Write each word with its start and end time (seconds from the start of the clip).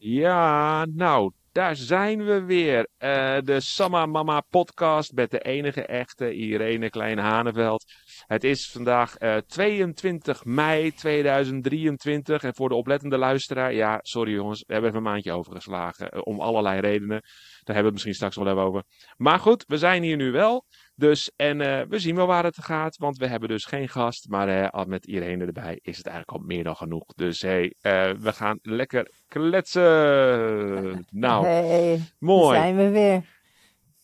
Ja, 0.00 0.84
nou, 0.84 1.32
daar 1.52 1.76
zijn 1.76 2.24
we 2.24 2.42
weer. 2.42 2.88
Eh, 2.96 3.38
de 3.44 3.60
Samma 3.60 4.06
Mama 4.06 4.40
podcast 4.40 5.12
met 5.12 5.30
de 5.30 5.40
enige 5.40 5.86
echte 5.86 6.32
Irene 6.34 6.90
Klein-Haneveld. 6.90 7.84
Het 8.26 8.44
is 8.44 8.70
vandaag 8.70 9.16
eh 9.16 9.36
22 9.36 10.44
mei 10.44 10.92
2023. 10.94 12.42
En 12.42 12.54
voor 12.54 12.68
de 12.68 12.74
oplettende 12.74 13.18
luisteraar, 13.18 13.72
ja, 13.72 13.98
sorry 14.02 14.32
jongens, 14.32 14.64
we 14.66 14.72
hebben 14.72 14.90
even 14.90 15.02
een 15.04 15.10
maandje 15.10 15.32
overgeslagen. 15.32 16.08
eh, 16.10 16.20
om 16.24 16.40
allerlei 16.40 16.80
redenen. 16.80 17.20
Daar 17.20 17.74
hebben 17.76 17.76
we 17.76 17.82
het 17.84 17.92
misschien 17.92 18.14
straks 18.14 18.36
wel 18.36 18.46
even 18.46 18.62
over. 18.62 18.82
Maar 19.16 19.38
goed, 19.38 19.64
we 19.66 19.78
zijn 19.78 20.02
hier 20.02 20.16
nu 20.16 20.30
wel. 20.30 20.64
Dus, 20.98 21.30
en 21.36 21.60
eh, 21.60 21.86
we 21.88 21.98
zien 21.98 22.14
wel 22.14 22.26
waar 22.26 22.44
het 22.44 22.62
gaat, 22.64 22.96
want 22.96 23.16
we 23.18 23.26
hebben 23.26 23.48
dus 23.48 23.64
geen 23.64 23.88
gast. 23.88 24.28
Maar 24.28 24.48
eh, 24.48 24.68
al 24.70 24.84
met 24.84 25.06
Irene 25.06 25.44
erbij 25.46 25.78
is 25.82 25.96
het 25.96 26.06
eigenlijk 26.06 26.38
al 26.38 26.46
meer 26.46 26.64
dan 26.64 26.76
genoeg. 26.76 27.04
Dus 27.16 27.42
hey, 27.42 27.74
eh, 27.80 28.10
we 28.10 28.32
gaan 28.32 28.58
lekker 28.62 29.10
kletsen. 29.28 31.06
Nou, 31.10 31.46
Hey, 31.46 32.00
mooi. 32.18 32.54
daar 32.58 32.62
zijn 32.62 32.76
we 32.76 32.88
weer. 32.88 33.22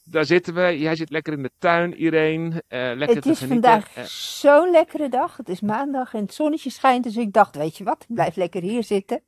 Daar 0.04 0.24
zitten 0.24 0.54
we. 0.54 0.78
Jij 0.78 0.96
zit 0.96 1.10
lekker 1.10 1.32
in 1.32 1.42
de 1.42 1.50
tuin, 1.58 1.96
Irene. 1.96 2.62
Eh, 2.68 2.90
lekker 2.94 3.16
Het 3.16 3.26
is 3.26 3.38
vandaag 3.38 3.90
zo'n 4.08 4.70
lekkere 4.70 5.08
dag. 5.08 5.36
Het 5.36 5.48
is 5.48 5.60
maandag 5.60 6.14
en 6.14 6.20
het 6.20 6.34
zonnetje 6.34 6.70
schijnt. 6.70 7.04
Dus 7.04 7.16
ik 7.16 7.32
dacht, 7.32 7.56
weet 7.56 7.76
je 7.76 7.84
wat, 7.84 8.04
ik 8.08 8.14
blijf 8.14 8.36
lekker 8.36 8.62
hier 8.62 8.84
zitten. 8.84 9.22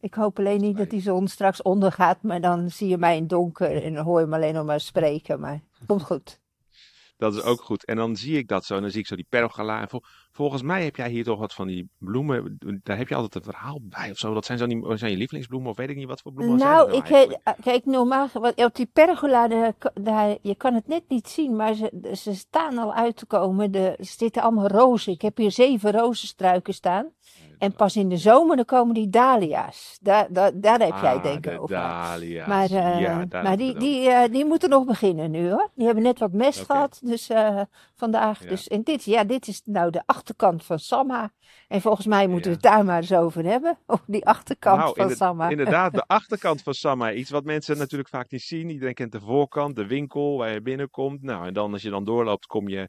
Ik 0.00 0.14
hoop 0.14 0.38
alleen 0.38 0.60
niet 0.60 0.76
dat 0.76 0.90
die 0.90 1.00
zon 1.00 1.28
straks 1.28 1.62
ondergaat. 1.62 2.22
Maar 2.22 2.40
dan 2.40 2.70
zie 2.70 2.88
je 2.88 2.98
mij 2.98 3.14
in 3.14 3.20
het 3.20 3.30
donker 3.30 3.82
en 3.84 3.96
hoor 3.96 4.20
je 4.20 4.26
me 4.26 4.34
alleen 4.34 4.54
nog 4.54 4.66
maar 4.66 4.80
spreken. 4.80 5.40
Maar 5.40 5.52
het 5.78 5.86
komt 5.86 6.02
goed. 6.02 6.39
Dat 7.20 7.34
is 7.34 7.42
ook 7.42 7.60
goed. 7.60 7.84
En 7.84 7.96
dan 7.96 8.16
zie 8.16 8.36
ik 8.38 8.48
dat 8.48 8.64
zo. 8.64 8.74
En 8.76 8.80
dan 8.82 8.90
zie 8.90 9.00
ik 9.00 9.06
zo 9.06 9.16
die 9.16 9.26
pergola. 9.28 9.80
En 9.80 9.88
vol- 9.88 10.02
volgens 10.32 10.62
mij 10.62 10.84
heb 10.84 10.96
jij 10.96 11.10
hier 11.10 11.24
toch 11.24 11.38
wat 11.38 11.54
van 11.54 11.66
die 11.66 11.88
bloemen. 11.98 12.58
Daar 12.82 12.96
heb 12.96 13.08
je 13.08 13.14
altijd 13.14 13.34
een 13.34 13.52
verhaal 13.52 13.78
bij 13.82 14.10
of 14.10 14.18
zo. 14.18 14.34
Dat 14.34 14.44
zijn 14.44 14.58
zo 14.58 14.66
niet, 14.66 14.84
zijn 14.98 15.10
je 15.10 15.16
lievelingsbloemen 15.16 15.70
of 15.70 15.76
weet 15.76 15.90
ik 15.90 15.96
niet 15.96 16.06
wat 16.06 16.20
voor 16.20 16.32
bloemen 16.32 16.58
zijn 16.58 16.70
Nou, 16.70 16.86
dat 16.90 16.96
ik, 17.08 17.38
kijk, 17.62 17.84
normaal, 17.84 18.28
wat- 18.32 18.64
op 18.64 18.74
die 18.74 18.90
pergola, 18.92 19.48
daar, 19.94 20.36
je 20.42 20.54
kan 20.54 20.74
het 20.74 20.86
net 20.88 21.02
niet 21.08 21.28
zien, 21.28 21.56
maar 21.56 21.74
ze, 21.74 22.10
ze 22.16 22.34
staan 22.34 22.78
al 22.78 22.94
uit 22.94 23.16
te 23.16 23.26
komen. 23.26 23.70
De, 23.72 23.94
er 23.96 24.04
zitten 24.04 24.42
allemaal 24.42 24.68
rozen. 24.68 25.12
Ik 25.12 25.22
heb 25.22 25.36
hier 25.36 25.50
zeven 25.50 25.92
rozenstruiken 25.92 26.74
staan. 26.74 27.10
En 27.60 27.72
pas 27.72 27.96
in 27.96 28.08
de 28.08 28.16
zomer 28.16 28.56
dan 28.56 28.64
komen 28.64 28.94
die 28.94 29.08
dahlia's. 29.08 29.98
Daar, 30.02 30.26
daar, 30.30 30.50
daar 30.60 30.80
heb 30.80 30.94
jij 31.00 31.14
Ah, 31.14 31.22
denk 31.22 31.42
de 31.42 31.50
ik 31.50 31.60
over. 31.60 31.76
dahlia's. 31.76 32.46
Maar, 32.46 32.64
eh, 32.70 33.00
ja, 33.00 33.24
daar 33.24 33.42
maar 33.42 33.56
die, 33.56 33.78
die, 33.78 34.08
eh, 34.10 34.32
die 34.32 34.44
moeten 34.44 34.68
nog 34.70 34.84
beginnen 34.84 35.30
nu 35.30 35.50
hoor. 35.50 35.70
Die 35.74 35.84
hebben 35.86 36.04
net 36.04 36.18
wat 36.18 36.32
mest 36.32 36.64
gehad 36.64 37.00
dus, 37.04 37.28
eh, 37.28 37.60
vandaag. 37.96 38.42
Ja. 38.42 38.48
Dus, 38.48 38.68
en 38.68 38.82
dit, 38.82 39.04
ja, 39.04 39.24
dit 39.24 39.46
is 39.48 39.62
nou 39.64 39.90
de 39.90 40.02
achterkant 40.06 40.64
van 40.64 40.78
Samma. 40.78 41.30
En 41.68 41.80
volgens 41.80 42.06
mij 42.06 42.26
moeten 42.26 42.50
Ja. 42.50 42.56
we 42.56 42.66
het 42.66 42.74
daar 42.74 42.84
maar 42.84 43.00
eens 43.00 43.12
over 43.12 43.44
hebben. 43.44 43.78
Over 43.86 44.04
die 44.06 44.26
achterkant 44.26 44.78
Nou, 44.80 44.94
van 44.96 45.10
Samma. 45.10 45.48
Inderdaad, 45.48 45.92
de 45.94 46.04
achterkant 46.20 46.62
van 46.62 46.74
Samma. 46.74 47.12
Iets 47.12 47.30
wat 47.30 47.44
mensen 47.44 47.78
natuurlijk 47.78 48.08
vaak 48.08 48.30
niet 48.30 48.42
zien. 48.42 48.70
Iedereen 48.70 48.94
kent 48.94 49.12
de 49.12 49.20
voorkant, 49.20 49.76
de 49.76 49.86
winkel 49.86 50.36
waar 50.38 50.52
je 50.52 50.62
binnenkomt. 50.62 51.22
Nou, 51.22 51.46
en 51.46 51.52
dan 51.54 51.72
als 51.72 51.82
je 51.82 51.90
dan 51.90 52.04
doorloopt, 52.04 52.46
kom 52.46 52.68
je 52.68 52.88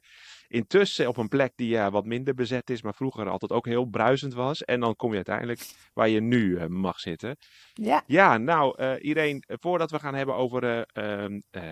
intussen 0.52 1.08
op 1.08 1.16
een 1.16 1.28
plek 1.28 1.52
die 1.56 1.68
ja, 1.68 1.90
wat 1.90 2.04
minder 2.06 2.34
bezet 2.34 2.70
is, 2.70 2.82
maar 2.82 2.94
vroeger 2.94 3.28
altijd 3.28 3.52
ook 3.52 3.66
heel 3.66 3.84
bruisend 3.84 4.34
was. 4.34 4.64
En 4.64 4.80
dan 4.80 4.96
kom 4.96 5.08
je 5.10 5.16
uiteindelijk 5.16 5.60
waar 5.94 6.08
je 6.08 6.20
nu 6.20 6.56
eh, 6.56 6.66
mag 6.66 7.00
zitten. 7.00 7.36
Ja, 7.72 8.02
Ja, 8.06 8.38
nou, 8.38 8.74
eh 8.78 8.94
Irene, 9.04 9.42
eh, 9.46 9.56
voordat 9.60 9.90
we 9.90 9.98
gaan 9.98 10.14
hebben 10.14 10.34
over. 10.34 10.64
eh, 10.64 10.82
ehm, 11.22 11.40
eh, 11.50 11.62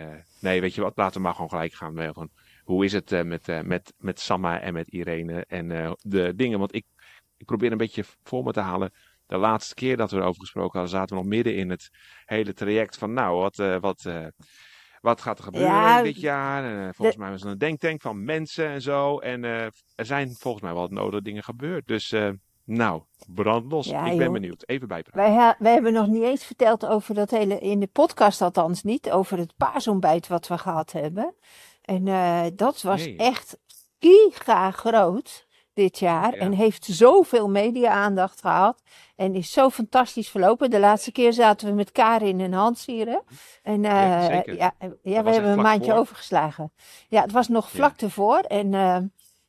nee, 0.41 0.61
weet 0.61 0.75
je 0.75 0.81
wat, 0.81 0.97
laten 0.97 1.17
we 1.17 1.23
maar 1.23 1.35
gewoon 1.35 1.51
gelijk 1.51 1.73
gaan. 1.73 1.99
eh, 1.99 2.09
Van, 2.13 2.31
hoe 2.65 2.85
is 2.85 2.93
het 2.93 3.13
eh, 3.13 3.23
met, 3.23 3.49
eh, 3.49 3.61
met, 3.61 3.93
met 3.99 4.21
Samma 4.21 4.61
en 4.61 4.73
met 4.73 4.89
Irene 4.89 5.45
en 5.49 5.71
eh, 5.71 5.93
de 6.01 6.33
dingen? 6.37 6.59
Want 6.59 6.75
ik, 6.75 6.85
ik 7.37 7.47
probeer 7.47 7.73
een 7.73 7.79
beetje 7.79 8.05
voor 8.23 8.45
me 8.45 8.53
te 8.53 8.61
halen. 8.61 8.93
De 9.27 9.37
laatste 9.37 9.75
keer 9.75 9.97
dat 9.97 10.11
we 10.11 10.17
erover 10.17 10.41
gesproken 10.41 10.79
hadden, 10.79 10.99
zaten 10.99 11.17
we 11.17 11.23
nog 11.23 11.31
midden 11.33 11.55
in 11.57 11.71
het 11.71 11.91
hele 12.25 12.53
traject 12.53 12.99
van. 12.99 13.13
Nou, 13.13 13.37
wat, 13.41 13.59
eh, 13.59 13.77
wat, 13.81 14.05
eh, 14.05 14.27
wat 15.01 15.21
gaat 15.21 15.39
er 15.39 15.45
gebeuren 15.45 15.71
Ja, 15.71 16.03
dit 16.03 16.21
jaar? 16.21 16.65
En, 16.65 16.87
eh, 16.89 16.95
volgens 16.95 17.17
mij 17.17 17.31
was 17.31 17.43
er 17.43 17.51
een 17.51 17.59
denktank 17.59 18.01
van 18.01 18.25
mensen 18.25 18.69
en 18.69 18.83
zo. 18.83 19.19
En 19.19 19.45
eh, 19.45 19.63
er 19.95 20.05
zijn 20.07 20.35
volgens 20.39 20.63
mij 20.63 20.73
wel 20.73 20.81
wat 20.83 20.91
nodige 20.91 21.23
dingen 21.23 21.43
gebeurd. 21.43 21.87
Dus, 21.87 22.13
eh, 22.13 22.29
nou, 22.65 23.03
brand 23.27 23.73
los. 23.73 23.87
Ja, 23.87 24.05
ik 24.05 24.17
ben 24.17 24.25
joh. 24.25 24.33
benieuwd. 24.33 24.63
Even 24.67 24.89
bijpraten. 24.89 25.57
wij, 25.59 25.73
hebben 25.73 25.93
nog 25.93 26.07
niet 26.07 26.23
eens 26.23 26.45
verteld 26.45 26.87
over 26.87 27.15
dat 27.15 27.31
hele, 27.31 27.59
in 27.59 27.81
de 27.81 27.87
podcast 27.87 28.43
althans 28.43 28.83
niet, 28.83 29.11
over 29.11 29.39
het 29.39 29.57
paasontbijt 29.57 30.29
wat 30.29 30.49
we 30.49 30.59
gehad 30.59 30.93
hebben. 30.93 31.35
En 31.83 32.05
dat 32.57 32.83
was 32.83 33.05
Nee. 33.05 33.17
echt 33.17 33.59
giga 33.99 34.71
groot 34.71 35.47
dit 35.81 35.99
jaar. 35.99 36.35
Ja. 36.35 36.41
En 36.41 36.53
heeft 36.53 36.85
zoveel 36.85 37.49
media-aandacht 37.49 38.41
gehad. 38.41 38.83
En 39.17 39.35
is 39.35 39.53
zo 39.53 39.71
fantastisch 39.71 40.29
verlopen. 40.29 40.71
De 40.71 40.79
laatste 40.79 41.13
keer 41.13 41.33
zaten 41.33 41.69
we 41.69 41.75
met 41.75 41.93
Karin 41.93 42.41
en 42.41 42.53
Hans 42.53 42.87
hier. 42.87 43.07
hè. 43.07 43.19
En 43.63 43.85
eh, 43.85 43.91
Ja, 43.91 44.25
zeker. 44.25 44.57
ja, 44.57 44.75
ja, 45.03 45.23
was 45.23 45.25
we 45.25 45.31
hebben 45.33 45.51
een 45.51 45.63
maandje 45.63 45.91
voor. 45.91 46.01
overgeslagen. 46.01 46.73
Ja, 47.09 47.23
het 47.23 47.33
was 47.33 47.49
nog 47.49 47.71
vlak 47.71 48.01
ervoor. 48.01 48.39
En 48.39 48.75
eh, 48.75 48.99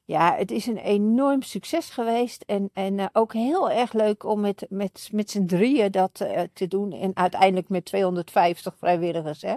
ja, 0.05 0.35
het 0.35 0.51
is 0.51 0.65
een 0.67 0.77
enorm 0.77 1.41
succes 1.41 1.89
geweest. 1.89 2.43
En, 2.47 2.69
en 2.73 2.99
eh, 2.99 3.05
ook 3.13 3.33
heel 3.33 3.71
erg 3.71 3.93
leuk 3.93 4.23
om 4.23 4.39
met, 4.39 4.65
met, 4.69 5.09
met 5.11 5.31
z'n 5.31 5.45
drieën 5.45 5.91
dat 5.91 6.19
eh, 6.21 6.41
te 6.53 6.67
doen. 6.67 6.91
En 6.91 7.11
uiteindelijk 7.13 7.69
met 7.69 7.85
250 7.85 8.75
vrijwilligers. 8.77 9.41
Hè. 9.41 9.55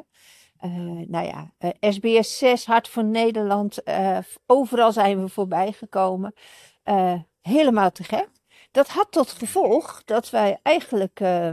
Eh, 0.64 0.70
nou 1.06 1.26
ja, 1.26 1.52
eh, 1.58 1.70
SBS 1.92 2.38
6, 2.38 2.66
Hart 2.66 2.88
voor 2.88 3.04
Nederland. 3.04 3.82
eh, 3.82 4.18
overal 4.46 4.92
zijn 4.92 5.22
we 5.22 5.28
voorbij 5.28 5.72
gekomen. 5.72 6.34
Eh, 6.82 7.14
helemaal 7.42 7.90
te 7.90 8.04
gek. 8.04 8.28
Dat 8.70 8.88
had 8.88 9.12
tot 9.12 9.30
gevolg 9.30 10.02
dat 10.04 10.30
wij 10.30 10.58
eigenlijk, 10.62 11.20
eh, 11.20 11.50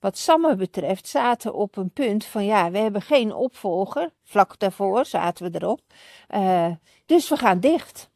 wat 0.00 0.18
Samme 0.18 0.56
betreft, 0.56 1.08
zaten 1.08 1.54
op 1.54 1.76
een 1.76 1.90
punt 1.90 2.24
van 2.24 2.44
ja, 2.44 2.70
we 2.70 2.78
hebben 2.78 3.02
geen 3.02 3.34
opvolger. 3.34 4.10
Vlak 4.24 4.58
daarvoor 4.58 5.04
zaten 5.06 5.50
we 5.50 5.58
erop. 5.58 5.80
Eh, 6.28 6.70
dus 7.06 7.28
we 7.28 7.36
gaan 7.36 7.60
dicht. 7.60 8.10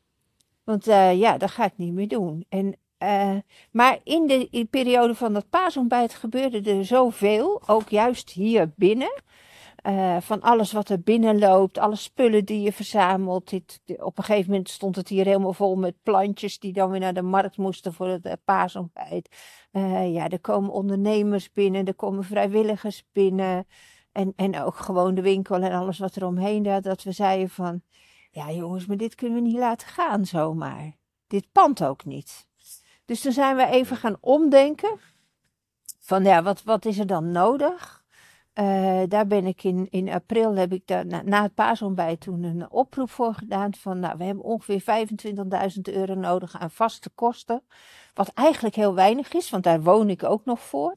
Want 0.64 0.86
eh, 0.86 1.18
ja, 1.18 1.38
dat 1.38 1.50
ga 1.50 1.64
ik 1.64 1.76
niet 1.76 1.92
meer 1.92 2.08
doen. 2.08 2.44
En, 2.48 2.76
eh, 2.98 3.36
maar 3.70 3.98
in 4.04 4.26
de 4.26 4.48
in 4.50 4.60
de 4.60 4.64
periode 4.64 5.14
van 5.14 5.32
dat 5.32 5.48
paasontbijt 5.50 6.14
gebeurde 6.14 6.70
er 6.70 6.84
zoveel, 6.84 7.62
ook 7.66 7.88
juist 7.88 8.30
hier 8.30 8.72
binnen. 8.76 9.22
Eh, 9.86 10.16
van 10.20 10.40
alles 10.40 10.72
wat 10.72 10.88
er 10.88 11.00
binnen 11.00 11.38
loopt, 11.38 11.78
alle 11.78 11.96
spullen 11.96 12.44
die 12.44 12.60
je 12.60 12.72
verzamelt. 12.72 13.48
Dit, 13.50 13.80
di- 13.84 13.94
op 13.94 14.18
een 14.18 14.24
gegeven 14.24 14.50
moment 14.50 14.68
stond 14.70 14.96
het 14.96 15.08
hier 15.08 15.24
helemaal 15.24 15.52
vol 15.52 15.76
met 15.76 15.94
plantjes 16.02 16.58
die 16.58 16.72
dan 16.72 16.90
weer 16.90 17.00
naar 17.00 17.14
de 17.14 17.22
markt 17.22 17.56
moesten 17.56 17.92
voor 17.92 18.08
het 18.08 18.24
eh, 18.24 18.32
paasontbijt. 18.44 19.36
Eh, 19.70 20.12
ja, 20.12 20.28
er 20.28 20.40
komen 20.40 20.70
ondernemers 20.70 21.52
binnen, 21.52 21.86
er 21.86 21.94
komen 21.94 22.24
vrijwilligers 22.24 23.04
binnen. 23.12 23.66
En, 24.12 24.32
en 24.36 24.62
ook 24.62 24.76
gewoon 24.76 25.14
de 25.14 25.22
winkel 25.22 25.56
en 25.56 25.72
alles 25.72 25.98
wat 25.98 26.16
er 26.16 26.26
omheen 26.26 26.64
gaat. 26.64 26.82
Dat 26.82 27.02
we 27.02 27.12
zeiden 27.12 27.48
van, 27.48 27.82
ja 28.30 28.50
jongens, 28.52 28.86
maar 28.86 28.96
dit 28.96 29.14
kunnen 29.14 29.42
we 29.42 29.48
niet 29.48 29.58
laten 29.58 29.88
gaan 29.88 30.24
zomaar. 30.24 30.96
Dit 31.26 31.46
pand 31.52 31.84
ook 31.84 32.04
niet. 32.04 32.46
Dus 33.04 33.20
toen 33.20 33.32
zijn 33.32 33.56
we 33.56 33.66
even 33.66 33.96
gaan 33.96 34.16
omdenken. 34.20 34.98
Van 36.00 36.24
ja, 36.24 36.42
wat, 36.42 36.62
wat 36.62 36.84
is 36.84 36.98
er 36.98 37.06
dan 37.06 37.30
nodig? 37.30 38.04
Eh, 38.56 39.02
daar 39.08 39.26
ben 39.26 39.46
ik 39.46 39.64
in, 39.64 39.86
in 39.90 40.08
april, 40.08 40.54
heb 40.54 40.72
ik 40.72 40.86
daar, 40.86 41.06
na, 41.06 41.22
na 41.22 41.42
het 41.42 41.54
paasontbijt 41.54 42.20
toen 42.20 42.42
een 42.42 42.70
oproep 42.70 43.10
voor 43.10 43.34
gedaan. 43.34 43.74
Van 43.74 43.98
nou, 43.98 44.18
we 44.18 44.24
hebben 44.24 44.44
ongeveer 44.44 45.06
25.000 45.74 45.80
euro 45.82 46.14
nodig 46.14 46.58
aan 46.58 46.70
vaste 46.70 47.10
kosten. 47.10 47.62
Wat 48.14 48.28
eigenlijk 48.28 48.74
heel 48.74 48.94
weinig 48.94 49.32
is, 49.32 49.50
want 49.50 49.64
daar 49.64 49.82
woon 49.82 50.10
ik 50.10 50.24
ook 50.24 50.44
nog 50.44 50.60
voor. 50.60 50.96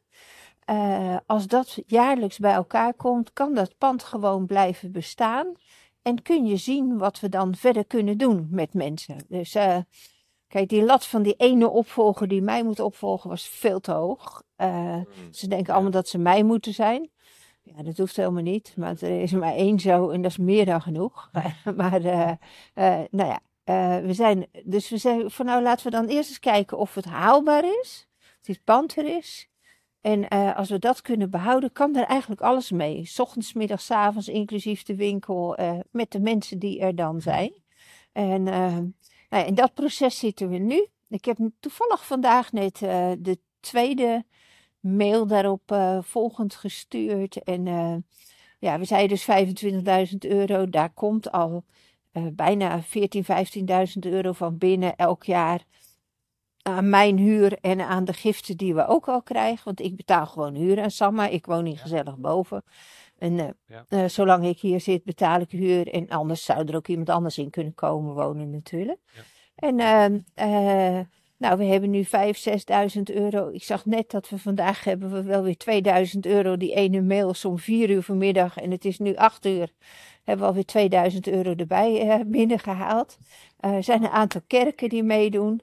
Eh, 0.66 1.18
als 1.26 1.48
dat 1.48 1.78
jaarlijks 1.86 2.38
bij 2.38 2.54
elkaar 2.54 2.94
komt, 2.94 3.34
kan 3.34 3.54
dat 3.54 3.78
pand 3.78 4.04
gewoon 4.04 4.46
blijven 4.46 4.92
bestaan. 4.92 5.54
En 6.02 6.22
kun 6.22 6.46
je 6.46 6.58
zien 6.58 6.98
wat 6.98 7.20
we 7.20 7.30
dan 7.30 7.56
verder 7.56 7.86
kunnen 7.86 8.18
doen 8.18 8.48
met 8.52 8.74
mensen. 8.74 9.26
Dus 9.28 9.56
eh, 9.56 9.78
kijk, 10.48 10.70
die 10.70 10.84
lat 10.84 11.06
van 11.06 11.22
die 11.22 11.36
ene 11.36 11.70
opvolger 11.70 12.28
die 12.28 12.42
mij 12.42 12.64
moet 12.64 12.80
opvolgen 12.80 13.30
was 13.30 13.48
veel 13.48 13.80
te 13.80 13.92
hoog. 13.92 14.44
Eh, 14.56 15.02
ze 15.32 15.48
denken 15.48 15.74
allemaal 15.74 15.92
dat 15.92 16.08
ze 16.08 16.18
mij 16.18 16.44
moeten 16.44 16.74
zijn. 16.74 17.10
Ja, 17.76 17.84
dat 17.84 17.98
hoeft 17.98 18.16
helemaal 18.16 18.44
niet. 18.44 18.74
Maar 18.78 18.96
er 19.02 19.22
is 19.22 19.32
er 19.32 19.40
maar 19.40 19.56
één 19.56 19.80
zo 19.80 20.10
en 20.10 20.22
dat 20.22 20.32
is 20.32 20.38
meer 20.38 20.66
dan 20.66 20.82
genoeg. 20.82 21.30
maar 21.76 22.04
eh, 22.04 22.30
eh, 22.74 23.06
nou 23.12 23.30
ja, 23.30 23.40
eh, 23.64 24.06
we 24.06 24.14
zijn, 24.14 24.48
dus 24.64 24.90
we 24.90 24.98
zeggen 24.98 25.32
van 25.32 25.46
nou 25.46 25.62
laten 25.62 25.86
we 25.86 25.92
dan 25.92 26.06
eerst 26.08 26.30
eens 26.30 26.40
kijken 26.40 26.78
of 26.78 26.96
het 26.96 27.06
haalbaar 27.06 27.64
is. 27.82 28.08
Of 28.20 28.46
dit 28.46 28.64
pand 28.64 28.98
er 28.98 29.18
is. 29.18 29.48
En 30.02 30.28
als 30.56 30.70
we 30.70 30.80
dat 30.80 31.02
kunnen 31.02 31.30
behouden, 31.30 31.72
kan 31.72 31.96
er 31.96 32.04
eigenlijk 32.06 32.42
alles 32.42 32.72
mee. 32.72 33.06
's 33.06 33.20
Ochtends, 33.20 33.54
middags, 33.54 33.92
avonds, 33.92 34.28
inclusief 34.28 34.84
de 34.84 34.96
winkel, 34.96 35.58
met 35.92 36.12
de 36.12 36.20
mensen 36.20 36.60
die 36.60 36.80
er 36.80 36.96
dan 36.96 37.22
zijn. 37.22 37.54
En 38.12 38.44
nou 38.44 38.94
ja, 39.30 39.44
in 39.44 39.56
dat 39.56 39.74
proces 39.74 40.20
zitten 40.20 40.50
we 40.50 40.58
nu. 40.58 40.88
Ik 41.10 41.26
heb 41.26 41.38
toevallig 41.60 42.06
vandaag 42.06 42.52
net 42.52 42.78
de 43.20 43.40
tweede 43.60 44.26
mail 44.80 45.28
daarop 45.28 45.72
eh, 45.72 45.98
volgend 46.02 46.56
gestuurd. 46.56 47.44
En 47.44 47.68
eh, 47.68 47.96
ja, 48.60 48.80
we 48.80 48.86
zeiden 48.86 49.18
dus 49.18 50.12
25.000 50.12 50.18
euro. 50.20 50.70
Daar 50.70 50.94
komt 50.94 51.32
al 51.32 51.64
eh, 52.12 52.24
bijna 52.34 52.82
14.000, 52.82 52.88
15.000 53.94 54.00
euro 54.00 54.32
van 54.32 54.58
binnen 54.58 54.96
elk 54.96 55.24
jaar. 55.24 55.64
aan 56.62 56.90
mijn 56.90 57.18
huur 57.18 57.58
en 57.62 57.82
aan 57.82 58.06
de 58.06 58.14
giften 58.14 58.58
die 58.58 58.74
we 58.76 58.88
ook 58.88 59.08
al 59.08 59.22
krijgen. 59.22 59.66
Want 59.66 59.80
ik 59.82 59.96
betaal 59.96 60.26
gewoon 60.26 60.56
huur 60.56 60.82
aan 60.82 60.92
Samma. 60.92 61.28
Ik 61.28 61.46
woon 61.46 61.66
hier 61.66 61.78
gezellig 61.78 62.18
boven. 62.18 62.64
En 63.18 63.56
Ja. 63.90 64.08
zolang 64.08 64.46
ik 64.46 64.60
hier 64.60 64.82
zit, 64.82 65.04
betaal 65.04 65.40
ik 65.40 65.52
huur. 65.52 65.88
En 65.94 66.10
anders 66.10 66.44
zou 66.46 66.68
er 66.68 66.76
ook 66.76 66.88
iemand 66.88 67.10
anders 67.10 67.38
in 67.38 67.50
kunnen 67.50 67.74
komen 67.74 68.14
wonen 68.14 68.50
natuurlijk. 68.50 69.00
Ja. 69.14 69.22
En 69.56 69.80
ehm, 69.80 70.20
eh, 70.34 71.00
nou, 71.40 71.58
we 71.58 71.66
hebben 71.66 71.90
nu 71.90 72.04
5.000, 72.04 72.10
6.000 72.98 73.02
euro. 73.04 73.50
Ik 73.50 73.64
zag 73.64 73.86
net 73.86 74.10
dat 74.12 74.30
we 74.30 74.38
vandaag 74.38 74.84
hebben 74.84 75.12
we 75.12 75.24
wel 75.24 75.44
weer 75.44 75.58
2000 75.58 76.26
euro. 76.26 76.58
Die 76.58 76.74
ene 76.74 77.02
mail 77.02 77.30
is 77.30 77.46
om 77.46 77.60
4 77.60 77.90
uur 77.90 78.04
vanmiddag 78.04 78.58
en 78.58 78.72
het 78.72 78.86
is 78.86 79.00
nu 79.00 79.16
8 79.16 79.46
uur. 79.46 79.72
Hebben 80.24 80.46
we 80.46 80.52
alweer 80.52 80.66
2000 80.66 81.28
euro 81.28 81.54
erbij 81.56 82.10
eh, 82.10 82.20
binnengehaald. 82.26 83.18
Eh, 83.58 83.74
er 83.74 83.84
zijn 83.84 84.04
een 84.04 84.10
aantal 84.10 84.42
kerken 84.48 84.90
die 84.90 85.04
meedoen. 85.04 85.62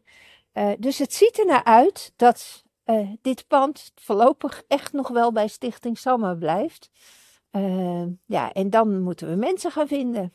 Eh, 0.53 0.71
dus 0.79 0.99
het 0.99 1.15
ziet 1.15 1.39
er 1.39 1.47
naar 1.47 1.65
uit 1.65 2.13
dat 2.17 2.65
eh, 2.85 3.11
dit 3.23 3.47
pand 3.47 3.93
voorlopig 3.95 4.63
echt 4.69 4.93
nog 4.93 5.09
wel 5.09 5.33
bij 5.33 5.49
Stichting 5.49 5.99
Samma 5.99 6.35
blijft. 6.35 6.91
Ja, 8.27 8.53
en 8.53 8.71
dan 8.71 9.01
moeten 9.03 9.29
we 9.29 9.35
mensen 9.35 9.71
gaan 9.71 9.89
vinden. 9.89 10.33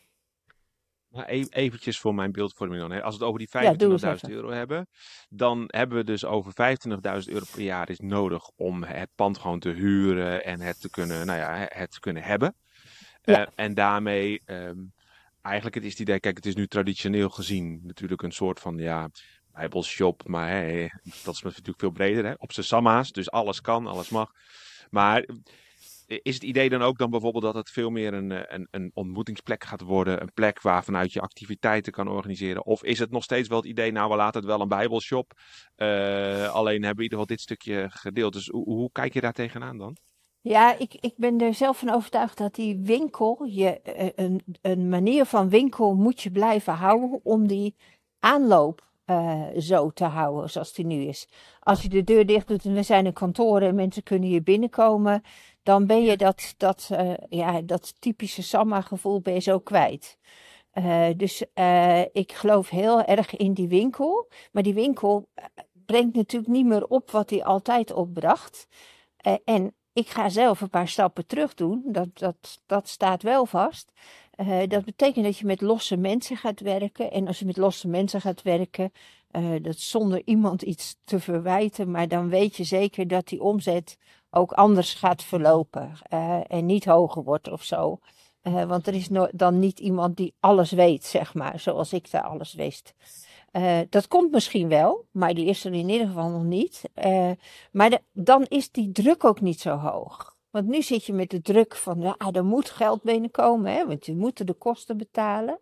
Maar 1.12 1.30
e- 1.30 1.46
eventjes 1.50 2.00
voor 2.00 2.16
mijn 2.16 2.32
beeldvorming 2.32 2.82
dan. 2.82 2.92
Als 2.92 3.18
we 3.18 3.20
het 3.20 3.22
over 3.22 3.40
die 3.40 3.50
Ja, 3.52 3.74
doe 3.74 3.92
eens 3.92 4.02
25.000 4.02 4.12
even. 4.12 4.32
euro 4.32 4.50
hebben, 4.50 4.88
dan 5.30 5.64
hebben 5.68 5.98
we 5.98 6.04
dus 6.04 6.26
over 6.26 6.54
25.000 6.54 7.34
euro 7.34 7.46
per 7.52 7.62
jaar 7.62 7.90
is 7.90 8.00
nodig 8.00 8.48
om 8.56 8.84
het 8.84 9.10
pand 9.16 9.38
gewoon 9.38 9.60
te 9.60 9.70
huren 9.70 10.44
en 10.46 10.62
het 10.62 10.82
te 10.82 10.90
kunnen, 10.90 11.26
nou 11.26 11.40
ja, 11.40 11.68
het 11.70 11.92
te 11.92 12.00
kunnen 12.00 12.24
hebben. 12.24 12.56
Ja. 13.22 13.46
Eh, 13.46 13.52
en 13.56 13.74
daarmee, 13.74 14.42
ehm, 14.46 14.78
eigenlijk 15.42 15.76
het 15.76 15.84
is 15.84 15.92
het 15.92 16.00
idee, 16.00 16.20
kijk, 16.20 16.36
het 16.36 16.46
is 16.46 16.56
nu 16.56 16.68
traditioneel 16.68 17.30
gezien 17.30 17.80
natuurlijk 17.84 18.22
een 18.22 18.32
soort 18.32 18.60
van, 18.60 18.78
ja, 18.78 19.10
bijbelshop, 19.52 20.28
maar 20.28 20.62
dat 21.24 21.34
is 21.34 21.42
natuurlijk 21.42 21.80
veel 21.80 21.92
breder, 21.92 22.26
hè, 22.26 22.34
op 22.38 22.52
zijn 22.52 22.66
samma's, 22.66 23.12
dus 23.12 23.32
alles 23.32 23.62
kan, 23.62 23.88
alles 23.88 24.10
mag. 24.10 24.32
Maar 24.90 25.26
is 26.22 26.34
het 26.34 26.44
idee 26.44 26.70
dan 26.70 26.82
ook 26.82 26.98
dan 26.98 27.10
bijvoorbeeld 27.10 27.44
dat 27.44 27.56
het 27.56 27.70
veel 27.70 27.90
meer 27.90 28.14
een, 28.14 28.32
eh, 28.32 28.42
een, 28.48 28.68
een 28.72 28.92
ontmoetingsplek 28.94 29.64
gaat 29.64 29.82
worden? 29.82 30.22
Een 30.22 30.34
plek 30.34 30.62
waar 30.62 30.84
vanuit 30.84 31.14
je 31.14 31.22
activiteiten 31.22 31.92
kan 31.92 32.08
organiseren? 32.08 32.66
Of 32.66 32.84
is 32.84 33.00
het 33.00 33.12
nog 33.12 33.24
steeds 33.24 33.48
wel 33.48 33.58
het 33.58 33.68
idee, 33.68 33.92
nou 33.92 34.10
we 34.10 34.16
laten 34.16 34.40
het 34.42 34.50
wel 34.50 34.62
een 34.62 34.68
bijbelshop. 34.68 35.34
eh, 35.76 36.54
alleen 36.54 36.84
hebben 36.84 36.96
we 36.96 37.04
in 37.04 37.12
ieder 37.12 37.20
geval 37.20 37.26
dit 37.26 37.42
stukje 37.42 37.86
gedeeld. 37.90 38.34
Dus 38.34 38.48
hoe, 38.48 38.64
hoe 38.64 38.92
kijk 38.92 39.14
je 39.14 39.22
daar 39.22 39.34
tegenaan 39.34 39.78
dan? 39.78 39.98
Ja, 40.42 40.78
ik, 40.78 40.94
ik 41.00 41.14
ben 41.18 41.40
er 41.40 41.54
zelf 41.54 41.80
van 41.80 41.90
overtuigd 41.90 42.38
dat 42.38 42.56
die 42.56 42.80
winkel, 42.84 43.44
je, 43.44 43.82
eh, 43.82 44.10
een, 44.16 44.42
een 44.62 44.90
manier 44.90 45.26
van 45.26 45.50
winkel 45.50 45.96
moet 45.96 46.22
je 46.22 46.32
blijven 46.32 46.74
houden 46.74 47.20
om 47.24 47.48
die 47.48 47.76
aanloop 48.20 48.91
eh, 49.12 49.62
zo 49.62 49.90
te 49.90 50.04
houden 50.04 50.50
zoals 50.50 50.74
die 50.74 50.86
nu 50.86 51.04
is. 51.04 51.28
Als 51.60 51.82
je 51.82 51.90
de 51.90 52.04
deur 52.04 52.26
dicht 52.26 52.48
doet 52.48 52.66
en 52.66 52.74
we 52.74 52.84
zijn 52.84 53.06
een 53.06 53.14
kantoor 53.14 53.62
en 53.62 53.76
mensen 53.76 54.04
kunnen 54.04 54.30
hier 54.30 54.44
binnenkomen, 54.44 55.22
dan 55.64 55.86
ben 55.86 56.04
je 56.04 56.18
dat, 56.18 56.54
dat, 56.58 56.90
eh, 56.92 57.14
ja, 57.30 57.62
dat 57.62 58.02
typische 58.02 58.44
Samma-gevoel 58.44 59.22
ben 59.22 59.34
je 59.34 59.40
zo 59.40 59.60
kwijt. 59.60 60.18
Eh, 60.72 61.08
dus 61.18 61.44
ik 62.12 62.32
geloof 62.32 62.70
heel 62.70 63.04
erg 63.04 63.36
in 63.36 63.54
die 63.54 63.68
winkel. 63.68 64.28
Maar 64.52 64.64
die 64.64 64.74
winkel 64.74 65.30
brengt 65.86 66.16
natuurlijk 66.16 66.52
niet 66.52 66.66
meer 66.66 66.86
op 66.88 67.12
wat 67.12 67.30
hij 67.30 67.44
altijd 67.44 67.94
opbracht. 67.94 68.68
En 69.44 69.76
ik 69.94 70.10
ga 70.10 70.30
zelf 70.30 70.62
een 70.62 70.70
paar 70.70 70.88
stappen 70.88 71.26
terug 71.26 71.54
doen. 71.54 71.84
Dat, 71.86 72.10
dat, 72.14 72.62
dat 72.66 72.88
staat 72.88 73.24
wel 73.24 73.46
vast. 73.46 73.92
Eh, 74.48 74.68
dat 74.68 74.86
betekent 74.86 75.26
dat 75.26 75.38
je 75.38 75.46
met 75.46 75.62
losse 75.62 75.98
mensen 75.98 76.38
gaat 76.38 76.60
werken. 76.60 77.12
En 77.12 77.28
als 77.28 77.40
je 77.40 77.46
met 77.46 77.58
losse 77.58 77.88
mensen 77.88 78.22
gaat 78.22 78.42
werken, 78.42 78.92
eh, 79.32 79.44
dat 79.62 79.78
zonder 79.78 80.22
iemand 80.26 80.62
iets 80.62 80.96
te 81.04 81.20
verwijten, 81.20 81.92
maar 81.92 82.08
dan 82.08 82.30
weet 82.30 82.56
je 82.56 82.64
zeker 82.64 83.08
dat 83.08 83.28
die 83.28 83.42
omzet 83.42 83.98
ook 84.30 84.52
anders 84.52 84.94
gaat 84.94 85.24
verlopen 85.24 85.92
eh, 86.02 86.40
en 86.48 86.66
niet 86.66 86.86
hoger 86.86 87.24
wordt 87.24 87.52
of 87.52 87.64
zo. 87.64 88.00
Want 88.68 88.88
er 88.88 88.94
is 88.94 89.10
no- 89.10 89.30
dan 89.32 89.60
niet 89.60 89.80
iemand 89.80 90.18
die 90.18 90.34
alles 90.40 90.72
weet, 90.72 91.06
zeg 91.06 91.34
maar, 91.34 91.60
zoals 91.60 91.94
ik 91.94 92.12
daar 92.12 92.24
alles 92.24 92.54
wist. 92.54 92.94
Dat 93.90 94.08
komt 94.08 94.32
misschien 94.32 94.68
wel, 94.68 95.06
maar 95.12 95.34
die 95.34 95.46
is 95.46 95.66
er 95.66 95.74
in 95.74 95.90
ieder 95.90 96.08
geval 96.08 96.30
nog 96.30 96.44
niet. 96.44 96.82
Maar 97.72 98.00
dan 98.14 98.46
is 98.46 98.72
die 98.72 98.92
druk 98.92 99.24
ook 99.24 99.42
niet 99.42 99.60
zo 99.60 99.76
hoog. 99.78 100.31
Want 100.52 100.68
nu 100.68 100.82
zit 100.82 101.06
je 101.06 101.14
met 101.14 101.30
de 101.30 101.42
druk 101.42 101.76
van, 101.76 102.02
ja, 102.02 102.16
er 102.32 102.46
moet 102.46 102.70
geld 102.70 103.04
binnenkomen, 103.04 103.72
hè, 103.74 103.88
want 103.88 104.06
je 104.06 104.16
moet 104.16 104.48
de 104.48 104.54
kosten 104.54 104.98
betalen. 104.98 105.60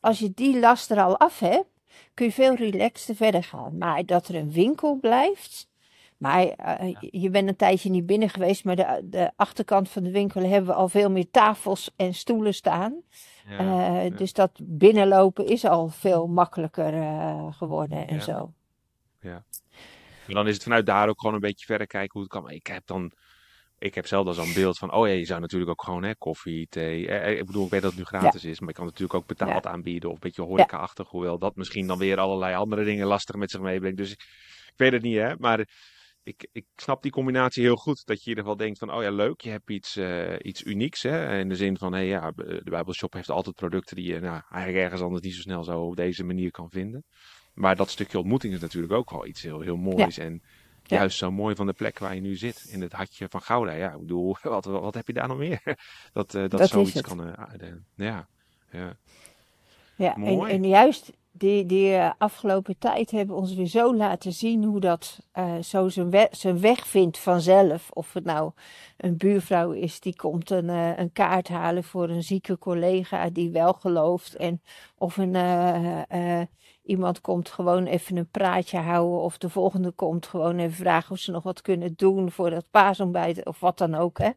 Als 0.00 0.18
je 0.18 0.32
die 0.34 0.58
last 0.60 0.90
er 0.90 1.00
al 1.02 1.18
af 1.18 1.38
hebt, 1.38 1.66
kun 2.14 2.26
je 2.26 2.32
veel 2.32 2.54
relaxter 2.54 3.14
verder 3.14 3.44
gaan. 3.44 3.78
Maar 3.78 4.06
dat 4.06 4.28
er 4.28 4.34
een 4.34 4.52
winkel 4.52 4.96
blijft. 5.00 5.68
Maar 6.16 6.46
eh, 6.46 6.96
je 7.00 7.30
bent 7.30 7.48
een 7.48 7.56
tijdje 7.56 7.90
niet 7.90 8.06
binnen 8.06 8.28
geweest, 8.28 8.64
maar 8.64 8.76
de, 8.76 9.00
de 9.04 9.30
achterkant 9.36 9.88
van 9.88 10.02
de 10.02 10.10
winkel 10.10 10.40
hebben 10.42 10.70
we 10.70 10.76
al 10.76 10.88
veel 10.88 11.10
meer 11.10 11.30
tafels 11.30 11.90
en 11.96 12.14
stoelen 12.14 12.54
staan. 12.54 12.94
Eh, 13.48 14.16
Dus 14.16 14.32
dat 14.32 14.50
binnenlopen 14.62 15.46
is 15.46 15.64
al 15.64 15.88
veel 15.88 16.26
makkelijker 16.26 16.94
eh, 16.94 17.46
geworden 17.52 18.08
en 18.08 18.14
Ja. 18.14 18.20
zo. 18.20 18.52
En 20.26 20.34
dan 20.34 20.46
is 20.46 20.54
het 20.54 20.62
vanuit 20.62 20.86
daar 20.86 21.08
ook 21.08 21.20
gewoon 21.20 21.34
een 21.34 21.40
beetje 21.40 21.66
verder 21.66 21.86
kijken 21.86 22.12
hoe 22.12 22.22
het 22.22 22.30
kan. 22.30 22.42
Maar 22.42 22.52
ik 22.52 22.66
heb 22.66 22.86
dan, 22.86 23.12
ik 23.84 23.94
heb 23.94 24.06
zelf 24.06 24.24
dan 24.24 24.34
zo'n 24.34 24.54
beeld 24.54 24.78
van, 24.78 24.92
oh 24.92 25.06
ja, 25.06 25.12
je 25.12 25.24
zou 25.24 25.40
natuurlijk 25.40 25.70
ook 25.70 25.82
gewoon 25.82 26.02
hè, 26.02 26.14
koffie, 26.14 26.66
thee. 26.68 27.08
eh, 27.08 27.30
eh, 27.30 27.38
ik 27.38 27.46
bedoel, 27.46 27.64
ik 27.64 27.70
weet 27.70 27.82
dat 27.82 27.90
het 27.90 27.98
nu 27.98 28.06
gratis 28.06 28.44
is, 28.44 28.60
maar 28.60 28.68
je 28.68 28.74
kan 28.74 28.86
het 28.86 28.92
natuurlijk 28.92 29.20
ook 29.20 29.38
betaald 29.38 29.66
aanbieden 29.66 30.08
of 30.08 30.14
een 30.14 30.20
beetje 30.20 30.42
horeca-achtig. 30.42 31.08
Hoewel 31.08 31.38
dat 31.38 31.56
misschien 31.56 31.86
dan 31.86 31.98
weer 31.98 32.18
allerlei 32.18 32.54
andere 32.54 32.84
dingen 32.84 33.06
lastig 33.06 33.34
met 33.34 33.50
zich 33.50 33.60
meebrengt. 33.60 33.96
Dus 33.96 34.10
ik, 34.12 34.20
ik 34.66 34.74
weet 34.76 34.92
het 34.92 35.02
niet, 35.02 35.16
hè. 35.16 35.34
Maar 35.38 35.68
ik, 36.22 36.48
ik 36.52 36.66
snap 36.76 37.02
die 37.02 37.10
combinatie 37.10 37.62
heel 37.62 37.76
goed. 37.76 38.06
Dat 38.06 38.16
je 38.16 38.22
in 38.22 38.28
ieder 38.28 38.42
geval 38.44 38.58
denkt 38.58 38.78
van, 38.78 38.92
oh 38.92 39.02
ja, 39.02 39.10
leuk, 39.10 39.40
je 39.40 39.50
hebt 39.50 39.70
iets, 39.70 39.96
eh, 39.96 40.34
iets 40.42 40.62
unieks. 40.62 41.02
Hè? 41.02 41.38
In 41.38 41.48
de 41.48 41.56
zin 41.56 41.78
van, 41.78 41.92
hé 41.92 42.00
ja, 42.00 42.30
de 42.30 42.60
Bijbelshop 42.64 43.12
heeft 43.12 43.30
altijd 43.30 43.54
producten 43.54 43.96
die 43.96 44.12
je 44.12 44.20
nou, 44.20 44.42
eigenlijk 44.50 44.84
ergens 44.84 45.00
anders 45.02 45.22
niet 45.22 45.34
zo 45.34 45.40
snel 45.40 45.64
zo 45.64 45.80
op 45.80 45.96
deze 45.96 46.24
manier 46.24 46.50
kan 46.50 46.70
vinden. 46.70 47.04
Maar 47.54 47.76
dat 47.76 47.90
stukje 47.90 48.18
ontmoeting 48.18 48.54
is 48.54 48.60
natuurlijk 48.60 48.92
ook 48.92 49.10
wel 49.10 49.26
iets 49.26 49.42
heel, 49.42 49.60
heel 49.60 49.76
moois. 49.76 50.18
En 50.18 50.42
Ja. 50.86 50.96
juist 50.96 51.18
zo 51.18 51.30
mooi 51.30 51.54
van 51.54 51.66
de 51.66 51.72
plek 51.72 51.98
waar 51.98 52.14
je 52.14 52.20
nu 52.20 52.36
zit. 52.36 52.64
In 52.68 52.80
het 52.82 52.92
hartje 52.92 53.26
van 53.28 53.40
Gouda. 53.42 53.72
Ja, 53.72 53.92
ik 53.92 53.98
bedoel, 54.00 54.36
wat, 54.42 54.64
wat, 54.64 54.80
wat 54.82 54.94
heb 54.94 55.06
je 55.06 55.12
daar 55.12 55.28
nog 55.28 55.38
meer? 55.38 55.60
Dat, 56.12 56.34
eh, 56.34 56.40
dat, 56.40 56.50
Dat 56.50 56.60
is 56.60 56.70
zoiets 56.70 57.00
kan... 57.00 57.34
eh, 57.34 57.44
de- 57.56 57.80
ja, 57.94 58.28
ja. 58.70 58.96
Ja, 59.96 60.14
en, 60.14 60.20
Mooi. 60.20 60.52
en 60.52 60.66
juist 60.68 61.12
die, 61.32 61.66
die 61.66 61.94
eh, 61.94 62.10
afgelopen 62.18 62.78
tijd 62.78 63.10
hebben 63.10 63.36
ons 63.36 63.54
weer 63.54 63.66
zo 63.66 63.94
laten 63.96 64.32
zien 64.32 64.64
hoe 64.64 64.80
dat 64.80 65.18
zo 65.62 65.88
zijn, 65.88 66.10
we- 66.10 66.28
zijn 66.30 66.60
weg 66.60 66.86
vindt 66.86 67.18
vanzelf. 67.18 67.90
Of 67.90 68.12
het 68.12 68.24
nou 68.24 68.52
een 68.96 69.16
buurvrouw 69.16 69.70
is 69.72 70.00
die 70.00 70.16
komt 70.16 70.50
een, 70.50 70.68
een 70.68 71.12
kaart 71.12 71.48
halen 71.48 71.84
voor 71.84 72.08
een 72.08 72.22
zieke 72.22 72.58
collega 72.58 73.30
die 73.30 73.50
wel 73.50 73.72
gelooft. 73.72 74.34
En 74.36 74.62
of 74.98 75.16
een, 75.16 75.34
iemand 76.84 77.20
komt 77.20 77.50
gewoon 77.50 77.86
even 77.86 78.16
een 78.16 78.28
praatje 78.30 78.78
houden. 78.78 79.20
Of 79.20 79.38
de 79.38 79.48
volgende 79.48 79.90
komt 79.90 80.26
gewoon 80.26 80.58
even 80.58 80.76
vragen 80.76 81.10
of 81.10 81.18
ze 81.18 81.30
nog 81.30 81.42
wat 81.42 81.62
kunnen 81.62 81.94
doen 81.96 82.30
voor 82.30 82.50
dat 82.50 82.64
paasontbijt 82.70 83.46
of 83.46 83.60
wat 83.60 83.78
dan 83.78 83.94
ook. 83.94 84.18
Hè. 84.18 84.30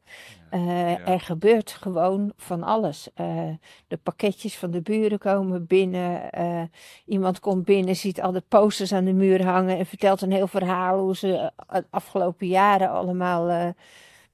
Eh, 0.50 1.08
Er 1.08 1.20
gebeurt 1.20 1.72
gewoon 1.72 2.32
van 2.38 2.64
alles. 2.64 3.10
Eh, 3.14 3.50
de 3.88 3.98
pakketjes 3.98 4.58
van 4.58 4.72
de 4.72 4.82
buren 4.82 5.20
komen 5.20 5.66
binnen. 5.66 6.32
eh, 6.32 6.62
iemand 7.06 7.40
komt 7.40 7.66
binnen, 7.66 7.96
ziet 7.96 8.22
al 8.22 8.32
de 8.32 8.44
posters 8.48 8.94
aan 8.94 9.06
de 9.06 9.14
muur 9.14 9.46
hangen 9.46 9.78
en 9.78 9.86
vertelt 9.86 10.22
een 10.22 10.32
heel 10.32 10.48
verhaal 10.48 11.00
hoe 11.00 11.16
ze 11.16 11.52
de 11.72 11.84
afgelopen 11.90 12.48
jaren 12.48 12.90
allemaal 12.90 13.74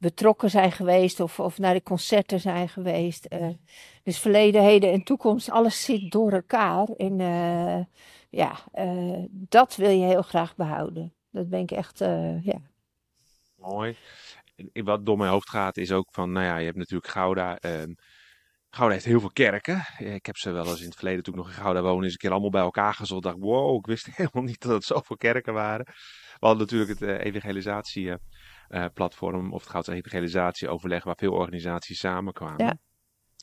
betrokken 0.03 0.49
zijn 0.49 0.71
geweest 0.71 1.19
of, 1.19 1.39
of 1.39 1.57
naar 1.57 1.73
de 1.73 1.83
concerten 1.83 2.39
zijn 2.39 2.69
geweest. 2.69 3.25
Eh, 3.25 3.49
dus 4.03 4.19
verleden, 4.19 4.63
heden 4.63 4.91
en 4.91 5.03
toekomst, 5.03 5.49
alles 5.49 5.83
zit 5.83 6.11
door 6.11 6.31
elkaar. 6.31 6.87
En 6.87 7.19
eh, 7.19 7.85
ja, 8.29 8.59
eh, 8.71 9.23
dat 9.29 9.75
wil 9.75 9.89
je 9.89 10.05
heel 10.05 10.21
graag 10.21 10.55
behouden. 10.55 11.13
Dat 11.29 11.49
ben 11.49 11.59
ik 11.59 11.71
echt, 11.71 11.99
ja. 12.41 12.61
Mooi. 13.55 13.95
Wat 14.73 15.05
door 15.05 15.17
mijn 15.17 15.31
hoofd 15.31 15.49
gaat 15.49 15.77
is 15.77 15.91
ook 15.91 16.07
van, 16.11 16.31
nou 16.31 16.45
ja, 16.45 16.57
je 16.57 16.65
hebt 16.65 16.77
natuurlijk 16.77 17.11
Gouda. 17.11 17.57
ehm, 17.57 17.93
Gouda 18.69 18.93
heeft 18.93 19.05
heel 19.05 19.19
veel 19.19 19.31
kerken. 19.31 19.85
Ik 19.97 20.25
heb 20.25 20.37
ze 20.37 20.51
wel 20.51 20.67
eens 20.67 20.79
in 20.79 20.85
het 20.85 20.95
verleden, 20.95 21.23
toen 21.23 21.33
ik 21.33 21.39
nog 21.39 21.49
in 21.49 21.55
Gouda 21.61 21.81
woonde, 21.81 22.03
eens 22.03 22.13
een 22.13 22.19
keer 22.19 22.31
allemaal 22.31 22.49
bij 22.49 22.61
elkaar 22.61 22.93
gezocht. 22.93 23.23
dacht, 23.23 23.37
wow, 23.39 23.77
ik 23.77 23.85
wist 23.85 24.05
helemaal 24.15 24.43
niet 24.43 24.61
dat 24.61 24.71
het 24.71 24.83
zoveel 24.83 25.17
kerken 25.17 25.53
waren. 25.53 25.85
We 26.39 26.47
hadden 26.47 26.57
natuurlijk 26.57 26.99
het 26.99 27.01
eh, 27.01 27.25
evangelisatieplatform, 28.73 29.53
of 29.53 29.61
het 29.61 29.69
Goudse 29.71 29.93
evangelisatieoverleg, 29.93 31.03
waar 31.03 31.15
veel 31.17 31.31
organisaties 31.33 31.99
samenkwamen. 31.99 32.65
Ja. 32.65 32.77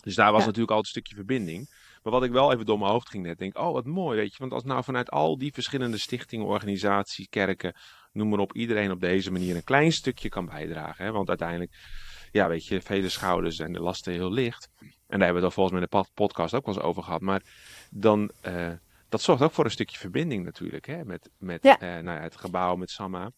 Dus 0.02 0.14
daar 0.14 0.30
was 0.32 0.40
Ja. 0.40 0.46
natuurlijk 0.46 0.72
altijd 0.76 0.96
een 0.96 1.02
stukje 1.02 1.14
verbinding. 1.24 1.68
Maar 2.02 2.12
wat 2.12 2.24
ik 2.24 2.30
wel 2.30 2.52
even 2.52 2.66
door 2.66 2.78
mijn 2.78 2.90
hoofd 2.90 3.08
ging 3.08 3.24
net, 3.26 3.38
denk 3.38 3.58
oh 3.58 3.72
wat 3.72 3.84
mooi, 3.84 4.16
weet 4.18 4.30
je. 4.32 4.38
Want 4.38 4.52
als 4.52 4.64
nou 4.64 4.84
vanuit 4.84 5.10
al 5.10 5.38
die 5.38 5.52
verschillende 5.52 5.98
stichtingen, 5.98 6.46
organisaties, 6.46 7.28
kerken, 7.28 7.74
noem 8.12 8.28
maar 8.28 8.38
op, 8.38 8.54
iedereen 8.54 8.90
op 8.90 9.00
deze 9.00 9.30
manier 9.32 9.56
een 9.56 9.64
klein 9.64 9.92
stukje 9.92 10.28
kan 10.28 10.46
bijdragen. 10.46 11.04
Hè? 11.04 11.12
Want 11.12 11.28
uiteindelijk, 11.28 11.72
ja, 12.30 12.48
weet 12.48 12.66
je, 12.66 12.80
vele 12.82 13.08
schouders 13.08 13.58
en 13.58 13.72
de 13.72 13.80
lasten 13.80 14.12
heel 14.12 14.32
licht. 14.32 14.68
En 14.78 14.88
daar 15.18 15.28
hebben 15.28 15.28
we 15.28 15.34
het 15.34 15.44
al 15.44 15.50
volgens 15.50 15.74
mij 15.74 15.80
in 15.82 15.88
de 15.90 15.96
pod- 15.96 16.14
podcast 16.14 16.54
ook 16.54 16.66
wel 16.66 16.74
eens 16.74 16.84
over 16.84 17.02
gehad. 17.02 17.20
Maar 17.20 17.42
dan, 17.90 18.30
eh, 18.40 18.72
dat 19.08 19.22
zorgt 19.22 19.42
ook 19.42 19.52
voor 19.52 19.64
een 19.64 19.70
stukje 19.70 19.98
verbinding 19.98 20.44
natuurlijk, 20.44 20.86
hè, 20.86 21.04
met, 21.04 21.30
met 21.38 21.62
Ja. 21.62 21.78
eh, 21.78 21.88
nou 21.88 22.16
ja, 22.16 22.22
het 22.22 22.36
gebouw, 22.36 22.76
met 22.76 22.90
Samma. 22.90 23.30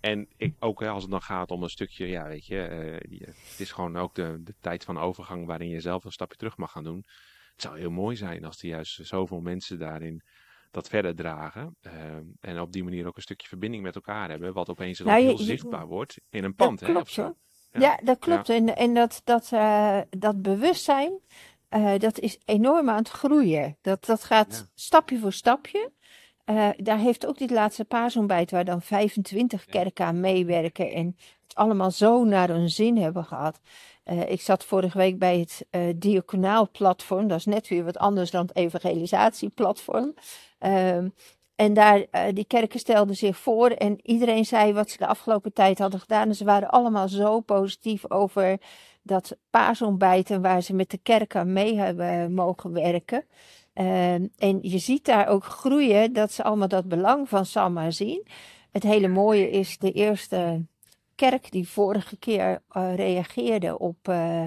En 0.00 0.28
ik, 0.36 0.54
ook 0.58 0.80
hè, 0.80 0.88
als 0.88 1.02
het 1.02 1.10
dan 1.10 1.22
gaat 1.22 1.50
om 1.50 1.62
een 1.62 1.68
stukje, 1.70 2.06
ja, 2.06 2.26
weet 2.26 2.46
je, 2.46 2.62
eh, 2.62 3.18
je- 3.18 3.26
het 3.50 3.60
is 3.60 3.72
gewoon 3.72 3.96
ook 3.96 4.14
de, 4.14 4.40
de 4.44 4.54
tijd 4.60 4.84
van 4.84 4.98
overgang 4.98 5.46
waarin 5.46 5.68
je 5.68 5.80
zelf 5.80 6.04
een 6.04 6.12
stapje 6.12 6.36
terug 6.36 6.56
mag 6.56 6.70
gaan 6.72 6.84
doen. 6.84 7.04
Het 7.52 7.62
zou 7.62 7.78
heel 7.78 7.90
mooi 7.90 8.16
zijn 8.16 8.44
als 8.44 8.62
er 8.62 8.68
juist 8.68 9.06
zoveel 9.06 9.40
mensen 9.40 9.78
daarin 9.78 10.22
dat 10.70 10.88
verder 10.88 11.14
dragen. 11.14 11.76
eh, 11.80 11.92
en 12.40 12.60
op 12.60 12.72
die 12.72 12.84
manier 12.84 13.06
ook 13.06 13.16
een 13.16 13.22
stukje 13.22 13.48
verbinding 13.48 13.82
met 13.82 13.94
elkaar 13.94 14.30
hebben, 14.30 14.52
wat 14.52 14.68
opeens 14.68 14.98
dan 14.98 15.06
Nou, 15.06 15.20
heel 15.22 15.38
je- 15.38 15.44
zichtbaar 15.44 15.86
wordt 15.86 16.16
in 16.30 16.44
een 16.44 16.54
pand. 16.54 16.78
Dat 16.78 16.88
hè, 16.88 16.94
klopt 16.94 17.10
zo. 17.10 17.34
Ja. 17.72 17.80
Ja, 17.80 18.00
dat 18.04 18.18
klopt. 18.18 18.48
En, 18.48 18.76
en 18.76 18.94
dat, 18.94 19.20
dat, 19.24 19.52
eh, 19.52 20.00
dat 20.10 20.42
bewustzijn, 20.42 21.12
eh, 21.68 21.98
dat 21.98 22.18
is 22.18 22.38
enorm 22.44 22.90
aan 22.90 22.96
het 22.96 23.08
groeien. 23.08 23.76
Dat, 23.80 24.04
dat 24.04 24.24
gaat 24.24 24.52
Ja. 24.56 24.70
stapje 24.74 25.18
voor 25.18 25.32
stapje. 25.32 25.90
Eh, 26.50 26.68
daar 26.76 26.98
heeft 26.98 27.26
ook 27.26 27.38
dit 27.38 27.50
laatste 27.50 27.84
paasontbijt, 27.84 28.50
waar 28.50 28.64
dan 28.64 28.82
25 28.82 29.64
Ja. 29.66 29.72
kerken 29.72 30.04
aan 30.04 30.20
meewerken 30.20 30.92
en 30.92 31.16
het 31.42 31.54
allemaal 31.54 31.90
zo 31.90 32.24
naar 32.24 32.48
hun 32.48 32.70
zin 32.70 32.96
hebben 32.98 33.24
gehad. 33.24 33.60
Eh, 34.04 34.30
ik 34.30 34.40
zat 34.40 34.64
vorige 34.64 34.98
week 34.98 35.18
bij 35.18 35.38
het 35.38 35.66
eh 35.70 35.80
diaconaal 35.96 36.68
platform. 36.70 37.28
Dat 37.28 37.38
is 37.38 37.44
net 37.44 37.68
weer 37.68 37.84
wat 37.84 37.98
anders 37.98 38.30
dan 38.30 38.46
het 38.46 38.56
evangelisatieplatform. 38.56 40.14
Ehm, 40.58 41.08
en 41.54 41.74
daar, 41.74 42.06
die 42.34 42.44
kerken 42.44 42.78
stelden 42.80 43.16
zich 43.16 43.36
voor 43.36 43.70
en 43.70 43.98
iedereen 44.02 44.44
zei 44.44 44.72
wat 44.72 44.90
ze 44.90 44.96
de 44.98 45.06
afgelopen 45.06 45.52
tijd 45.52 45.78
hadden 45.78 46.00
gedaan. 46.00 46.28
En 46.28 46.34
ze 46.34 46.44
waren 46.44 46.70
allemaal 46.70 47.08
zo 47.08 47.40
positief 47.40 48.10
over 48.10 48.58
dat 49.02 49.36
paasontbijt 49.50 50.30
en 50.30 50.42
waar 50.42 50.62
ze 50.62 50.74
met 50.74 50.90
de 50.90 50.98
kerk 50.98 51.36
aan 51.36 51.52
mee 51.52 51.76
hebben 51.78 52.34
mogen 52.34 52.72
werken. 52.72 53.24
Ehm, 53.72 54.26
en 54.38 54.58
je 54.62 54.78
ziet 54.78 55.04
daar 55.04 55.28
ook 55.28 55.44
groeien 55.44 56.12
dat 56.12 56.32
ze 56.32 56.42
allemaal 56.42 56.68
dat 56.68 56.88
belang 56.88 57.28
van 57.28 57.46
Samma 57.46 57.90
zien. 57.90 58.26
Het 58.70 58.82
hele 58.82 59.08
mooie 59.08 59.50
is 59.50 59.78
de 59.78 59.92
eerste 59.92 60.64
kerk 61.14 61.50
die 61.50 61.68
vorige 61.68 62.16
keer 62.16 62.62
eh, 62.68 62.94
reageerde 62.94 63.78
op, 63.78 64.08
eh, 64.08 64.44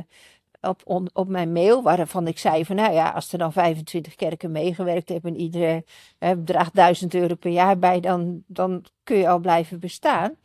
op, 0.62 1.10
op 1.14 1.28
mijn 1.28 1.52
mail, 1.52 1.84
waarvan 1.84 2.28
ik 2.28 2.38
zei 2.38 2.66
van 2.66 2.76
nou 2.76 2.94
ja, 2.94 3.10
als 3.10 3.32
er 3.32 3.38
dan 3.38 3.54
25 3.54 4.16
kerken 4.16 4.52
meegewerkt 4.52 5.10
hebben 5.10 5.34
en 5.34 5.40
iedereen 5.40 5.86
eh, 6.18 6.32
draagt 6.46 6.76
1000 6.76 7.14
euro 7.14 7.36
per 7.36 7.52
jaar 7.52 7.80
bij, 7.80 8.00
dan, 8.00 8.44
dan 8.48 8.86
kun 9.04 9.18
je 9.18 9.30
al 9.30 9.40
blijven 9.40 9.80
bestaan. 9.80 10.36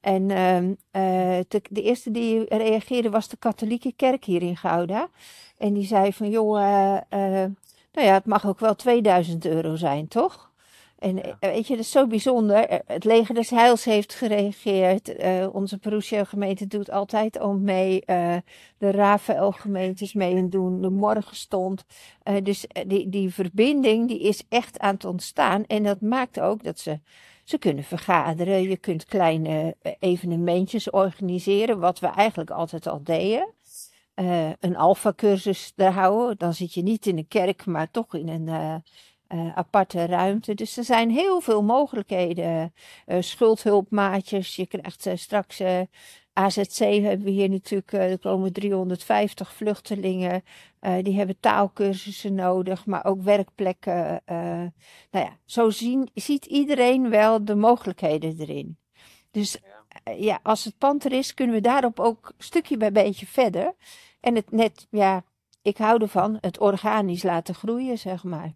En 0.00 0.30
ehm, 0.30 0.74
eh, 0.90 1.38
de, 1.48 1.82
eerste 1.82 2.10
die 2.10 2.44
reageerde 2.56 3.10
was 3.10 3.28
de 3.28 3.36
katholieke 3.36 3.92
kerk 3.96 4.24
hier 4.24 4.42
in 4.42 4.56
Gouda. 4.56 5.08
En 5.58 5.72
die 5.72 5.86
zei 5.86 6.12
van 6.12 6.30
joh, 6.30 6.98
nou 7.94 8.06
ja, 8.06 8.12
het 8.14 8.26
mag 8.26 8.46
ook 8.46 8.60
wel 8.60 8.74
2000 8.74 9.46
euro 9.46 9.76
zijn, 9.76 10.08
toch? 10.08 10.52
En 10.98 11.16
Ja. 11.16 11.22
eh, 11.40 11.50
weet 11.50 11.66
je, 11.66 11.76
dat 11.76 11.84
is 11.84 11.90
zo 11.90 12.06
bijzonder. 12.06 12.56
Eh, 12.68 12.78
Het 12.86 13.04
leger 13.04 13.34
des 13.34 13.50
Heils 13.50 13.84
heeft 13.84 14.14
gereageerd. 14.14 15.16
Eh, 15.16 15.46
onze 15.52 15.78
Perusia 15.78 16.24
gemeente 16.24 16.66
doet 16.66 16.90
altijd 16.90 17.38
al 17.38 17.52
mee. 17.54 18.02
De 18.78 18.90
Rafael 18.90 19.52
gemeentes 19.52 20.12
mee 20.12 20.36
en 20.36 20.50
doen. 20.50 20.80
De 20.82 20.90
Morgenstond. 20.90 21.84
Eh, 22.22 22.34
dus 22.42 22.66
die, 22.86 23.08
die 23.08 23.34
verbinding 23.34 24.08
die 24.08 24.20
is 24.20 24.42
echt 24.48 24.78
aan 24.78 24.94
het 24.94 25.04
ontstaan. 25.04 25.64
En 25.66 25.82
dat 25.82 26.00
maakt 26.00 26.40
ook 26.40 26.62
dat 26.64 26.78
ze, 26.78 27.00
ze 27.44 27.58
kunnen 27.58 27.84
vergaderen. 27.84 28.62
Je 28.62 28.76
kunt 28.76 29.04
kleine 29.04 29.76
evenementjes 29.98 30.90
organiseren. 30.90 31.78
Wat 31.78 31.98
we 31.98 32.06
eigenlijk 32.06 32.50
altijd 32.50 32.86
al 32.86 33.00
deden. 33.02 33.48
Eh, 34.14 34.50
een 34.60 34.76
alfa-cursus 34.76 35.72
daar 35.74 35.92
houden. 35.92 36.38
Dan 36.38 36.54
zit 36.54 36.74
je 36.74 36.82
niet 36.82 37.06
in 37.06 37.18
een 37.18 37.28
kerk, 37.28 37.66
maar 37.66 37.90
toch 37.90 38.14
in 38.14 38.28
een 38.28 38.48
eh, 39.26 39.56
aparte 39.56 40.06
ruimte. 40.06 40.54
Dus 40.54 40.76
er 40.76 40.84
zijn 40.84 41.10
heel 41.10 41.40
veel 41.40 41.62
mogelijkheden. 41.62 42.72
Schuldhulpmaatjes. 43.18 44.56
Je 44.56 44.66
krijgt 44.66 45.08
straks 45.14 45.62
AZC 46.32 46.78
hebben 46.78 47.22
we 47.22 47.30
hier 47.30 47.48
natuurlijk. 47.48 47.92
er 47.92 48.18
komen 48.18 48.52
350 48.52 49.52
vluchtelingen. 49.52 50.42
Die 51.02 51.16
hebben 51.16 51.40
taalkursussen 51.40 52.34
nodig, 52.34 52.86
maar 52.86 53.04
ook 53.04 53.22
werkplekken. 53.22 54.22
nou 54.26 54.70
ja, 55.10 55.38
zo 55.44 55.70
zien, 55.70 56.10
ziet 56.14 56.44
iedereen 56.44 57.10
wel 57.10 57.44
de 57.44 57.54
mogelijkheden 57.54 58.40
erin. 58.40 58.78
Dus 59.30 59.58
ja, 60.16 60.40
als 60.42 60.64
het 60.64 60.78
pand 60.78 61.04
er 61.04 61.12
is, 61.12 61.34
kunnen 61.34 61.54
we 61.54 61.60
daarop 61.60 62.00
ook 62.00 62.32
stukje 62.38 62.76
bij 62.76 62.92
beetje 62.92 63.26
verder. 63.26 63.74
En 64.20 64.34
het 64.34 64.50
net, 64.50 64.86
ja, 64.90 65.24
ik 65.62 65.76
hou 65.76 66.02
ervan, 66.02 66.38
het 66.40 66.58
organisch 66.58 67.22
laten 67.22 67.54
groeien, 67.54 67.98
zeg 67.98 68.24
maar. 68.24 68.54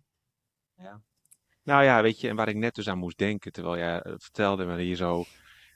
Nou 1.69 1.85
ja, 1.85 2.03
weet 2.03 2.21
je, 2.21 2.29
en 2.29 2.37
waar 2.37 2.49
ik 2.49 2.57
net 2.57 2.75
dus 2.75 2.89
aan 2.89 2.99
moest 2.99 3.19
denken, 3.19 3.53
terwijl 3.53 3.77
jij 3.77 4.01
eh, 4.01 4.13
vertelde 4.17 4.65
we 4.65 4.83
hier 4.83 4.97
zo 4.97 5.25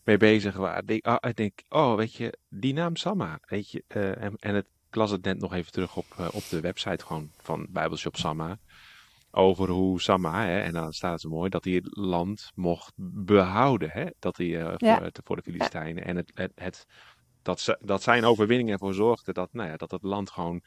mee 0.04 0.16
bezig 0.16 0.57
waren. 0.57 1.00
ah, 1.00 1.16
Ik 1.28 1.37
denk, 1.37 1.62
oh, 1.69 1.95
weet 1.95 2.14
je, 2.14 2.38
die 2.49 2.73
naam 2.73 2.97
Samma, 2.97 3.38
weet 3.47 3.71
je, 3.71 3.85
eh, 3.87 4.23
en, 4.23 4.37
en 4.38 4.54
het, 4.54 4.66
ik 4.88 4.95
las 4.95 5.11
het 5.11 5.25
net 5.25 5.38
nog 5.38 5.54
even 5.54 5.73
terug 5.73 5.97
op, 5.97 6.07
eh, 6.16 6.28
op 6.33 6.49
de 6.49 6.61
website 6.61 7.04
gewoon 7.04 7.31
van 7.37 7.66
Bijbelshop 7.71 8.16
Samma, 8.16 8.59
over 9.34 9.68
hoe 9.68 10.00
Samma, 10.00 10.44
hè, 10.44 10.60
en 10.60 10.72
dan 10.72 10.92
staat 10.92 11.12
het 11.12 11.20
zo 11.20 11.28
mooi, 11.28 11.50
dat 11.50 11.64
hij 11.64 11.72
het 11.74 11.96
land 11.96 12.50
mocht 12.54 12.92
behouden, 13.24 13.90
hè, 13.90 14.06
dat 14.18 14.36
hij 14.36 14.60
eh, 14.60 14.74
Ja. 14.76 14.96
voor, 14.98 15.10
voor 15.24 15.36
de 15.36 15.42
Filistijnen, 15.42 16.04
en 16.04 16.16
het, 16.16 16.30
het, 16.34 16.52
het, 16.54 16.86
dat, 17.42 17.60
ze, 17.60 17.78
dat 17.80 18.02
zijn 18.02 18.24
overwinning 18.24 18.70
ervoor 18.70 18.94
zorgde 18.94 19.32
dat, 19.32 19.48
nou 19.52 19.68
ja, 19.68 19.76
dat 19.76 19.90
het 19.90 20.02
land 20.02 20.30
gewoon 20.30 20.62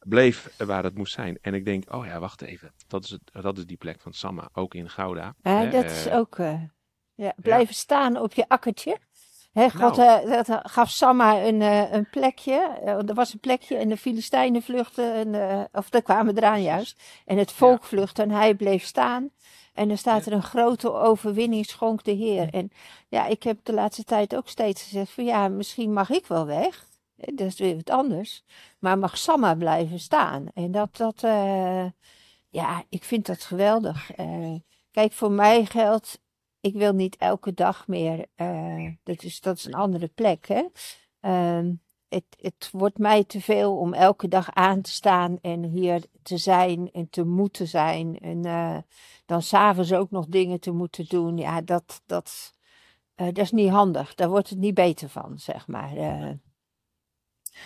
bleef 0.00 0.54
waar 0.56 0.84
het 0.84 0.96
moest 0.96 1.12
zijn. 1.12 1.38
En 1.40 1.54
ik 1.54 1.64
denk, 1.64 1.94
oh 1.94 2.06
ja, 2.06 2.18
wacht 2.18 2.42
even. 2.42 2.74
Dat 2.86 3.04
is, 3.04 3.10
het, 3.10 3.42
dat 3.42 3.58
is 3.58 3.66
die 3.66 3.76
plek 3.76 4.00
van 4.00 4.12
Samma, 4.12 4.48
ook 4.52 4.74
in 4.74 4.90
Gouda. 4.90 5.34
Ja, 5.42 5.58
hè, 5.58 5.70
dat 5.70 5.84
is 5.84 6.06
eh, 6.06 6.16
ook, 6.16 6.38
eh, 6.38 6.62
ja, 7.14 7.34
blijven 7.36 7.74
staan 7.74 8.16
op 8.16 8.32
je 8.32 8.48
akkertje. 8.48 8.98
Hè, 9.56 9.70
God 9.70 9.96
Nou. 9.96 10.22
eh, 10.30 10.44
dat 10.46 10.60
gaf 10.70 10.90
Samma 10.90 11.42
een, 11.42 11.62
eh, 11.62 11.92
een 11.92 12.10
plekje. 12.10 12.68
Eh, 12.84 13.08
er 13.08 13.14
was 13.14 13.32
een 13.32 13.40
plekje 13.40 13.76
en 13.76 13.88
de 13.88 13.96
Filistijnen 13.96 14.62
vluchtten, 14.62 15.12
en, 15.14 15.50
eh, 15.50 15.64
of 15.72 15.90
daar 15.90 16.02
kwamen 16.02 16.36
eraan 16.36 16.62
juist. 16.62 17.02
En 17.24 17.38
het 17.38 17.52
volk 17.52 17.84
vluchtte 17.84 18.22
en 18.22 18.30
hij 18.30 18.54
bleef 18.54 18.84
staan. 18.84 19.30
En 19.74 19.90
er 19.90 19.98
staat 19.98 20.24
Ja. 20.24 20.30
er 20.30 20.36
een 20.36 20.42
grote 20.42 20.92
overwinning 20.92 21.66
schonk 21.66 22.04
de 22.04 22.10
Heer. 22.12 22.48
En 22.54 22.70
ja, 23.08 23.26
ik 23.26 23.42
heb 23.42 23.58
de 23.62 23.72
laatste 23.72 24.04
tijd 24.04 24.36
ook 24.36 24.48
steeds 24.48 24.82
gezegd 24.82 25.10
van 25.12 25.24
ja, 25.24 25.48
misschien 25.48 25.92
mag 25.92 26.10
ik 26.10 26.26
wel 26.26 26.46
weg. 26.46 26.86
Eh, 27.16 27.36
Dat 27.36 27.46
is 27.46 27.58
weer 27.58 27.76
wat 27.76 27.90
anders. 27.90 28.44
Maar 28.78 28.98
mag 28.98 29.18
Samma 29.18 29.54
blijven 29.54 30.00
staan. 30.00 30.46
En 30.54 30.70
dat, 30.70 30.96
dat 30.96 31.22
eh, 31.22 31.84
ja, 32.48 32.82
ik 32.88 33.04
vind 33.04 33.26
dat 33.26 33.42
geweldig. 33.44 34.10
Eh, 34.12 34.54
kijk, 34.90 35.12
voor 35.12 35.30
mij 35.32 35.64
geldt, 35.64 36.20
ik 36.60 36.74
wil 36.74 36.92
niet 36.92 37.16
elke 37.16 37.54
dag 37.54 37.86
meer, 37.88 38.26
eh, 38.34 38.88
dat, 39.02 39.22
is, 39.22 39.40
dat 39.40 39.56
is 39.56 39.64
een 39.64 39.74
andere 39.74 40.08
plek, 40.08 40.46
hè. 40.48 40.64
Ehm, 41.20 41.72
het, 42.08 42.24
het 42.40 42.68
wordt 42.72 42.98
mij 42.98 43.24
te 43.24 43.40
veel 43.40 43.76
om 43.78 43.94
elke 43.94 44.28
dag 44.28 44.50
aan 44.54 44.80
te 44.80 44.90
staan 44.90 45.38
en 45.40 45.62
hier 45.64 46.02
te 46.22 46.36
zijn 46.36 46.90
en 46.92 47.10
te 47.10 47.24
moeten 47.24 47.68
zijn. 47.68 48.18
En 48.18 48.44
eh, 48.44 48.78
dan 49.26 49.42
s'avonds 49.42 49.92
ook 49.92 50.10
nog 50.10 50.26
dingen 50.26 50.60
te 50.60 50.70
moeten 50.70 51.04
doen. 51.08 51.36
Ja, 51.38 51.60
dat, 51.60 52.02
dat, 52.06 52.54
eh, 53.14 53.26
dat 53.26 53.38
is 53.38 53.50
niet 53.52 53.70
handig. 53.70 54.14
Daar 54.14 54.28
wordt 54.28 54.48
het 54.48 54.58
niet 54.58 54.74
beter 54.74 55.08
van, 55.08 55.38
zeg 55.38 55.66
maar. 55.66 55.90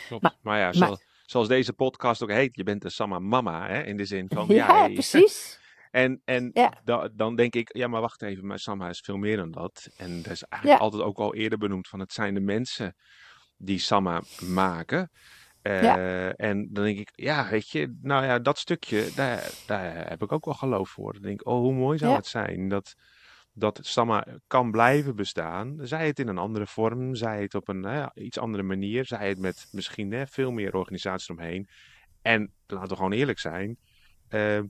Klopt. 0.09 0.23
Maar- 0.23 0.37
Maar, 0.43 0.59
ja, 0.59 0.79
maar- 0.79 0.99
zoals, 1.27 1.49
deze 1.49 1.73
podcast 1.73 2.23
ook 2.23 2.31
heet, 2.31 2.57
je 2.57 2.63
bent 2.63 2.83
de 2.83 2.91
Samma 2.91 3.19
Mama, 3.19 3.69
hè, 3.69 3.83
in 3.83 3.97
de 3.97 4.05
zin 4.05 4.27
van, 4.29 4.47
ja, 4.49 4.55
ja, 4.55 4.79
hey. 4.79 4.93
precies. 4.93 5.60
En, 5.91 6.21
en 6.25 6.51
Ja. 6.53 6.81
da- 6.85 7.09
dan 7.13 7.37
denk 7.37 7.55
ik, 7.55 7.77
ja, 7.77 7.89
maar 7.89 8.01
wacht 8.01 8.23
even, 8.23 8.47
maar 8.47 8.59
Samma 8.59 8.89
is 8.89 9.01
veel 9.01 9.17
meer 9.17 9.37
dan 9.37 9.51
dat. 9.51 9.89
En 9.97 10.23
dat 10.23 10.33
is 10.33 10.43
eigenlijk 10.43 10.81
Ja. 10.81 10.85
altijd 10.87 11.03
ook 11.03 11.19
al 11.19 11.35
eerder 11.35 11.59
benoemd 11.59 11.89
van, 11.89 12.01
het 12.01 12.13
zijn 12.13 12.35
de 12.35 12.41
mensen 12.41 12.95
die 13.57 13.79
Samma 13.79 14.23
maken. 14.47 15.11
Eh, 15.63 15.83
Ja. 15.83 16.33
En 16.33 16.69
dan 16.73 16.85
denk 16.85 16.99
ik, 16.99 17.11
ja, 17.15 17.49
weet 17.49 17.69
je, 17.71 17.99
nou 18.03 18.25
ja, 18.25 18.39
dat 18.39 18.59
stukje, 18.59 19.09
daar, 19.15 19.51
daar 19.67 20.09
heb 20.09 20.23
ik 20.23 20.33
ook 20.33 20.45
wel 20.45 20.55
geloof 20.55 20.91
voor. 20.91 21.13
Dan 21.13 21.23
denk 21.23 21.41
ik, 21.41 21.47
oh, 21.47 21.59
hoe 21.61 21.75
mooi 21.75 21.99
zou 21.99 22.15
het 22.17 22.27
zijn 22.27 22.69
dat, 22.69 22.95
dat 23.53 23.79
Samma 23.83 24.27
kan 24.47 24.71
blijven 24.71 25.17
bestaan. 25.17 25.77
Zij 25.81 26.07
het 26.07 26.19
in 26.19 26.29
een 26.29 26.39
andere 26.39 26.67
vorm, 26.67 27.15
zij 27.15 27.43
het 27.43 27.55
op 27.55 27.69
een 27.69 28.11
iets 28.15 28.39
andere 28.39 28.63
manier, 28.63 29.05
zij 29.05 29.29
het 29.29 29.39
met 29.39 29.69
misschien 29.71 30.27
veel 30.29 30.51
meer 30.51 30.75
organisaties 30.77 31.31
omheen. 31.31 31.69
En 32.23 32.53
laten 32.67 32.89
we 32.89 32.97
gewoon 32.97 33.13
eerlijk 33.13 33.39
zijn, 33.39 33.79
eh, 34.29 34.61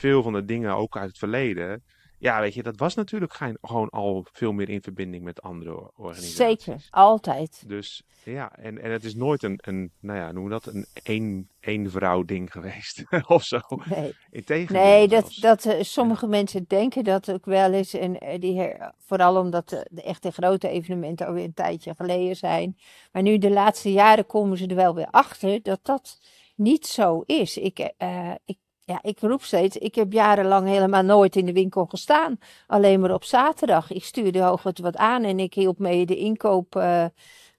veel 0.00 0.22
van 0.22 0.32
de 0.32 0.44
dingen 0.44 0.74
ook 0.76 0.96
uit 0.96 1.08
het 1.08 1.18
verleden, 1.18 1.84
ja, 2.18 2.40
weet 2.40 2.54
je, 2.54 2.62
dat 2.62 2.76
was 2.78 2.94
natuurlijk 2.94 3.32
gewoon 3.60 3.88
al 3.88 4.26
veel 4.32 4.52
meer 4.52 4.68
in 4.68 4.82
verbinding 4.82 5.24
met 5.24 5.42
andere 5.42 5.90
organisaties. 5.96 6.34
Zeker, 6.36 6.86
altijd. 6.90 7.64
Dus 7.66 8.02
ja, 8.24 8.56
en, 8.56 8.82
en 8.82 8.90
het 8.90 9.04
is 9.04 9.14
nooit 9.14 9.42
een, 9.42 9.58
een 9.62 9.92
nou 10.00 10.18
ja, 10.18 10.32
noem 10.32 10.48
dat, 10.48 10.66
een 10.66 10.86
één, 11.02 11.48
één 11.60 11.90
vrouw 11.90 12.22
ding 12.22 12.52
geweest 12.52 13.04
of 13.26 13.44
zo. 13.44 13.60
Nee. 13.84 14.14
Integendeel 14.30 14.82
Nee, 14.82 15.08
dat, 15.08 15.36
dat, 15.40 15.64
eh, 15.64 15.82
sommige 15.82 16.26
mensen 16.26 16.64
denken 16.68 17.04
dat 17.04 17.32
ook 17.32 17.44
wel 17.44 17.72
eens. 17.72 17.94
En 17.94 18.18
eh, 18.18 18.40
die, 18.40 18.58
her- 18.58 18.92
vooral 18.98 19.36
omdat 19.36 19.68
de, 19.68 19.86
de 19.90 20.02
echte 20.02 20.30
grote 20.30 20.68
evenementen 20.68 21.26
alweer 21.26 21.44
een 21.44 21.54
tijdje 21.54 21.94
geleden 21.96 22.36
zijn. 22.36 22.76
Maar 23.12 23.22
nu 23.22 23.38
de 23.38 23.50
laatste 23.50 23.92
jaren 23.92 24.26
komen 24.26 24.56
ze 24.58 24.66
er 24.66 24.74
wel 24.74 24.94
weer 24.94 25.08
achter 25.10 25.62
dat 25.62 25.80
dat 25.82 26.20
niet 26.56 26.86
zo 26.86 27.20
is. 27.26 27.56
Ik, 27.56 27.78
eh, 27.78 28.32
ik, 28.44 28.58
ja, 28.90 28.98
ik 29.02 29.20
roep 29.20 29.42
steeds, 29.42 29.76
ik 29.76 29.94
heb 29.94 30.12
jarenlang 30.12 30.68
helemaal 30.68 31.02
nooit 31.02 31.36
in 31.36 31.46
de 31.46 31.52
winkel 31.52 31.86
gestaan. 31.86 32.38
Alleen 32.66 33.00
maar 33.00 33.14
op 33.14 33.24
zaterdag. 33.24 33.90
Ik 33.90 34.04
stuurde 34.04 34.42
hooguit 34.42 34.78
wat 34.78 34.96
aan 34.96 35.24
en 35.24 35.38
ik 35.38 35.54
hielp 35.54 35.78
mee 35.78 36.06
de 36.06 36.16
inkoop 36.16 36.76
uh, 36.76 37.04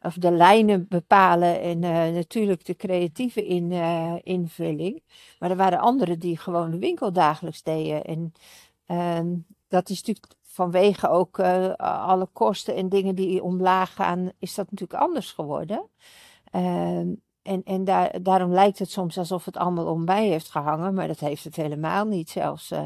of 0.01 0.13
de 0.13 0.31
lijnen 0.31 0.87
bepalen 0.89 1.61
en 1.61 1.83
uh, 1.83 2.13
natuurlijk 2.13 2.65
de 2.65 2.75
creatieve 2.75 3.45
in, 3.45 3.71
uh, 3.71 4.13
invulling. 4.23 5.03
Maar 5.39 5.49
er 5.49 5.55
waren 5.55 5.79
anderen 5.79 6.19
die 6.19 6.37
gewoon 6.37 6.71
de 6.71 6.79
winkel 6.79 7.11
dagelijks 7.13 7.63
deden. 7.63 8.03
En 8.03 8.33
ehm, 8.85 9.35
dat 9.67 9.89
is 9.89 9.97
natuurlijk 9.97 10.33
vanwege 10.41 11.09
ook 11.09 11.39
alle 11.79 12.27
kosten 12.33 12.75
en 12.75 12.89
dingen 12.89 13.15
die 13.15 13.43
omlaag 13.43 13.93
gaan, 13.93 14.31
is 14.39 14.55
dat 14.55 14.71
natuurlijk 14.71 15.01
anders 15.01 15.31
geworden. 15.31 15.89
En, 17.41 17.63
en 17.63 17.83
daar, 17.83 18.21
daarom 18.21 18.51
lijkt 18.51 18.79
het 18.79 18.91
soms 18.91 19.17
alsof 19.17 19.45
het 19.45 19.57
allemaal 19.57 19.85
om 19.85 20.03
mij 20.03 20.27
heeft 20.27 20.49
gehangen, 20.49 20.93
maar 20.93 21.07
dat 21.07 21.19
heeft 21.19 21.43
het 21.43 21.55
helemaal 21.55 22.05
niet 22.05 22.29
zelfs. 22.29 22.71
Uh, 22.71 22.79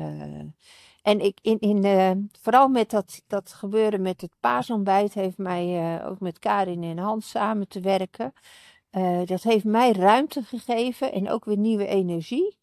en 1.02 1.20
ik, 1.20 1.38
in, 1.42 1.60
in, 1.60 1.86
uh, 1.86 2.12
vooral 2.42 2.68
met 2.68 2.90
dat, 2.90 3.22
dat 3.28 3.54
gebeuren 3.54 4.02
met 4.02 4.22
het 4.22 4.32
paasontbijt 4.40 5.14
heeft 5.14 5.38
mij 5.38 5.98
uh, 5.98 6.08
ook 6.10 6.20
met 6.20 6.40
Karin 6.40 6.84
en 6.84 6.98
Hans 6.98 7.30
samen 7.30 7.68
te 7.68 7.80
werken. 7.80 8.34
dat 9.26 9.44
heeft 9.44 9.66
mij 9.66 9.92
ruimte 9.92 10.44
gegeven 10.44 11.12
en 11.12 11.30
ook 11.30 11.46
weer 11.46 11.58
nieuwe 11.58 11.88
energie. 11.88 12.58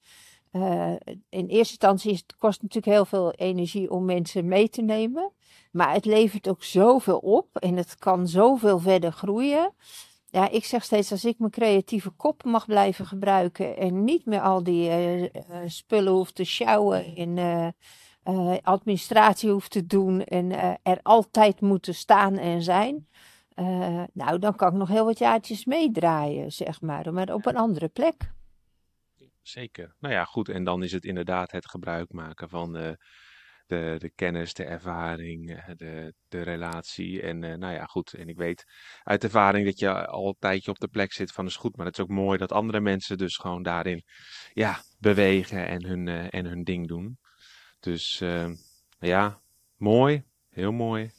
in 1.29 1.47
eerste 1.47 1.57
instantie 1.57 2.13
is, 2.13 2.19
het 2.19 2.37
kost 2.37 2.63
natuurlijk 2.63 2.95
heel 2.95 3.05
veel 3.05 3.33
energie 3.33 3.91
om 3.91 4.05
mensen 4.05 4.49
mee 4.49 4.69
te 4.69 4.83
nemen. 4.83 5.33
Maar 5.73 5.93
het 5.93 6.05
levert 6.05 6.49
ook 6.49 6.63
zoveel 6.63 7.19
op 7.19 7.57
en 7.57 7.77
het 7.77 7.99
kan 7.99 8.29
zoveel 8.29 8.79
verder 8.79 9.13
groeien. 9.13 9.73
Ja, 10.33 10.49
ik 10.49 10.65
zeg 10.65 10.85
steeds, 10.85 11.11
als 11.11 11.25
ik 11.25 11.39
mijn 11.39 11.51
creatieve 11.51 12.11
kop 12.11 12.45
mag 12.45 12.67
blijven 12.67 13.07
gebruiken 13.07 13.77
en 13.77 14.05
niet 14.05 14.27
meer 14.27 14.41
al 14.41 14.63
die 14.63 14.91
uh, 14.91 15.31
spullen 15.67 16.13
hoef 16.13 16.33
te 16.33 16.45
sjouwen 16.45 17.17
en 17.17 17.37
uh, 18.25 18.57
administratie 18.63 19.51
hoef 19.51 19.69
te 19.69 19.87
doen 19.87 20.25
en 20.25 20.53
er 20.83 21.01
altijd 21.03 21.61
moeten 21.61 21.95
staan 21.95 22.39
en 22.39 22.63
zijn. 22.63 23.09
nou, 24.13 24.39
dan 24.39 24.57
kan 24.57 24.69
ik 24.69 24.79
nog 24.79 24.89
heel 24.89 25.05
wat 25.05 25.19
jaartjes 25.19 25.65
meedraaien, 25.65 26.53
zeg 26.53 26.81
maar, 26.81 27.13
maar 27.13 27.35
op 27.35 27.47
een 27.47 27.57
andere 27.57 27.89
plek. 27.89 28.33
Zeker. 29.43 29.95
Nou 29.99 30.15
ja, 30.15 30.25
goed. 30.25 30.49
En 30.49 30.65
dan 30.65 30.83
is 30.83 30.93
het 30.93 31.05
inderdaad 31.05 31.51
het 31.51 31.69
gebruik 31.69 32.13
maken 32.13 32.49
van 32.49 32.97
de, 33.73 33.95
de 33.99 34.11
kennis, 34.15 34.55
de 34.55 34.65
ervaring, 34.65 35.51
eh, 35.51 35.75
de, 35.77 36.15
de 36.29 36.43
relatie. 36.43 37.23
En 37.23 37.43
uh, 37.43 37.55
nou 37.55 37.75
ja, 37.75 37.85
goed. 37.85 38.13
En 38.13 38.29
ik 38.29 38.37
weet 38.37 38.65
uit 39.03 39.25
ervaring 39.25 39.67
dat 39.67 39.79
je 39.79 40.07
al 40.07 40.29
een 40.29 40.37
tijdje 40.39 40.71
op 40.71 40.79
de 40.79 40.89
plek 40.89 41.13
zit 41.13 41.33
van 41.33 41.47
is 41.47 41.57
goed. 41.57 41.77
Maar 41.77 41.87
het 41.87 41.99
is 41.99 42.05
ook 42.05 42.11
mooi 42.11 42.39
dat 42.39 42.53
andere 42.53 42.81
mensen 42.81 43.19
dus 43.19 43.37
gewoon 43.37 43.63
daarin 43.63 44.03
ja, 44.53 44.83
bewegen 44.99 45.67
en 45.67 45.87
hun, 45.87 46.07
uh, 46.07 46.35
en 46.35 46.47
hun 46.47 46.65
ding 46.65 46.89
doen. 46.89 47.19
Dus 47.81 48.21
uh, 48.21 48.51
ja, 48.99 49.41
mooi. 49.77 50.23
Heel 50.49 50.73
mooi. 50.73 51.11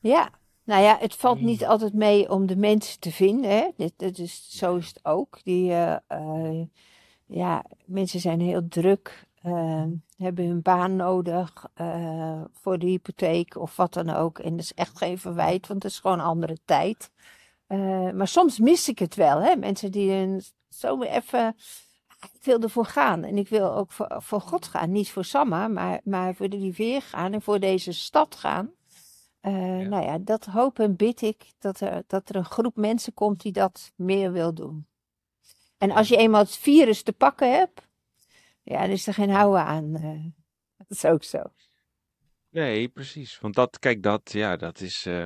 Ja, 0.00 0.30
nou 0.64 0.82
ja, 0.82 0.98
het 1.00 1.14
valt 1.14 1.40
niet 1.40 1.60
mm. 1.60 1.66
altijd 1.66 1.94
mee 1.94 2.30
om 2.30 2.46
de 2.46 2.56
mensen 2.56 3.00
te 3.00 3.12
vinden. 3.12 3.50
Hè? 3.50 3.68
Dat, 3.76 3.92
dat 3.96 4.18
is, 4.18 4.48
zo 4.48 4.76
is 4.76 4.86
het 4.86 5.04
ook. 5.04 5.40
Die, 5.42 5.72
ja, 7.26 7.64
mensen 7.84 8.20
zijn 8.20 8.40
heel 8.40 8.68
druk. 8.68 9.27
Uh, 9.42 9.84
hebben 10.16 10.46
hun 10.46 10.62
baan 10.62 10.96
nodig 10.96 11.66
uh, 11.80 12.40
voor 12.52 12.78
de 12.78 12.86
hypotheek 12.86 13.56
of 13.56 13.76
wat 13.76 13.92
dan 13.92 14.10
ook. 14.10 14.38
En 14.38 14.50
dat 14.50 14.60
is 14.60 14.74
echt 14.74 14.98
geen 14.98 15.18
verwijt, 15.18 15.66
want 15.66 15.82
het 15.82 15.92
is 15.92 15.98
gewoon 15.98 16.18
een 16.18 16.24
andere 16.24 16.58
tijd. 16.64 17.10
Uh, 17.68 18.10
maar 18.10 18.28
soms 18.28 18.58
mis 18.58 18.88
ik 18.88 18.98
het 18.98 19.14
wel, 19.14 19.40
hè? 19.40 19.56
mensen 19.56 19.92
die 19.92 20.40
zo 20.68 21.02
even. 21.02 21.56
Ik 22.32 22.44
wil 22.44 22.60
ervoor 22.60 22.84
gaan 22.84 23.24
en 23.24 23.38
ik 23.38 23.48
wil 23.48 23.72
ook 23.74 23.92
voor, 23.92 24.16
voor 24.18 24.40
God 24.40 24.66
gaan. 24.66 24.92
Niet 24.92 25.10
voor 25.10 25.24
Samma, 25.24 25.68
maar, 25.68 26.00
maar 26.04 26.34
voor 26.34 26.48
de 26.48 26.56
rivier 26.56 27.02
gaan 27.02 27.32
en 27.32 27.42
voor 27.42 27.60
deze 27.60 27.92
stad 27.92 28.34
gaan. 28.34 28.70
Ja. 29.40 29.50
Nou 29.88 30.04
ja, 30.04 30.18
dat 30.18 30.44
hoop 30.44 30.78
en 30.78 30.96
bid 30.96 31.22
ik 31.22 31.52
dat 31.58 31.80
er, 31.80 32.02
dat 32.06 32.28
er 32.28 32.36
een 32.36 32.44
groep 32.44 32.76
mensen 32.76 33.14
komt 33.14 33.42
die 33.42 33.52
dat 33.52 33.92
meer 33.96 34.32
wil 34.32 34.54
doen. 34.54 34.86
En 35.78 35.90
als 35.90 36.08
je 36.08 36.16
eenmaal 36.16 36.40
het 36.40 36.56
virus 36.56 37.02
te 37.02 37.12
pakken 37.12 37.52
hebt, 37.52 37.87
ja, 38.68 38.80
dan 38.80 38.90
is 38.90 39.06
er 39.06 39.14
geen 39.14 39.30
houden 39.30 39.64
aan. 39.64 39.96
Uh, 39.96 40.24
dat 40.76 40.90
is 40.90 41.04
ook 41.04 41.24
zo. 41.24 41.42
Nee, 42.50 42.88
precies. 42.88 43.38
Want 43.40 43.54
dat, 43.54 43.78
kijk, 43.78 44.02
dat, 44.02 44.32
ja, 44.32 44.56
dat 44.56 44.80
is. 44.80 45.06
Uh, 45.06 45.24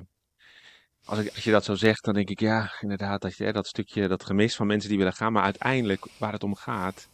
als, 1.05 1.19
ik, 1.19 1.29
als 1.29 1.45
je 1.45 1.51
dat 1.51 1.65
zo 1.65 1.75
zegt, 1.75 2.05
dan 2.05 2.15
denk 2.15 2.31
ik, 2.31 2.41
ja, 2.41 2.73
inderdaad, 2.81 3.23
dat, 3.23 3.37
je, 3.37 3.53
dat 3.53 3.67
stukje, 3.67 4.09
dat 4.09 4.25
gemis 4.25 4.57
van 4.57 4.67
mensen 4.67 4.89
die 4.89 4.99
willen 4.99 5.13
gaan. 5.13 5.33
Maar 5.33 5.43
uiteindelijk, 5.43 6.07
waar 6.19 6.33
het 6.33 6.45
om 6.45 6.55
gaat, 6.55 7.09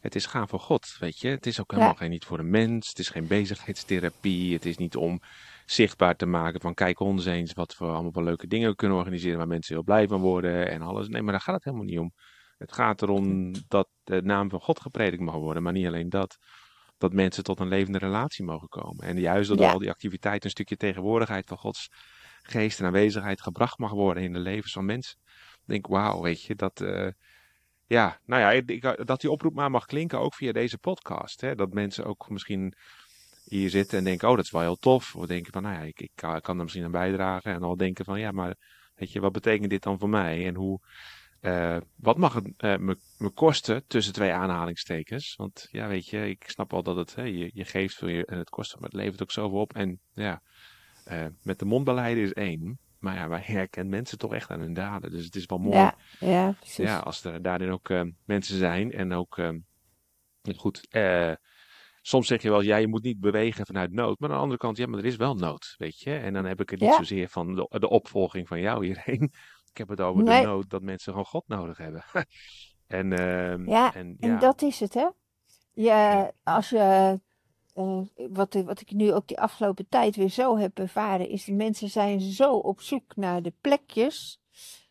het 0.00 0.14
is 0.14 0.26
gaan 0.26 0.48
voor 0.48 0.60
God, 0.60 0.96
weet 0.98 1.18
je. 1.18 1.28
Het 1.28 1.46
is 1.46 1.60
ook 1.60 1.70
helemaal 1.70 1.92
ja. 1.92 1.98
geen 1.98 2.10
niet 2.10 2.24
voor 2.24 2.38
een 2.38 2.50
mens. 2.50 2.88
Het 2.88 2.98
is 2.98 3.08
geen 3.08 3.26
bezigheidstherapie. 3.26 4.54
Het 4.54 4.66
is 4.66 4.76
niet 4.76 4.96
om 4.96 5.20
zichtbaar 5.66 6.16
te 6.16 6.26
maken 6.26 6.60
van, 6.60 6.74
kijk 6.74 7.00
ons 7.00 7.26
eens 7.26 7.52
wat 7.52 7.76
we 7.76 7.84
allemaal 7.84 8.12
wel 8.12 8.24
leuke 8.24 8.46
dingen 8.46 8.76
kunnen 8.76 8.96
organiseren 8.96 9.38
waar 9.38 9.46
mensen 9.46 9.74
heel 9.74 9.84
blij 9.84 10.08
van 10.08 10.20
worden 10.20 10.70
en 10.70 10.82
alles. 10.82 11.08
Nee, 11.08 11.22
maar 11.22 11.32
daar 11.32 11.40
gaat 11.40 11.54
het 11.54 11.64
helemaal 11.64 11.86
niet 11.86 11.98
om. 11.98 12.12
Het 12.58 12.72
gaat 12.72 13.02
erom 13.02 13.52
dat 13.68 13.88
de 14.04 14.22
naam 14.22 14.50
van 14.50 14.60
God 14.60 14.80
gepredikt 14.80 15.22
mag 15.22 15.34
worden, 15.34 15.62
maar 15.62 15.72
niet 15.72 15.86
alleen 15.86 16.08
dat. 16.08 16.38
Dat 16.96 17.12
mensen 17.12 17.44
tot 17.44 17.60
een 17.60 17.68
levende 17.68 17.98
relatie 17.98 18.44
mogen 18.44 18.68
komen. 18.68 19.04
En 19.04 19.20
juist 19.20 19.48
door 19.48 19.66
al 19.66 19.78
die 19.78 19.90
activiteiten 19.90 20.44
een 20.44 20.50
stukje 20.50 20.76
tegenwoordigheid 20.76 21.48
van 21.48 21.56
Gods 21.56 21.88
geest 22.42 22.80
en 22.80 22.86
aanwezigheid 22.86 23.42
gebracht 23.42 23.78
mag 23.78 23.90
worden 23.90 24.22
in 24.22 24.32
de 24.32 24.38
levens 24.38 24.72
van 24.72 24.84
mensen. 24.84 25.18
Ik 25.52 25.60
denk, 25.64 25.86
wauw, 25.86 26.22
weet 26.22 26.42
je, 26.42 26.54
dat, 26.54 26.80
uh, 26.80 27.08
ja, 27.86 28.20
nou 28.24 28.42
ja, 28.42 28.50
ik, 28.50 29.06
dat 29.06 29.20
die 29.20 29.30
oproep 29.30 29.54
maar 29.54 29.70
mag 29.70 29.86
klinken 29.86 30.18
ook 30.18 30.34
via 30.34 30.52
deze 30.52 30.78
podcast. 30.78 31.40
Hè? 31.40 31.54
Dat 31.54 31.72
mensen 31.72 32.04
ook 32.04 32.30
misschien 32.30 32.74
hier 33.44 33.70
zitten 33.70 33.98
en 33.98 34.04
denken, 34.04 34.28
oh, 34.28 34.36
dat 34.36 34.44
is 34.44 34.50
wel 34.50 34.60
heel 34.60 34.76
tof. 34.76 35.16
Of 35.16 35.26
denken 35.26 35.52
van, 35.52 35.62
nou 35.62 35.74
ja, 35.74 35.80
ik, 35.80 36.00
ik 36.00 36.10
kan, 36.14 36.40
kan 36.40 36.56
er 36.56 36.62
misschien 36.62 36.84
aan 36.84 36.90
bijdragen. 36.90 37.52
En 37.52 37.62
al 37.62 37.76
denken 37.76 38.04
van, 38.04 38.20
ja, 38.20 38.30
maar 38.30 38.54
weet 38.94 39.12
je, 39.12 39.20
wat 39.20 39.32
betekent 39.32 39.70
dit 39.70 39.82
dan 39.82 39.98
voor 39.98 40.08
mij? 40.08 40.46
En 40.46 40.54
hoe, 40.54 40.80
uh, 41.40 41.76
wat 41.96 42.16
mag 42.16 42.34
het 42.34 42.44
uh, 42.44 42.76
me, 42.76 42.96
me, 43.18 43.30
kosten 43.30 43.86
tussen 43.86 44.12
twee 44.12 44.32
aanhalingstekens? 44.32 45.36
Want 45.36 45.68
ja, 45.70 45.88
weet 45.88 46.08
je, 46.08 46.28
ik 46.28 46.44
snap 46.46 46.70
wel 46.70 46.82
dat 46.82 46.96
het, 46.96 47.14
hè, 47.14 47.22
je, 47.22 47.50
je 47.54 47.64
geeft 47.64 47.94
veel 47.94 48.08
je, 48.08 48.26
en 48.26 48.38
het 48.38 48.50
kost, 48.50 48.74
maar 48.74 48.88
het 48.88 48.98
levert 48.98 49.22
ook 49.22 49.30
zoveel 49.30 49.60
op. 49.60 49.74
En 49.74 50.00
ja, 50.12 50.42
uh, 51.10 51.26
met 51.42 51.58
de 51.58 51.64
mondbeleiden 51.64 52.22
is 52.22 52.32
één. 52.32 52.78
Maar 52.98 53.14
ja, 53.14 53.28
wij 53.28 53.42
herkennen 53.56 53.92
mensen 53.92 54.18
toch 54.18 54.34
echt 54.34 54.50
aan 54.50 54.60
hun 54.60 54.74
daden. 54.74 55.10
Dus 55.10 55.24
het 55.24 55.36
is 55.36 55.46
wel 55.46 55.58
mooi. 55.58 55.76
Ja, 55.76 55.96
ja, 56.20 56.52
precies. 56.52 56.84
ja 56.84 56.98
als 56.98 57.24
er 57.24 57.42
daarin 57.42 57.70
ook 57.70 57.88
mensen 58.24 58.58
zijn 58.58 58.92
en 58.92 59.12
ook, 59.12 59.40
goed, 60.56 60.88
soms 62.02 62.26
zeg 62.26 62.42
je 62.42 62.50
wel, 62.50 62.60
ja, 62.60 62.76
je 62.76 62.88
moet 62.88 63.02
niet 63.02 63.20
bewegen 63.20 63.66
vanuit 63.66 63.92
nood. 63.92 64.18
Maar 64.18 64.28
aan 64.28 64.34
de 64.34 64.42
andere 64.42 64.60
kant, 64.60 64.76
ja, 64.76 64.86
maar 64.86 64.98
er 64.98 65.04
is 65.04 65.16
wel 65.16 65.34
nood, 65.34 65.74
weet 65.78 66.00
je. 66.00 66.14
En 66.14 66.32
dan 66.32 66.44
heb 66.44 66.60
ik 66.60 66.70
het 66.70 66.80
niet 66.80 66.88
ja. 66.88 66.96
zozeer 66.96 67.28
van 67.28 67.54
de, 67.54 67.78
de 67.78 67.88
opvolging 67.88 68.48
van 68.48 68.60
jou 68.60 68.86
hierheen. 68.86 69.32
Ik 69.70 69.78
heb 69.78 69.88
het 69.88 70.00
over 70.00 70.22
nee. 70.22 70.40
de 70.40 70.46
nood 70.46 70.70
dat 70.70 70.82
mensen 70.82 71.12
gewoon 71.12 71.26
God 71.26 71.44
nodig 71.46 71.78
hebben. 71.78 72.04
en, 72.86 73.10
uh, 73.10 73.66
ja, 73.66 73.94
en, 73.94 74.16
ja, 74.20 74.28
en 74.28 74.38
dat 74.38 74.62
is 74.62 74.80
het, 74.80 74.94
hè? 74.94 75.08
Je, 75.72 76.32
als 76.42 76.68
je, 76.68 77.20
uh, 77.74 78.28
wat, 78.30 78.54
wat 78.54 78.80
ik 78.80 78.92
nu 78.92 79.12
ook 79.12 79.28
die 79.28 79.40
afgelopen 79.40 79.88
tijd 79.88 80.16
weer 80.16 80.28
zo 80.28 80.56
heb 80.56 80.78
ervaren, 80.78 81.28
is 81.28 81.44
dat 81.44 81.56
mensen 81.56 81.88
zijn 81.88 82.20
zo 82.20 82.52
op 82.52 82.80
zoek 82.80 83.16
naar 83.16 83.42
de 83.42 83.52
plekjes 83.60 84.40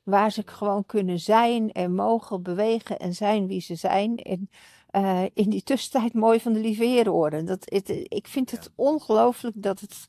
waar 0.04 0.32
ze 0.32 0.44
gewoon 0.46 0.86
kunnen 0.86 1.20
zijn 1.20 1.72
en 1.72 1.96
mogen 1.96 2.44
bewegen 2.44 3.00
en 3.00 3.14
zijn 3.14 3.48
wie 3.48 3.62
ze 3.62 3.76
zijn. 3.76 4.18
En 4.18 4.50
uh, 4.92 5.24
in 5.34 5.50
die 5.50 5.64
tussentijd 5.64 6.14
mooi 6.14 6.40
van 6.40 6.54
de 6.54 6.60
lieve. 6.60 7.44
Dat, 7.46 7.62
het, 7.66 7.90
ik 7.90 8.28
vind 8.28 8.52
het 8.52 8.72
ongelooflijk 8.76 9.62
dat, 9.62 9.80
het, 9.80 10.08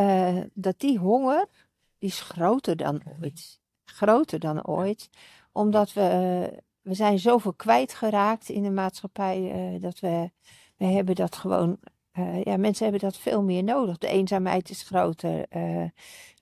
uh, 0.00 0.42
dat 0.54 0.80
die 0.80 0.98
honger, 0.98 1.46
die 1.98 2.08
is 2.08 2.20
groter 2.20 2.76
dan 2.76 3.02
ooit 3.20 3.59
groter 3.90 4.38
dan 4.38 4.66
ooit. 4.66 5.10
Omdat 5.52 5.92
we, 5.92 6.62
we 6.82 6.94
zijn 6.94 7.18
zoveel 7.18 7.52
kwijtgeraakt 7.52 8.48
in 8.48 8.62
de 8.62 8.70
maatschappij. 8.70 9.72
Uh, 9.74 9.82
dat 9.82 9.98
we, 9.98 10.30
we 10.76 10.84
hebben 10.84 11.14
dat 11.14 11.36
gewoon, 11.36 11.78
uh, 12.18 12.42
ja, 12.42 12.56
mensen 12.56 12.82
hebben 12.82 13.08
dat 13.08 13.18
veel 13.18 13.42
meer 13.42 13.64
nodig. 13.64 13.98
De 13.98 14.08
eenzaamheid 14.08 14.70
is 14.70 14.82
groter. 14.82 15.46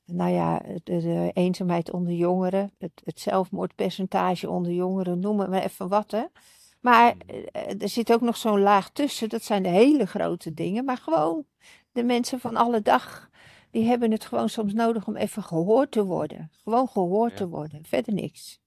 Nou 0.05 0.31
ja, 0.31 0.63
de, 0.85 1.01
de, 1.01 1.31
eenzaamheid 1.35 1.91
onder 1.91 2.13
jongeren, 2.13 2.73
het, 2.79 3.03
het, 3.05 3.21
zelfmoordpercentage 3.21 4.51
onder 4.51 4.73
jongeren, 4.73 5.21
noem 5.21 5.37
maar 5.37 5.63
even 5.63 5.89
wat. 5.89 6.11
Hè. 6.11 6.25
Maar 6.81 7.15
er 7.79 7.89
zit 7.89 8.13
ook 8.13 8.21
nog 8.21 8.37
zo'n 8.37 8.61
laag 8.61 8.91
tussen, 8.91 9.29
dat 9.29 9.43
zijn 9.43 9.63
de 9.63 9.69
hele 9.69 10.07
grote 10.07 10.55
dingen. 10.55 10.85
Maar 10.85 10.97
gewoon 10.97 11.45
de 11.93 12.03
mensen 12.03 12.41
van 12.41 12.57
alle 12.57 12.83
dag 12.83 13.28
die 13.71 13.85
hebben 13.85 14.11
het 14.11 14.25
gewoon 14.25 14.49
soms 14.49 14.73
nodig 14.73 15.07
om 15.07 15.17
even 15.17 15.43
gehoord 15.43 15.91
te 15.91 16.05
worden. 16.05 16.51
Gewoon 16.63 16.89
gehoord 16.89 17.31
ja. 17.31 17.37
te 17.37 17.49
worden, 17.49 17.85
verder 17.87 18.13
niks. 18.15 18.61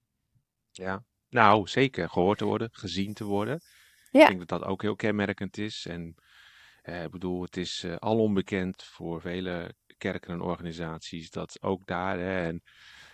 Ja, 0.71 1.03
nou 1.29 1.67
zeker, 1.67 2.09
gehoord 2.09 2.37
te 2.37 2.45
worden, 2.45 2.69
gezien 2.71 3.13
te 3.13 3.23
worden. 3.23 3.61
Ja. 4.11 4.21
Ik 4.21 4.27
denk 4.27 4.39
dat 4.39 4.59
dat 4.59 4.69
ook 4.69 4.81
heel 4.81 4.95
kenmerkend 4.95 5.57
is. 5.57 5.85
En 5.89 6.15
eh, 6.81 7.03
ik 7.03 7.11
bedoel, 7.11 7.41
het 7.41 7.57
is 7.57 7.83
uh, 7.83 7.95
al 7.95 8.19
onbekend 8.19 8.83
voor 8.83 9.21
vele 9.21 9.73
kerken 9.97 10.33
en 10.33 10.41
organisaties 10.41 11.29
dat 11.29 11.57
ook 11.61 11.85
daar, 11.85 12.19
hè, 12.19 12.47
en 12.47 12.61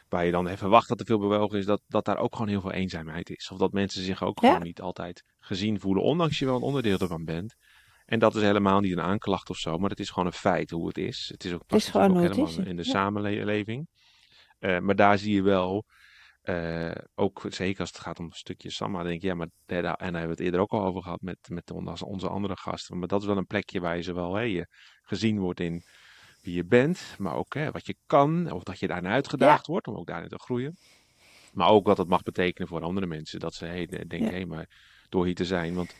waar 0.10 0.26
je 0.26 0.32
dan 0.32 0.48
even 0.48 0.70
wacht 0.70 0.88
dat 0.88 1.00
er 1.00 1.06
veel 1.06 1.20
bewogen 1.20 1.60
is, 1.60 1.66
dat, 1.66 1.82
dat 1.88 2.06
daar 2.06 2.18
ook 2.18 2.34
gewoon 2.34 2.48
heel 2.48 2.62
veel 2.62 2.72
eenzaamheid 2.72 3.30
is. 3.30 3.52
Of 3.52 3.58
dat 3.58 3.72
mensen 3.72 4.04
zich 4.04 4.24
ook 4.24 4.40
Ja. 4.42 4.48
gewoon 4.48 4.64
niet 4.64 4.82
altijd 4.82 5.24
gezien 5.40 5.80
voelen, 5.80 6.04
ondanks 6.04 6.40
je 6.40 6.46
wel 6.46 6.56
een 6.56 6.62
onderdeel 6.62 6.98
ervan 6.98 7.26
bent. 7.26 7.56
En 8.08 8.20
dat 8.20 8.36
is 8.36 8.42
helemaal 8.42 8.80
niet 8.80 8.92
een 8.92 9.02
aanklacht 9.02 9.50
of 9.50 9.58
zo, 9.58 9.78
maar 9.78 9.90
het 9.90 10.00
is 10.00 10.10
gewoon 10.10 10.26
een 10.26 10.34
feit 10.34 10.70
hoe 10.70 10.88
het 10.88 10.98
is. 10.98 11.30
Het 11.32 11.44
is 11.44 11.54
ook, 11.54 11.62
gewoon 11.68 12.10
hoe 12.10 12.18
ook 12.18 12.24
helemaal 12.24 12.48
is, 12.48 12.58
in 12.58 12.76
de 12.76 12.84
ja. 12.84 12.92
samenleving. 12.92 13.88
Eh, 14.60 14.80
maar 14.80 14.96
daar 14.96 15.18
zie 15.18 15.34
je 15.34 15.42
wel, 15.42 15.86
eh, 16.42 16.92
ook 17.16 17.46
zeker 17.50 17.80
als 17.80 17.90
het 17.90 18.00
gaat 18.00 18.20
om 18.20 18.26
een 18.26 18.32
stukje 18.32 18.72
Samma, 18.72 19.04
denk 19.04 19.16
ik, 19.16 19.22
ja, 19.22 19.36
maar 19.36 19.48
en 19.66 19.82
daar 19.84 19.98
hebben 20.00 20.22
we 20.22 20.28
het 20.30 20.40
eerder 20.40 20.60
ook 20.60 20.72
al 20.72 20.86
over 20.86 21.02
gehad 21.02 21.22
met, 21.22 21.38
met 21.50 21.72
onze, 21.72 22.30
andere 22.30 22.58
gasten. 22.58 23.00
Maar 23.00 23.08
dat 23.08 23.22
is 23.22 23.28
wel 23.28 23.38
een 23.38 23.46
plekje 23.46 23.80
waar 23.80 23.96
je 23.96 24.04
zowel 24.04 24.36
hè, 24.36 24.42
je 24.42 24.68
gezien 25.02 25.40
wordt 25.40 25.60
in 25.60 25.84
wie 26.42 26.56
je 26.56 26.66
bent, 26.66 27.16
maar 27.18 27.36
ook 27.36 27.54
hè, 27.54 27.72
wat 27.72 27.86
je 27.86 27.96
kan, 28.06 28.52
of 28.52 28.64
dat 28.64 28.80
je 28.80 28.88
daarin 28.88 29.12
uitgedaagd 29.12 29.68
wordt 29.68 29.88
om 29.88 29.96
ook 29.96 30.08
daarin 30.08 30.30
te 30.30 30.40
groeien. 30.40 30.78
Maar 31.54 31.70
ook 31.70 31.86
wat 31.86 31.98
het 31.98 32.08
mag 32.08 32.24
betekenen 32.24 32.68
voor 32.68 32.82
andere 32.82 33.08
mensen. 33.08 33.40
Dat 33.40 33.54
ze 33.54 33.66
hey, 33.66 33.86
de- 33.86 34.08
denken, 34.08 34.30
hé, 34.30 34.38
Ja. 34.38 34.46
maar 34.46 34.70
door 35.10 35.26
hier 35.26 35.36
te 35.36 35.46
zijn. 35.46 35.74
Want 35.74 35.96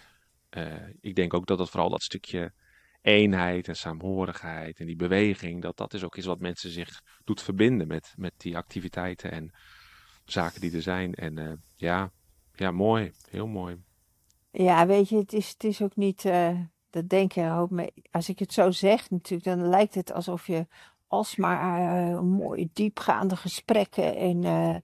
ik 1.00 1.16
denk 1.16 1.34
ook 1.34 1.46
dat 1.46 1.58
dat 1.58 1.70
vooral 1.70 1.90
dat 1.90 2.04
stukje 2.04 2.54
eenheid 3.02 3.68
en 3.68 3.76
saamhorigheid 3.76 4.80
en 4.80 4.86
die 4.86 4.96
beweging, 4.96 5.62
dat 5.62 5.78
dat 5.78 5.94
is 5.94 6.04
ook 6.04 6.16
iets 6.16 6.26
wat 6.26 6.40
mensen 6.40 6.70
zich 6.70 7.02
doet 7.24 7.42
verbinden 7.42 7.88
met, 7.88 8.14
met 8.16 8.34
die 8.38 8.58
activiteiten 8.58 9.32
en 9.32 9.52
zaken 10.26 10.62
die 10.62 10.76
er 10.76 10.82
zijn. 10.82 11.14
En 11.14 11.38
eh, 11.38 11.54
ja, 11.76 12.12
ja, 12.54 12.72
mooi. 12.72 13.12
Heel 13.30 13.48
mooi. 13.48 13.78
Ja, 14.52 14.88
weet 14.88 15.10
je, 15.10 15.18
het 15.18 15.34
is, 15.34 15.50
het 15.50 15.64
is 15.64 15.82
ook 15.82 15.96
niet, 15.96 16.26
eh, 16.26 16.60
dat 16.90 17.10
denk 17.10 17.32
je 17.32 17.52
ook 17.52 17.70
mee. 17.70 17.94
Als 18.12 18.30
ik 18.30 18.40
het 18.40 18.54
zo 18.54 18.72
zeg 18.72 19.10
natuurlijk, 19.10 19.50
dan 19.50 19.70
lijkt 19.70 19.96
het 19.96 20.14
alsof 20.14 20.48
je 20.48 20.68
alsmaar 21.08 22.10
eh, 22.10 22.20
mooie 22.20 22.70
diepgaande 22.74 23.36
gesprekken 23.36 24.16
en 24.16 24.44
eh, 24.44 24.76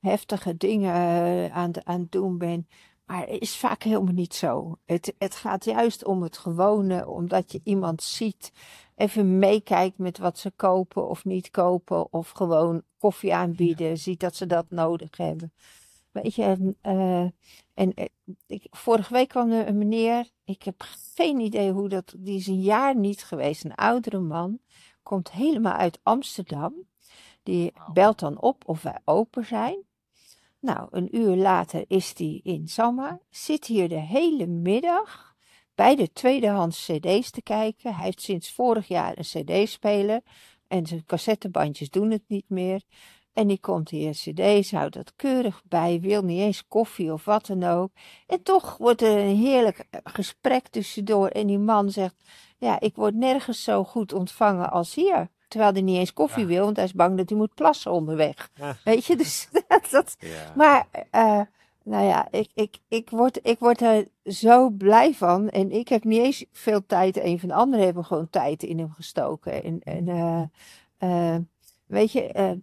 heftige 0.00 0.56
dingen 0.56 0.94
eh, 0.94 1.56
aan, 1.56 1.86
aan 1.86 2.00
het 2.00 2.12
doen 2.12 2.38
bent. 2.38 2.66
Maar 3.10 3.26
het 3.26 3.40
is 3.40 3.56
vaak 3.56 3.82
helemaal 3.82 4.14
niet 4.14 4.34
zo. 4.34 4.78
Het, 4.84 5.14
het 5.18 5.34
gaat 5.34 5.64
juist 5.64 6.04
om 6.04 6.22
het 6.22 6.38
gewone, 6.38 7.08
omdat 7.08 7.52
je 7.52 7.60
iemand 7.64 8.02
ziet, 8.02 8.52
even 8.96 9.38
meekijkt 9.38 9.98
met 9.98 10.18
wat 10.18 10.38
ze 10.38 10.50
kopen 10.56 11.08
of 11.08 11.24
niet 11.24 11.50
kopen, 11.50 12.12
of 12.12 12.30
gewoon 12.30 12.82
koffie 12.98 13.34
aanbieden, 13.34 13.98
ziet 13.98 14.20
dat 14.20 14.36
ze 14.36 14.46
dat 14.46 14.66
nodig 14.68 15.16
hebben. 15.16 15.52
Weet 16.10 16.34
je, 16.34 16.42
en, 16.42 16.76
eh, 16.80 17.22
en 17.74 17.94
eh, 17.94 18.04
ik, 18.46 18.66
vorige 18.70 19.12
week 19.12 19.28
kwam 19.28 19.50
er 19.50 19.68
een 19.68 19.78
meneer, 19.78 20.30
ik 20.44 20.62
heb 20.62 20.82
geen 21.14 21.40
idee 21.40 21.72
hoe 21.72 21.88
dat, 21.88 22.14
die 22.18 22.38
is 22.38 22.46
een 22.46 22.60
jaar 22.60 22.96
niet 22.96 23.24
geweest, 23.24 23.64
een 23.64 23.74
oudere 23.74 24.20
man, 24.20 24.58
komt 25.02 25.30
helemaal 25.30 25.76
uit 25.76 26.00
Amsterdam. 26.02 26.74
Die 27.42 27.72
belt 27.92 28.18
dan 28.18 28.40
op 28.40 28.62
of 28.68 28.82
wij 28.82 28.98
open 29.04 29.44
zijn. 29.44 29.84
Nou, 30.60 30.88
een 30.90 31.16
uur 31.16 31.36
later 31.36 31.84
is 31.86 32.12
hij 32.16 32.40
in 32.42 32.68
Samma, 32.68 33.20
zit 33.30 33.66
hier 33.66 33.88
de 33.88 34.00
hele 34.00 34.46
middag 34.46 35.34
bij 35.74 35.96
de 35.96 36.12
tweedehands 36.12 36.84
cd's 36.84 37.30
te 37.30 37.42
kijken. 37.42 37.94
Hij 37.94 38.04
heeft 38.04 38.22
sinds 38.22 38.52
vorig 38.52 38.88
jaar 38.88 39.18
een 39.18 39.44
cd-speler 39.44 40.20
en 40.68 40.86
zijn 40.86 41.04
cassettebandjes 41.04 41.90
doen 41.90 42.10
het 42.10 42.22
niet 42.26 42.48
meer. 42.48 42.82
En 43.32 43.46
die 43.46 43.60
komt 43.60 43.90
hier 43.90 44.12
cd's, 44.12 44.72
houdt 44.72 44.94
dat 44.94 45.12
keurig 45.16 45.62
bij, 45.64 46.00
wil 46.00 46.22
niet 46.22 46.40
eens 46.40 46.66
koffie 46.66 47.12
of 47.12 47.24
wat 47.24 47.46
dan 47.46 47.62
ook. 47.62 47.92
En 48.26 48.42
toch 48.42 48.76
wordt 48.76 49.02
er 49.02 49.18
een 49.18 49.36
heerlijk 49.36 49.84
gesprek 50.04 50.68
tussendoor 50.68 51.28
en 51.28 51.46
die 51.46 51.58
man 51.58 51.90
zegt, 51.90 52.14
ja, 52.58 52.80
ik 52.80 52.96
word 52.96 53.14
nergens 53.14 53.62
zo 53.62 53.84
goed 53.84 54.12
ontvangen 54.12 54.70
als 54.70 54.94
hier. 54.94 55.30
Terwijl 55.50 55.72
hij 55.72 55.82
niet 55.82 55.96
eens 55.98 56.12
koffie 56.12 56.42
Ja. 56.42 56.48
wil, 56.48 56.64
want 56.64 56.76
hij 56.76 56.84
is 56.84 56.94
bang 56.94 57.16
dat 57.16 57.28
hij 57.28 57.38
moet 57.38 57.54
plassen 57.54 57.92
onderweg. 57.92 58.50
Ja. 58.54 58.76
Weet 58.84 59.04
je, 59.04 59.16
dus 59.16 59.48
dat, 59.90 60.16
Ja. 60.18 60.52
maar, 60.56 60.86
eh, 61.10 61.40
nou 61.84 62.04
ja, 62.04 62.28
ik, 62.30 62.48
ik, 62.54 62.78
ik, 62.88 63.10
word, 63.10 63.38
ik 63.42 63.58
word 63.58 63.80
er 63.80 64.06
zo 64.24 64.68
blij 64.70 65.14
van. 65.14 65.48
En 65.48 65.70
ik 65.70 65.88
heb 65.88 66.04
niet 66.04 66.20
eens 66.22 66.44
veel 66.52 66.86
tijd. 66.86 67.16
Een 67.24 67.38
van 67.40 67.48
de 67.48 67.54
anderen 67.54 67.84
hebben 67.84 68.04
gewoon 68.04 68.30
tijd 68.30 68.62
in 68.62 68.78
hem 68.78 68.90
gestoken. 68.90 69.62
En, 69.64 69.80
en 69.82 70.08
eh, 70.08 70.42
eh, 71.34 71.40
weet 71.86 72.12
je, 72.12 72.58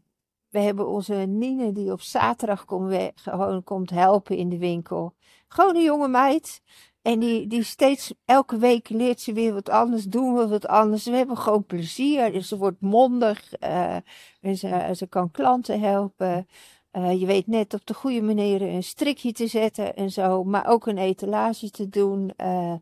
we 0.49 0.59
hebben 0.59 0.87
onze 0.87 1.13
Nine 1.13 1.71
die 1.71 1.91
op 1.91 2.01
zaterdag 2.01 2.65
we- 2.67 3.11
gewoon 3.15 3.63
komt 3.63 3.89
helpen 3.89 4.37
in 4.37 4.49
de 4.49 4.57
winkel. 4.57 5.13
Gewoon 5.47 5.75
een 5.75 5.83
jonge 5.83 6.07
meid. 6.07 6.61
En 7.07 7.19
die, 7.19 7.47
die 7.47 7.63
steeds, 7.63 8.13
elke 8.25 8.57
week 8.57 8.89
leert 8.89 9.21
ze 9.21 9.33
weer 9.33 9.53
wat 9.53 9.69
anders, 9.69 10.03
doen 10.03 10.35
we 10.35 10.47
wat 10.47 10.67
anders. 10.67 11.05
We 11.05 11.15
hebben 11.15 11.37
gewoon 11.37 11.65
plezier. 11.65 12.31
Dus 12.31 12.47
ze 12.47 12.57
wordt 12.57 12.81
mondig. 12.81 13.53
eh, 13.53 13.95
en 14.41 14.57
ze, 14.57 14.91
ze 14.95 15.07
kan 15.07 15.31
klanten 15.31 15.79
helpen. 15.79 16.47
Eh, 16.91 17.19
je 17.19 17.25
weet 17.25 17.47
net 17.47 17.73
op 17.73 17.85
de 17.85 17.93
goede 17.93 18.21
manier 18.21 18.61
een 18.61 18.83
strikje 18.83 19.31
te 19.31 19.47
zetten 19.47 19.95
en 19.95 20.11
zo, 20.11 20.43
maar 20.43 20.67
ook 20.67 20.87
een 20.87 20.97
etalage 20.97 21.69
te 21.69 21.89
doen. 21.89 22.31
Eh, 22.35 22.73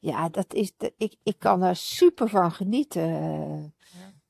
ja, 0.00 0.28
dat 0.28 0.54
is, 0.54 0.72
ik, 0.96 1.16
ik 1.22 1.38
kan 1.38 1.60
daar 1.60 1.76
super 1.76 2.28
van 2.28 2.52
genieten. 2.52 3.74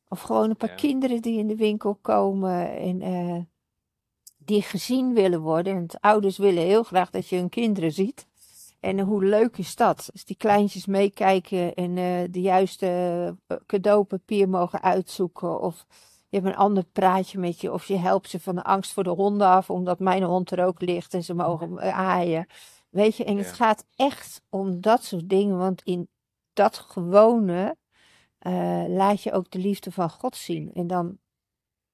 Of 0.09 0.21
gewoon 0.21 0.51
een 0.51 0.57
paar 0.57 0.69
Ja. 0.69 0.75
kinderen 0.75 1.23
die 1.23 1.39
in 1.39 1.47
de 1.47 1.57
winkel 1.57 1.95
komen 1.95 2.77
en 2.77 3.49
die 4.39 4.63
gezien 4.63 5.15
willen 5.15 5.41
worden. 5.41 5.75
Want 5.75 6.01
ouders 6.01 6.39
willen 6.39 6.63
heel 6.63 6.83
graag 6.83 7.11
dat 7.11 7.29
je 7.29 7.37
hun 7.37 7.49
kinderen 7.49 7.93
ziet. 7.93 8.27
En 8.85 9.01
hoe 9.01 9.25
leuk 9.25 9.59
is 9.59 9.77
dat? 9.77 10.09
Als 10.13 10.25
die 10.25 10.37
kleintjes 10.37 10.87
meekijken 10.87 11.75
en 11.75 11.99
eh, 11.99 12.23
de 12.31 12.41
juiste 12.41 12.87
eh, 13.47 13.57
cadeaupapier 13.67 14.49
mogen 14.49 14.83
uitzoeken. 14.83 15.61
Of 15.61 15.87
je 16.29 16.37
hebt 16.37 16.49
een 16.49 16.57
ander 16.57 16.85
praatje 16.85 17.39
met 17.39 17.61
je. 17.61 17.73
Of 17.73 17.85
je 17.85 17.97
helpt 17.97 18.29
ze 18.29 18.41
van 18.41 18.55
de 18.55 18.63
angst 18.63 18.93
voor 18.93 19.05
de 19.05 19.11
honden 19.11 19.47
af, 19.47 19.71
omdat 19.71 19.99
mijn 19.99 20.23
hond 20.23 20.51
er 20.51 20.65
ook 20.65 20.81
ligt 20.81 21.15
en 21.15 21.25
ze 21.25 21.35
mogen 21.35 21.79
eh, 21.79 21.99
aaien. 21.99 22.47
Weet 22.91 23.17
je, 23.17 23.25
en 23.25 23.37
het 23.37 23.53
gaat 23.53 23.85
echt 23.97 24.43
om 24.49 24.81
dat 24.81 25.05
soort 25.05 25.29
dingen. 25.29 25.59
Want 25.59 25.83
in 25.83 26.09
dat 26.53 26.79
gewone 26.79 27.77
laat 28.89 29.23
je 29.23 29.33
ook 29.33 29.51
de 29.51 29.59
liefde 29.59 29.93
van 29.93 30.11
God 30.11 30.37
zien. 30.37 30.71
En 30.75 30.87
dan 30.87 31.19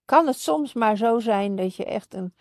kan 0.05 0.27
het 0.27 0.39
soms 0.39 0.73
maar 0.73 0.97
zo 0.97 1.19
zijn 1.19 1.57
dat 1.57 1.77
je 1.77 1.85
echt 1.85 2.15
een 2.15 2.35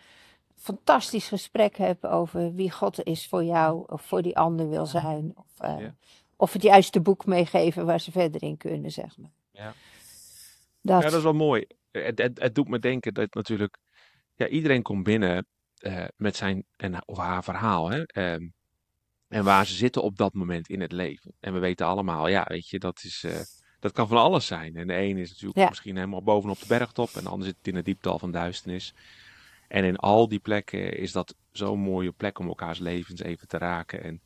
fantastisch 0.60 1.28
gesprek 1.28 1.76
hebt 1.76 2.06
over 2.06 2.54
wie 2.54 2.70
God 2.70 3.02
is 3.04 3.26
voor 3.28 3.44
jou 3.44 3.84
of 3.86 4.02
voor 4.02 4.22
die 4.22 4.36
ander 4.36 4.68
wil 4.68 4.86
zijn. 4.86 5.32
Of, 5.34 5.46
Ja. 5.58 5.94
of 6.36 6.52
het 6.52 6.62
juiste 6.62 7.00
boek 7.00 7.26
meegeven 7.26 7.86
waar 7.86 8.00
ze 8.00 8.10
verder 8.10 8.42
in 8.42 8.56
kunnen, 8.56 8.90
zeg 8.90 9.16
maar. 9.18 9.30
Ja. 9.52 9.74
Dat. 10.82 11.02
Ja, 11.02 11.08
dat 11.08 11.18
is 11.18 11.22
wel 11.22 11.32
mooi. 11.32 11.66
Het, 11.90 12.18
het, 12.18 12.40
het 12.40 12.54
doet 12.54 12.68
me 12.68 12.78
denken 12.78 13.14
dat 13.14 13.34
natuurlijk, 13.34 13.78
ja, 14.34 14.46
iedereen 14.48 14.82
komt 14.82 15.02
binnen 15.04 15.46
eh, 15.76 16.04
met 16.16 16.36
zijn 16.36 16.64
en, 16.76 17.08
of 17.08 17.16
haar 17.18 17.44
verhaal. 17.44 17.90
Hè? 17.90 18.02
Ehm, 18.02 18.48
en 19.28 19.44
waar 19.44 19.66
ze 19.66 19.74
zitten 19.74 20.02
op 20.02 20.16
dat 20.16 20.34
moment 20.34 20.68
in 20.68 20.80
het 20.80 20.92
leven. 20.92 21.32
En 21.40 21.52
we 21.52 21.58
weten 21.58 21.86
allemaal, 21.86 22.28
ja, 22.28 22.44
weet 22.48 22.68
je, 22.68 22.78
dat, 22.78 23.02
is, 23.04 23.24
eh, 23.24 23.40
dat 23.80 23.92
kan 23.92 24.08
van 24.08 24.16
alles 24.16 24.46
zijn. 24.46 24.76
En 24.76 24.86
de 24.86 24.96
een 24.96 25.16
is 25.18 25.28
natuurlijk 25.30 25.58
Ja. 25.58 25.68
misschien 25.68 25.96
helemaal 25.96 26.22
bovenop 26.22 26.58
de 26.60 26.66
bergtop, 26.66 27.10
en 27.14 27.22
de 27.22 27.28
ander 27.28 27.46
zit 27.46 27.56
in 27.62 27.76
het 27.76 27.84
dieptal 27.84 28.18
van 28.18 28.30
duisternis. 28.30 28.94
En 29.70 29.84
in 29.84 29.96
al 29.96 30.28
die 30.28 30.38
plekken 30.38 30.96
is 30.96 31.12
dat 31.12 31.34
zo'n 31.50 31.80
mooie 31.80 32.12
plek 32.12 32.38
om 32.38 32.46
elkaars 32.48 32.78
levens 32.78 33.20
even 33.20 33.48
te 33.48 33.58
raken. 33.58 34.02
En 34.02 34.22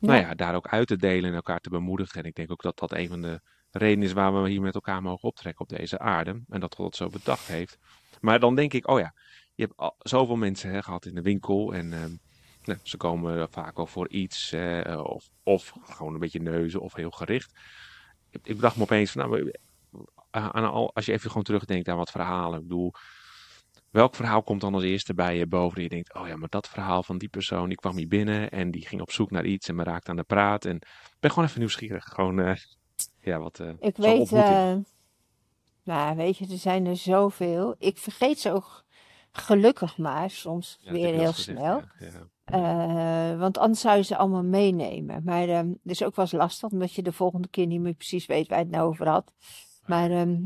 nou 0.00 0.20
Ja. 0.20 0.34
daar 0.34 0.54
ook 0.54 0.68
uit 0.68 0.86
te 0.86 0.96
delen 0.96 1.30
en 1.30 1.36
elkaar 1.36 1.60
te 1.60 1.70
bemoedigen. 1.70 2.20
En 2.22 2.28
ik 2.28 2.34
denk 2.34 2.50
ook 2.50 2.62
dat 2.62 2.78
dat 2.78 2.92
een 2.92 3.08
van 3.08 3.20
de 3.22 3.40
redenen 3.70 4.04
is 4.04 4.12
waar 4.12 4.42
we 4.42 4.48
hier 4.48 4.60
met 4.60 4.74
elkaar 4.74 5.02
mogen 5.02 5.28
optrekken 5.28 5.62
op 5.62 5.68
deze 5.68 5.98
aarde. 5.98 6.42
En 6.48 6.60
dat 6.60 6.74
God 6.74 6.86
het 6.86 6.96
zo 6.96 7.08
bedacht 7.08 7.46
heeft. 7.46 7.78
Maar 8.20 8.40
dan 8.40 8.54
denk 8.54 8.72
ik, 8.72 8.88
oh 8.88 8.98
ja, 8.98 9.14
je 9.54 9.62
hebt 9.64 9.76
al 9.76 9.94
zoveel 9.98 10.36
mensen 10.36 10.70
hè, 10.70 10.82
gehad 10.82 11.06
in 11.06 11.14
de 11.14 11.22
winkel. 11.22 11.74
En 11.74 11.92
ehm, 11.92 12.12
nou, 12.64 12.78
ze 12.82 12.96
komen 12.96 13.50
vaak 13.50 13.78
al 13.78 13.86
voor 13.86 14.08
iets. 14.08 14.52
eh, 14.52 15.00
of, 15.04 15.28
of 15.42 15.72
gewoon 15.82 16.14
een 16.14 16.20
beetje 16.20 16.42
neuzen 16.42 16.80
of 16.80 16.94
heel 16.94 17.10
gericht. 17.10 17.52
Ik, 18.30 18.40
ik 18.46 18.54
bedacht 18.54 18.76
me 18.76 18.82
opeens 18.82 19.10
van, 19.10 19.30
nou, 19.30 19.52
aan 20.30 20.70
al, 20.70 20.94
als 20.94 21.06
je 21.06 21.12
even 21.12 21.28
gewoon 21.28 21.42
terugdenkt 21.42 21.88
aan 21.88 21.96
wat 21.96 22.10
verhalen. 22.10 22.58
Ik 22.60 22.68
bedoel, 22.68 22.92
welk 23.92 24.14
verhaal 24.14 24.42
komt 24.42 24.60
dan 24.60 24.74
als 24.74 24.82
eerste 24.82 25.14
bij 25.14 25.36
je 25.36 25.46
boven? 25.46 25.76
En 25.76 25.82
je 25.82 25.88
denkt, 25.88 26.14
oh 26.14 26.26
ja, 26.26 26.36
maar 26.36 26.48
dat 26.48 26.68
verhaal 26.68 27.02
van 27.02 27.18
die 27.18 27.28
persoon, 27.28 27.68
die 27.68 27.76
kwam 27.78 27.96
hier 27.96 28.08
binnen 28.08 28.50
en 28.50 28.70
die 28.70 28.86
ging 28.86 29.00
op 29.00 29.10
zoek 29.12 29.30
naar 29.30 29.44
iets 29.44 29.68
en 29.68 29.74
me 29.74 29.82
raakte 29.84 30.10
aan 30.10 30.16
de 30.16 30.22
praat. 30.22 30.64
En 30.64 30.76
ik 30.76 31.16
ben 31.20 31.30
gewoon 31.30 31.48
even 31.48 31.58
nieuwsgierig. 31.58 32.04
Gewoon, 32.04 32.40
eh, 32.40 32.54
ja, 33.30 33.38
wat. 33.38 33.60
eh, 33.60 33.68
Ik 33.80 33.96
weet, 33.96 34.32
eh, 34.32 34.74
nou 35.84 36.16
weet 36.16 36.36
je, 36.38 36.46
er 36.50 36.58
zijn 36.58 36.86
er 36.86 36.96
zoveel. 36.96 37.74
Ik 37.78 37.98
vergeet 37.98 38.40
ze 38.40 38.52
ook 38.52 38.84
gelukkig 39.32 39.98
maar 39.98 40.30
soms 40.30 40.78
Ja, 40.80 40.92
weer 40.92 41.14
heel 41.14 41.32
gezegd, 41.32 41.58
snel. 41.58 41.82
ja, 41.98 42.08
ja. 42.50 43.36
Want 43.38 43.58
anders 43.58 43.80
zou 43.80 43.96
je 43.96 44.02
ze 44.02 44.16
allemaal 44.16 44.42
meenemen. 44.44 45.22
Maar 45.24 45.48
ehm 45.48 45.66
dat 45.66 45.78
is 45.92 46.02
ook 46.02 46.16
wel 46.16 46.24
eens 46.24 46.34
lastig, 46.34 46.70
omdat 46.70 46.92
je 46.92 47.02
de 47.02 47.12
volgende 47.12 47.48
keer 47.48 47.66
niet 47.66 47.80
meer 47.80 47.94
precies 47.94 48.26
weet 48.26 48.48
waar 48.48 48.58
je 48.58 48.64
het 48.64 48.72
nou 48.74 48.88
over 48.88 49.08
had. 49.08 49.32
Maar 49.86 50.10
ehm, 50.10 50.36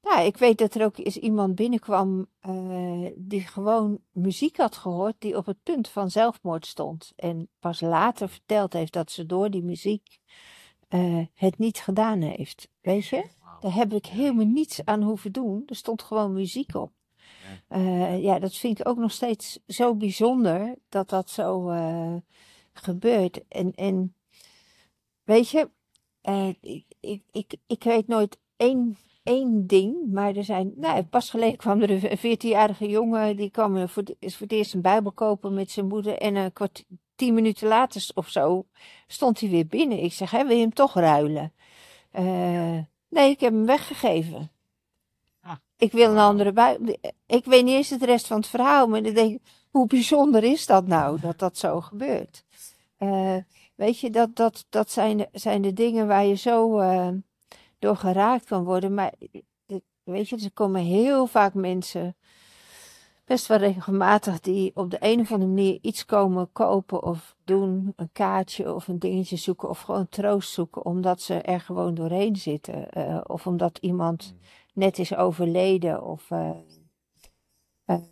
ja, 0.00 0.20
ik 0.20 0.36
weet 0.36 0.58
dat 0.58 0.74
er 0.74 0.84
ook 0.84 0.98
eens 0.98 1.16
iemand 1.16 1.54
binnenkwam 1.54 2.26
eh, 2.40 3.06
die 3.16 3.40
gewoon 3.40 4.00
muziek 4.12 4.56
had 4.56 4.76
gehoord, 4.76 5.14
die 5.18 5.36
op 5.36 5.46
het 5.46 5.62
punt 5.62 5.88
van 5.88 6.10
zelfmoord 6.10 6.66
stond. 6.66 7.12
En 7.16 7.48
pas 7.58 7.80
later 7.80 8.28
verteld 8.28 8.72
heeft 8.72 8.92
dat 8.92 9.10
ze 9.10 9.26
door 9.26 9.50
die 9.50 9.62
muziek 9.62 10.18
eh, 10.88 11.26
het 11.34 11.58
niet 11.58 11.78
gedaan 11.78 12.20
heeft. 12.20 12.68
Weet 12.80 13.06
je? 13.06 13.24
Daar 13.60 13.74
heb 13.74 13.92
ik 13.92 14.06
helemaal 14.06 14.46
niets 14.46 14.84
aan 14.84 15.02
hoeven 15.02 15.32
doen. 15.32 15.62
Er 15.66 15.76
stond 15.76 16.02
gewoon 16.02 16.32
muziek 16.32 16.74
op. 16.74 16.92
Ja. 17.68 17.76
Eh, 17.76 18.22
ja, 18.22 18.38
dat 18.38 18.56
vind 18.56 18.80
ik 18.80 18.88
ook 18.88 18.98
nog 18.98 19.12
steeds 19.12 19.58
zo 19.66 19.94
bijzonder 19.94 20.78
dat 20.88 21.08
dat 21.08 21.30
zo 21.30 21.70
gebeurt. 22.72 23.48
En, 23.48 23.74
en 23.74 24.14
weet 25.24 25.48
je, 25.48 25.70
ik, 26.60 26.84
ik, 27.00 27.22
ik, 27.30 27.54
ik 27.66 27.84
weet 27.84 28.06
nooit 28.06 28.38
één, 28.56 28.96
één 29.30 29.66
ding, 29.66 30.12
maar 30.12 30.36
er 30.36 30.44
zijn, 30.44 30.72
nou, 30.76 31.02
pas 31.02 31.30
geleden 31.30 31.56
kwam 31.56 31.82
er 31.82 31.90
een 31.90 32.18
14-jarige 32.38 32.88
jongen, 32.88 33.36
die 33.36 33.50
kwam 33.50 33.88
voor, 33.88 34.04
de- 34.04 34.16
is 34.18 34.36
voor 34.36 34.46
het 34.46 34.56
eerst 34.56 34.74
een 34.74 34.80
Bijbel 34.80 35.12
kopen 35.12 35.54
met 35.54 35.70
zijn 35.70 35.86
moeder 35.86 36.18
en 36.18 36.34
een 36.34 36.52
kwart, 36.52 36.84
tien 37.14 37.34
minuten 37.34 37.68
later 37.68 38.08
of 38.14 38.28
zo 38.28 38.66
stond 39.06 39.40
hij 39.40 39.48
weer 39.50 39.66
binnen. 39.66 40.02
Ik 40.02 40.12
zeg, 40.12 40.30
hè, 40.30 40.46
wil 40.46 40.56
je 40.56 40.62
hem 40.62 40.74
toch 40.74 40.94
ruilen? 40.94 41.52
Eh, 42.10 42.78
nee, 43.08 43.30
ik 43.30 43.40
heb 43.40 43.52
hem 43.52 43.66
weggegeven. 43.66 44.50
Ah. 45.40 45.56
Ik 45.76 45.92
wil 45.92 46.10
een 46.10 46.18
andere 46.18 46.52
Bijbel. 46.52 46.96
Ik 47.26 47.44
weet 47.44 47.64
niet 47.64 47.74
eens 47.74 47.90
het 47.90 48.02
rest 48.02 48.26
van 48.26 48.36
het 48.36 48.46
verhaal, 48.46 48.86
maar 48.88 49.02
dan 49.02 49.14
denk 49.14 49.34
ik, 49.34 49.40
hoe 49.70 49.86
bijzonder 49.86 50.44
is 50.44 50.66
dat 50.66 50.86
nou, 50.86 51.20
dat 51.20 51.38
dat 51.38 51.58
zo 51.58 51.80
gebeurt? 51.80 52.44
Eh, 52.96 53.36
weet 53.74 53.98
je, 54.00 54.10
dat, 54.10 54.36
dat, 54.36 54.66
dat 54.68 54.90
zijn, 54.90 55.16
de, 55.16 55.28
zijn 55.32 55.62
de 55.62 55.72
dingen 55.72 56.06
waar 56.06 56.24
je 56.24 56.34
zo 56.34 56.78
eh, 56.78 57.08
door 57.80 57.96
geraakt 57.96 58.44
kan 58.44 58.64
worden. 58.64 58.94
Maar 58.94 59.12
weet 60.02 60.28
je, 60.28 60.36
er 60.36 60.52
komen 60.52 60.82
heel 60.82 61.26
vaak 61.26 61.54
mensen, 61.54 62.16
best 63.24 63.46
wel 63.46 63.58
regelmatig, 63.58 64.40
die 64.40 64.70
op 64.74 64.90
de 64.90 64.96
een 65.00 65.20
of 65.20 65.32
andere 65.32 65.50
manier 65.50 65.78
iets 65.82 66.04
komen 66.06 66.52
kopen 66.52 67.02
of 67.02 67.36
doen. 67.44 67.92
Een 67.96 68.12
kaartje 68.12 68.74
of 68.74 68.88
een 68.88 68.98
dingetje 68.98 69.36
zoeken 69.36 69.68
of 69.68 69.80
gewoon 69.80 70.08
troost 70.08 70.52
zoeken, 70.52 70.84
omdat 70.84 71.20
ze 71.20 71.34
er 71.34 71.60
gewoon 71.60 71.94
doorheen 71.94 72.36
zitten. 72.36 72.90
eh, 72.90 73.20
of 73.26 73.46
omdat 73.46 73.78
iemand 73.78 74.34
net 74.74 74.98
is 74.98 75.14
overleden. 75.14 76.02
Of, 76.04 76.30
eh, 76.30 76.50
eh, 77.84 78.02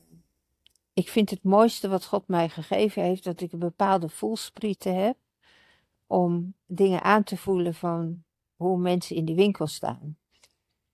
ik 0.92 1.08
vind 1.08 1.30
het 1.30 1.42
mooiste 1.42 1.88
wat 1.88 2.04
God 2.04 2.28
mij 2.28 2.48
gegeven 2.48 3.02
heeft, 3.02 3.24
dat 3.24 3.40
ik 3.40 3.52
een 3.52 3.58
bepaalde 3.58 4.08
voelsprieten 4.08 4.94
heb 4.94 5.16
om 6.06 6.54
dingen 6.66 7.02
aan 7.02 7.22
te 7.22 7.36
voelen 7.36 7.74
van 7.74 8.22
hoe 8.58 8.78
mensen 8.78 9.16
in 9.16 9.24
de 9.24 9.34
winkel 9.34 9.66
staan. 9.66 10.16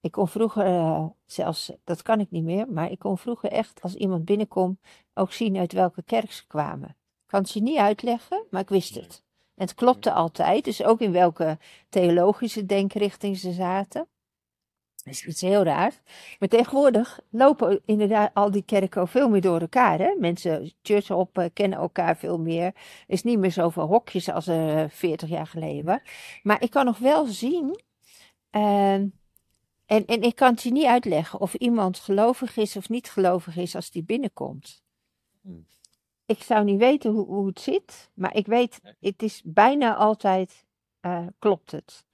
Ik 0.01 0.13
kon 0.13 0.29
vroeger 0.29 0.67
eh, 0.67 1.07
zelfs, 1.27 1.73
dat 1.85 2.03
kan 2.03 2.21
ik 2.21 2.31
niet 2.31 2.45
meer, 2.45 2.69
maar 2.69 2.91
ik 2.91 2.99
kon 2.99 3.19
vroeger 3.19 3.51
echt 3.51 3.83
als 3.83 3.95
iemand 3.95 4.25
binnenkomt 4.25 4.81
ook 5.15 5.33
zien 5.33 5.57
uit 5.57 5.73
welke 5.73 6.03
kerk 6.03 6.33
ze 6.33 6.47
kwamen. 6.47 6.89
Ik 6.89 7.27
kan 7.27 7.41
het 7.41 7.51
je 7.51 7.63
niet 7.63 7.79
uitleggen, 7.79 8.45
maar 8.51 8.61
ik 8.61 8.69
wist 8.69 8.95
het. 8.95 9.25
En 9.55 9.67
het 9.67 9.75
klopte 9.75 10.13
altijd, 10.13 10.65
dus 10.65 10.85
ook 10.85 11.01
in 11.01 11.13
welke 11.13 11.59
theologische 11.89 12.67
denkrichting 12.67 13.37
ze 13.37 13.53
zaten. 13.53 14.09
Dat 15.05 15.15
is 15.15 15.27
iets 15.27 15.41
heel 15.41 15.63
raars. 15.63 16.01
Maar 16.39 16.49
tegenwoordig 16.49 17.21
lopen 17.31 17.83
inderdaad 17.85 18.31
al 18.35 18.51
die 18.51 18.63
kerken 18.63 19.01
ook 19.01 19.09
veel 19.09 19.29
meer 19.29 19.41
door 19.41 19.61
elkaar. 19.61 19.99
Hè? 19.99 20.15
Mensen, 20.19 20.73
church 20.83 21.11
op, 21.11 21.39
eh, 21.39 21.47
kennen 21.53 21.79
elkaar 21.79 22.17
veel 22.17 22.39
meer. 22.39 22.65
Er 22.65 22.75
is 23.07 23.23
niet 23.23 23.39
meer 23.39 23.53
zoveel 23.53 23.87
hokjes 23.87 24.29
als 24.31 24.47
er 24.47 24.91
40 24.91 25.29
jaar 25.29 25.47
geleden 25.47 25.85
was. 25.85 25.99
Maar 26.43 26.63
ik 26.63 26.71
kan 26.71 26.85
nog 26.85 26.99
wel 26.99 27.27
zien. 27.27 27.81
ehm, 28.51 29.07
en, 29.87 30.07
en 30.07 30.23
ik 30.23 30.37
kan 30.37 30.51
het 30.51 30.63
je 30.63 30.71
niet 30.71 30.85
uitleggen 30.85 31.41
of 31.41 31.55
iemand 31.55 31.99
gelovig 31.99 32.57
is 32.57 32.77
of 32.77 32.89
niet 32.89 33.11
gelovig 33.11 33.57
is 33.57 33.75
als 33.75 33.91
die 33.91 34.03
binnenkomt. 34.03 34.83
Hmm. 35.43 35.67
Ik 36.27 36.43
zou 36.43 36.65
niet 36.65 36.79
weten 36.79 37.11
hoe, 37.13 37.27
hoe 37.27 37.47
het 37.47 37.61
zit, 37.61 38.11
maar 38.15 38.35
ik 38.37 38.47
weet, 38.47 38.81
het 39.01 39.23
is 39.23 39.43
bijna 39.45 39.95
altijd, 39.95 40.67
eh, 41.01 41.27
klopt 41.39 41.71
het. 41.71 42.05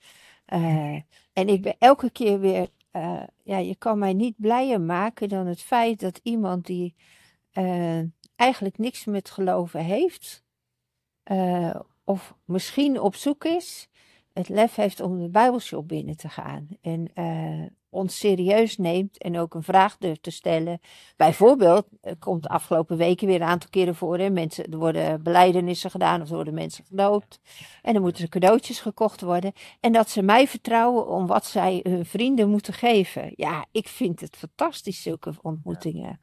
Eh, 0.44 0.94
en 1.32 1.48
ik 1.48 1.62
ben 1.62 1.76
elke 1.78 2.10
keer 2.10 2.40
weer, 2.40 2.68
eh, 2.90 3.22
ja, 3.42 3.58
je 3.58 3.76
kan 3.76 3.98
mij 3.98 4.12
niet 4.12 4.34
blijer 4.36 4.80
maken 4.80 5.28
dan 5.28 5.46
het 5.46 5.62
feit 5.62 6.00
dat 6.00 6.20
iemand 6.22 6.66
die 6.66 6.94
eh, 7.50 8.00
eigenlijk 8.36 8.78
niks 8.78 9.04
met 9.04 9.30
geloven 9.30 9.84
heeft, 9.84 10.44
eh, 11.22 11.80
of 12.04 12.34
misschien 12.44 13.00
op 13.00 13.14
zoek 13.14 13.44
is, 13.44 13.88
het 14.32 14.48
lef 14.48 14.74
heeft 14.74 15.00
om 15.00 15.18
de 15.18 15.28
Bijbelshop 15.28 15.88
binnen 15.88 16.16
te 16.16 16.28
gaan. 16.28 16.68
En 16.80 17.12
ons 17.90 18.18
serieus 18.18 18.76
neemt 18.76 19.18
en 19.18 19.38
ook 19.38 19.54
een 19.54 19.62
vraag 19.62 19.96
durft 19.98 20.22
te 20.22 20.30
stellen. 20.30 20.80
Bijvoorbeeld, 21.16 21.86
er 22.00 22.16
komt 22.16 22.42
de 22.42 22.48
afgelopen 22.48 22.96
weken 22.96 23.26
weer 23.26 23.40
een 23.40 23.48
aantal 23.48 23.70
keren 23.70 23.94
voor. 23.94 24.18
Hè, 24.18 24.30
mensen, 24.30 24.72
er 24.72 24.78
worden 24.78 25.22
beleidenissen 25.22 25.90
gedaan 25.90 26.22
of 26.22 26.28
er 26.28 26.34
worden 26.34 26.54
mensen 26.54 26.84
gedoopt. 26.84 27.40
En 27.82 27.92
dan 27.92 28.02
moeten 28.02 28.22
er 28.22 28.28
cadeautjes 28.28 28.80
gekocht 28.80 29.20
worden. 29.20 29.52
En 29.80 29.92
dat 29.92 30.10
ze 30.10 30.22
mij 30.22 30.48
vertrouwen 30.48 31.08
om 31.08 31.26
wat 31.26 31.46
zij 31.46 31.80
hun 31.82 32.06
vrienden 32.06 32.50
moeten 32.50 32.74
geven. 32.74 33.32
Ja, 33.36 33.66
ik 33.70 33.88
vind 33.88 34.20
het 34.20 34.36
fantastisch, 34.36 35.02
zulke 35.02 35.32
ontmoetingen. 35.42 36.20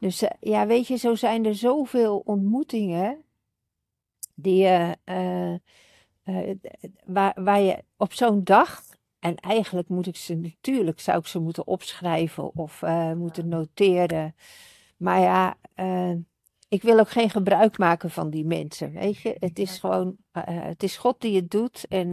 Dus 0.00 0.22
eh, 0.22 0.30
ja, 0.40 0.66
weet 0.66 0.86
je, 0.86 0.96
zo 0.96 1.14
zijn 1.14 1.44
er 1.44 1.54
zoveel 1.54 2.18
ontmoetingen 2.18 3.24
die 4.34 4.56
je, 4.56 4.96
eh, 5.04 5.54
eh, 6.22 6.56
waar, 7.04 7.42
waar 7.42 7.60
je 7.60 7.84
op 7.96 8.12
zo'n 8.12 8.44
dag, 8.44 8.82
en 9.18 9.36
eigenlijk 9.36 9.88
moet 9.88 10.06
ik 10.06 10.16
ze 10.16 10.34
natuurlijk, 10.34 11.00
zou 11.00 11.18
ik 11.18 11.26
ze 11.26 11.38
moeten 11.38 11.66
opschrijven 11.66 12.54
of 12.54 12.82
eh, 12.82 13.12
moeten 13.12 13.48
noteren. 13.48 14.34
Maar 14.96 15.20
ja, 15.20 15.56
eh, 15.74 16.12
ik 16.68 16.82
wil 16.82 16.98
ook 16.98 17.10
geen 17.10 17.30
gebruik 17.30 17.78
maken 17.78 18.10
van 18.10 18.30
die 18.30 18.44
mensen, 18.44 18.92
weet 18.92 19.16
je. 19.18 19.36
Het 19.38 19.58
is 19.58 19.78
gewoon, 19.78 20.16
eh, 20.32 20.42
het 20.46 20.82
is 20.82 20.96
God 20.96 21.20
die 21.20 21.36
het 21.36 21.50
doet 21.50 21.86
en 21.88 22.12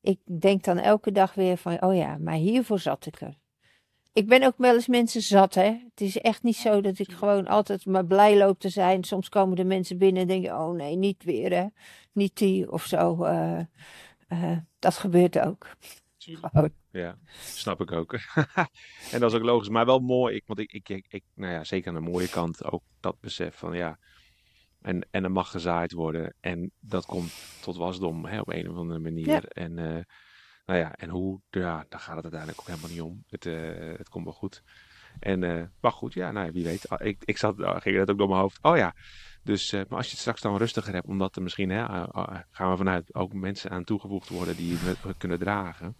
ik 0.00 0.20
denk 0.40 0.64
dan 0.64 0.78
elke 0.78 1.12
dag 1.12 1.34
weer 1.34 1.56
van, 1.56 1.82
oh 1.82 1.96
ja, 1.96 2.18
maar 2.18 2.34
hiervoor 2.34 2.78
zat 2.78 3.06
ik 3.06 3.20
er. 3.20 3.36
Ik 4.12 4.26
ben 4.28 4.42
ook 4.42 4.54
wel 4.56 4.74
eens 4.74 4.86
mensen 4.86 5.22
zat, 5.22 5.54
hè. 5.54 5.64
Het 5.64 6.00
is 6.00 6.18
echt 6.18 6.42
niet 6.42 6.56
zo 6.56 6.80
dat 6.80 6.98
ik 6.98 7.12
gewoon 7.12 7.46
altijd 7.46 7.86
maar 7.86 8.06
blij 8.06 8.36
loop 8.38 8.58
te 8.58 8.68
zijn. 8.68 9.04
Soms 9.04 9.28
komen 9.28 9.56
de 9.56 9.64
mensen 9.64 9.98
binnen 9.98 10.22
en 10.22 10.28
denken, 10.28 10.58
oh 10.58 10.74
nee, 10.74 10.96
niet 10.96 11.24
weer, 11.24 11.52
hè. 11.52 11.66
Niet 12.12 12.36
die 12.36 12.72
of 12.72 12.84
zo. 12.84 13.24
Eh, 14.28 14.58
dat 14.78 14.96
gebeurt 14.96 15.38
ook. 15.38 15.76
Gewoon. 16.18 16.72
Ja, 16.90 17.18
snap 17.40 17.80
ik 17.80 17.92
ook. 17.92 18.12
en 19.12 19.20
dat 19.20 19.32
is 19.32 19.38
ook 19.38 19.44
logisch, 19.44 19.68
maar 19.68 19.86
wel 19.86 19.98
mooi. 19.98 20.34
Ik, 20.34 20.46
want 20.46 20.58
ik, 20.58 20.72
ik, 20.72 21.06
ik, 21.08 21.24
nou 21.34 21.52
ja, 21.52 21.64
zeker 21.64 21.88
aan 21.88 22.04
de 22.04 22.10
mooie 22.10 22.28
kant 22.28 22.64
ook 22.64 22.82
dat 23.00 23.20
besef 23.20 23.56
van 23.56 23.76
ja. 23.76 23.98
En, 24.80 25.06
en 25.10 25.24
er 25.24 25.32
mag 25.32 25.50
gezaaid 25.50 25.92
worden. 25.92 26.34
En 26.40 26.72
dat 26.80 27.06
komt 27.06 27.32
tot 27.62 27.76
wasdom 27.76 28.24
hè, 28.24 28.40
op 28.40 28.48
een 28.48 28.70
of 28.70 28.76
andere 28.76 28.98
manier. 28.98 29.26
Ja. 29.26 29.40
En, 29.40 29.78
eh, 29.78 30.04
nou 30.66 30.78
ja, 30.78 30.94
en 30.94 31.08
hoe, 31.08 31.40
ja, 31.50 31.86
daar 31.88 32.00
gaat 32.00 32.14
het 32.14 32.24
uiteindelijk 32.24 32.60
ook 32.60 32.66
helemaal 32.66 32.90
niet 32.90 33.00
om. 33.00 33.24
Het, 33.28 33.46
eh, 33.46 33.98
het 33.98 34.08
komt 34.08 34.24
wel 34.24 34.34
goed. 34.34 34.62
En, 35.20 35.44
eh, 35.44 35.62
maar 35.80 35.92
goed, 35.92 36.14
ja, 36.14 36.30
nou 36.30 36.52
wie 36.52 36.64
weet. 36.64 36.88
Ah, 36.88 37.06
Ik, 37.06 37.22
ik 37.24 37.38
zat, 37.38 37.62
ah, 37.62 37.80
ging 37.80 37.96
dat 37.96 38.10
ook 38.10 38.18
door 38.18 38.28
mijn 38.28 38.40
hoofd. 38.40 38.58
Oh 38.62 38.76
ja, 38.76 38.94
dus, 39.42 39.72
eh, 39.72 39.80
maar 39.88 39.96
als 39.96 40.06
je 40.06 40.12
het 40.12 40.20
straks 40.20 40.40
dan 40.40 40.56
rustiger 40.56 40.92
hebt, 40.94 41.06
omdat 41.06 41.36
er 41.36 41.42
misschien, 41.42 41.70
hè, 41.70 41.86
ah, 41.86 42.38
gaan 42.50 42.70
we 42.70 42.76
vanuit 42.76 43.14
ook 43.14 43.32
mensen 43.32 43.70
aan 43.70 43.84
toegevoegd 43.84 44.28
worden 44.28 44.56
die 44.56 44.76
het 44.78 45.16
kunnen 45.18 45.38
dragen. 45.38 45.96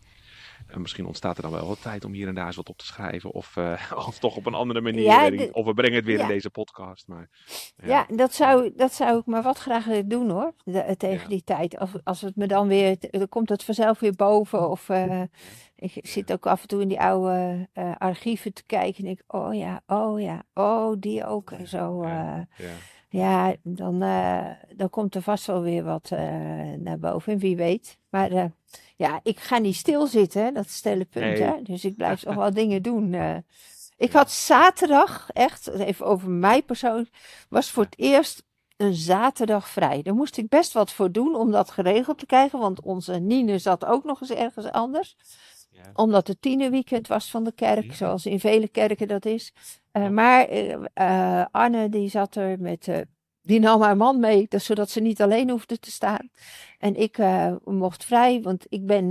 En 0.67 0.81
misschien 0.81 1.07
ontstaat 1.07 1.37
er 1.37 1.43
dan 1.43 1.53
wel 1.53 1.67
wat 1.69 1.83
tijd 1.83 2.05
om 2.05 2.13
hier 2.13 2.29
en 2.29 2.35
daar 2.35 2.47
eens 2.47 2.57
wat 2.57 2.69
op 2.69 2.79
te 2.79 2.87
schrijven. 2.87 3.31
Of, 3.33 3.57
eh, 3.57 3.93
of 4.09 4.19
toch 4.19 4.37
op 4.37 4.47
een 4.47 4.55
andere 4.55 4.81
manier. 4.81 5.03
Ja, 5.03 5.31
de- 5.31 5.49
of 5.53 5.65
we 5.65 5.75
brengen 5.75 5.97
het 5.97 6.05
weer 6.05 6.15
in 6.19 6.21
ja. 6.21 6.29
deze 6.29 6.51
podcast. 6.51 7.07
Maar, 7.09 7.29
Ja, 7.85 8.07
dat 8.15 8.35
zou, 8.35 8.73
dat 8.77 8.93
zou 8.93 9.19
ik 9.19 9.27
maar 9.27 9.43
wat 9.43 9.59
graag 9.59 9.85
willen 9.85 10.09
doen 10.09 10.31
hoor, 10.31 10.53
de- 10.65 10.95
tegen 10.99 11.23
Ja. 11.23 11.29
die 11.29 11.45
tijd. 11.45 11.79
Als, 11.79 11.91
als 12.05 12.21
het 12.21 12.37
me 12.37 12.47
dan 12.47 12.69
weer, 12.69 12.97
dan 13.11 13.29
komt 13.29 13.49
het 13.49 13.65
vanzelf 13.65 13.99
weer 14.01 14.15
boven. 14.15 14.71
Of 14.71 14.89
eh, 14.89 15.23
ik 15.77 15.93
zit 16.03 16.33
ook 16.33 16.47
af 16.47 16.63
en 16.63 16.69
toe 16.69 16.83
in 16.83 16.89
die 16.89 17.01
oude 17.01 17.69
eh, 17.73 17.93
archieven 17.99 18.53
te 18.53 18.63
kijken 18.67 19.05
en 19.05 19.11
ik, 19.11 19.23
oh 19.27 19.55
ja, 19.55 19.81
oh 19.87 20.21
ja, 20.21 20.43
oh 20.55 20.97
die 20.99 21.27
ook 21.27 21.51
en 21.51 21.69
zo. 21.69 22.07
Ja. 22.07 22.47
Ja. 23.09 23.55
dan, 23.63 24.03
eh, 24.03 24.47
dan 24.77 24.91
komt 24.91 25.15
er 25.15 25.23
vast 25.23 25.47
wel 25.47 25.63
weer 25.63 25.85
wat 25.85 26.11
eh, 26.11 26.21
naar 26.79 26.99
boven, 26.99 27.33
en 27.33 27.39
wie 27.39 27.57
weet. 27.57 27.99
Maar 28.09 28.31
eh, 28.31 28.45
ja, 28.97 29.21
ik 29.23 29.39
ga 29.39 29.59
niet 29.59 29.77
stilzitten, 29.77 30.45
hè, 30.45 30.53
dat 30.53 30.65
is 30.65 30.75
het 30.77 30.85
hele 30.85 31.05
punt. 31.05 31.25
Nee. 31.25 31.43
Hè? 31.43 31.63
Dus 31.63 31.85
ik 31.85 31.97
blijf 31.97 32.21
toch 32.25 32.35
wel 32.35 32.53
dingen 32.53 32.83
doen. 32.83 33.17
Ik 33.97 34.13
had 34.13 34.31
zaterdag, 34.31 35.31
echt, 35.33 35.69
even 35.69 36.07
over 36.07 36.31
mij 36.31 36.63
persoonlijk, 36.63 37.11
was 37.49 37.71
voor 37.71 37.85
het 37.85 37.99
eerst 37.99 38.47
een 38.77 38.95
zaterdag 38.95 39.69
vrij. 39.69 40.03
Daar 40.03 40.15
moest 40.15 40.37
ik 40.37 40.49
best 40.49 40.73
wat 40.73 40.93
voor 40.93 41.13
doen 41.13 41.35
om 41.35 41.51
dat 41.51 41.71
geregeld 41.71 42.19
te 42.19 42.27
krijgen, 42.27 42.59
want 42.59 42.81
onze 42.83 43.13
Nine 43.15 43.59
zat 43.59 43.85
ook 43.85 44.05
nog 44.05 44.21
eens 44.21 44.31
ergens 44.31 44.71
anders. 44.71 45.17
Ja. 45.71 45.83
Omdat 45.95 46.27
het 46.27 46.43
tienerweekend 46.43 47.07
was 47.09 47.31
van 47.31 47.45
de 47.45 47.53
kerk, 47.53 47.85
Ja. 47.85 47.93
zoals 47.95 48.27
in 48.27 48.41
vele 48.41 48.69
kerken 48.69 49.09
dat 49.09 49.25
is. 49.25 49.53
Eh, 49.99 50.09
maar 50.09 50.49
eh, 50.95 51.45
Anne, 51.51 51.89
die 51.89 52.09
zat 52.09 52.37
er 52.37 52.61
met, 52.61 53.07
die 53.43 53.61
nam 53.61 53.83
haar 53.83 53.97
man 53.97 54.21
mee, 54.21 54.47
dus 54.49 54.65
zodat 54.65 54.91
ze 54.91 55.01
niet 55.01 55.23
alleen 55.23 55.51
hoefde 55.51 55.79
te 55.79 55.91
staan. 55.91 56.31
En 56.79 56.97
ik 56.97 57.19
mocht 57.65 58.05
vrij, 58.05 58.43
want 58.43 58.67
ik 58.69 58.87
ben 58.87 59.09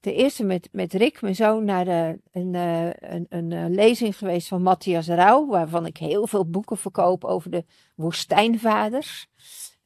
ten 0.00 0.14
eerste 0.14 0.44
met, 0.44 0.68
met 0.72 0.92
Rick, 0.92 1.20
mijn 1.20 1.34
zoon, 1.34 1.64
naar 1.64 1.84
de, 1.84 2.20
een, 2.30 2.54
een, 2.54 3.26
een 3.28 3.74
lezing 3.74 4.18
geweest 4.18 4.48
van 4.48 4.62
Matthias 4.62 5.06
Rauw, 5.06 5.46
waarvan 5.46 5.86
ik 5.86 5.96
heel 5.96 6.26
veel 6.26 6.50
boeken 6.50 6.76
verkoop 6.76 7.24
over 7.24 7.50
de 7.50 7.64
woestijnvaders. 7.94 9.26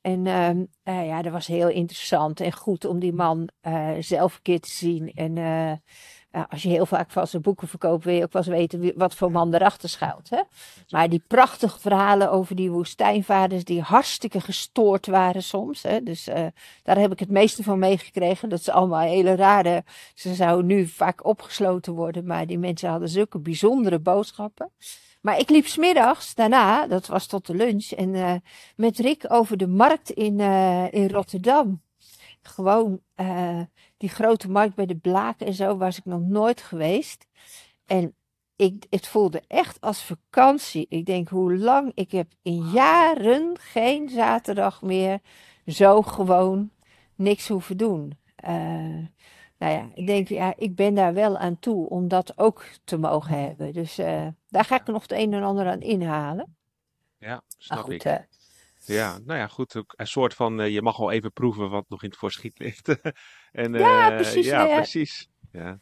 En 0.01 0.27
ehm, 0.27 0.65
eh, 0.83 1.07
ja, 1.07 1.23
dat 1.23 1.33
was 1.33 1.47
heel 1.47 1.69
interessant 1.69 2.41
en 2.41 2.53
goed 2.53 2.85
om 2.85 2.99
die 2.99 3.13
man 3.13 3.49
zelf 4.01 4.35
een 4.35 4.43
keer 4.43 4.61
te 4.61 4.71
zien. 4.71 5.13
En 5.15 5.35
Als 6.49 6.63
je 6.63 6.69
heel 6.69 6.87
vaak 6.87 7.11
zijn 7.23 7.43
boeken 7.43 7.69
verkoopt, 7.69 8.05
wil 8.05 8.15
je 8.15 8.23
ook 8.23 8.33
wel 8.33 8.43
eens 8.43 8.51
weten 8.51 8.93
wat 8.97 9.15
voor 9.15 9.31
man 9.31 9.55
erachter 9.55 9.89
schuilt. 9.89 10.31
Hè? 10.31 10.41
Maar 10.89 11.09
die 11.09 11.23
prachtige 11.27 11.81
verhalen 11.81 12.31
over 12.31 12.57
die 12.57 12.71
woestijnvaders, 12.71 13.65
die 13.65 13.81
hartstikke 13.81 14.41
gestoord 14.41 15.07
waren 15.07 15.43
soms. 15.43 15.83
Hè? 15.83 16.03
Dus 16.03 16.29
uh, 16.29 16.47
daar 16.83 16.99
heb 16.99 17.13
ik 17.13 17.19
het 17.19 17.31
meeste 17.31 17.63
van 17.63 17.79
meegekregen. 17.79 18.49
Dat 18.49 18.63
ze 18.63 18.73
allemaal 18.73 19.01
hele 19.01 19.35
rare. 19.35 19.85
Ze 20.15 20.35
zouden 20.35 20.67
nu 20.67 20.87
vaak 20.87 21.25
opgesloten 21.25 21.93
worden, 21.93 22.27
maar 22.27 22.47
die 22.47 22.59
mensen 22.59 22.89
hadden 22.89 23.09
zulke 23.09 23.39
bijzondere 23.39 23.99
boodschappen. 23.99 24.71
Maar 25.21 25.39
ik 25.39 25.51
liep 25.51 25.67
smiddags 25.67 26.35
daarna, 26.35 26.87
dat 26.87 27.07
was 27.07 27.27
tot 27.27 27.47
de 27.47 27.55
lunch, 27.55 27.91
en 27.91 28.15
uh, 28.15 28.33
met 28.77 28.99
Rick 28.99 29.25
over 29.29 29.57
de 29.57 29.67
markt 29.67 30.11
in, 30.11 30.39
uh, 30.39 30.93
in 30.93 31.11
Rotterdam. 31.11 31.83
Gewoon 32.43 33.01
die 33.97 34.09
grote 34.09 34.51
markt 34.51 34.75
bij 34.75 34.87
de 34.87 34.97
Blaak 34.97 35.41
en 35.41 35.55
zo 35.55 35.77
was 35.77 35.99
ik 35.99 36.05
nog 36.05 36.21
nooit 36.21 36.61
geweest. 36.61 37.27
En 37.87 38.15
ik, 38.57 38.87
het 38.91 39.07
voelde 39.07 39.43
echt 39.47 39.81
als 39.81 40.03
vakantie. 40.03 40.87
Ik 40.89 41.07
denk 41.07 41.29
hoe 41.29 41.57
lang, 41.57 41.93
ik 41.95 42.11
heb 42.11 42.33
in 42.43 42.71
jaren 42.71 43.59
geen 43.59 44.09
zaterdag 44.09 44.83
meer 44.83 45.21
zo 45.67 46.03
gewoon 46.03 46.71
niks 47.15 47.49
hoeven 47.49 47.77
doen. 47.77 48.19
Uh, 48.49 49.07
nou 49.59 49.73
ja, 49.73 49.91
ik 49.95 50.07
denk, 50.07 50.29
ja, 50.29 50.55
ik 50.57 50.75
ben 50.75 50.95
daar 50.95 51.15
wel 51.15 51.39
aan 51.39 51.59
toe 51.59 51.89
om 51.89 52.09
dat 52.09 52.39
ook 52.39 52.65
te 52.85 52.97
mogen 52.97 53.41
hebben. 53.41 53.73
Dus 53.73 53.99
uh, 53.99 54.27
daar 54.49 54.65
ga 54.65 54.81
ik 54.81 54.87
nog 54.87 55.03
het 55.03 55.13
een 55.13 55.33
en 55.33 55.43
ander 55.43 55.67
aan 55.67 55.81
inhalen. 55.81 56.57
Ja, 57.19 57.43
snap 57.59 57.79
goed, 57.79 57.93
ik. 57.93 58.05
Uh, 58.05 58.15
ja, 58.87 59.19
nou 59.25 59.39
ja, 59.39 59.47
goed. 59.47 59.75
Een 59.75 60.07
soort 60.07 60.35
van, 60.35 60.61
uh, 60.61 60.69
je 60.69 60.83
mag 60.83 60.97
wel 60.97 61.11
even 61.11 61.33
proeven 61.33 61.71
wat 61.71 61.85
nog 61.89 62.03
in 62.03 62.09
het 62.09 62.19
voorschiet 62.19 62.59
ligt. 62.65 63.01
en, 63.53 63.73
ja, 63.73 64.11
precies. 64.11 64.47
Ja, 64.47 64.67
precies. 64.67 65.29
Ja. 65.53 65.79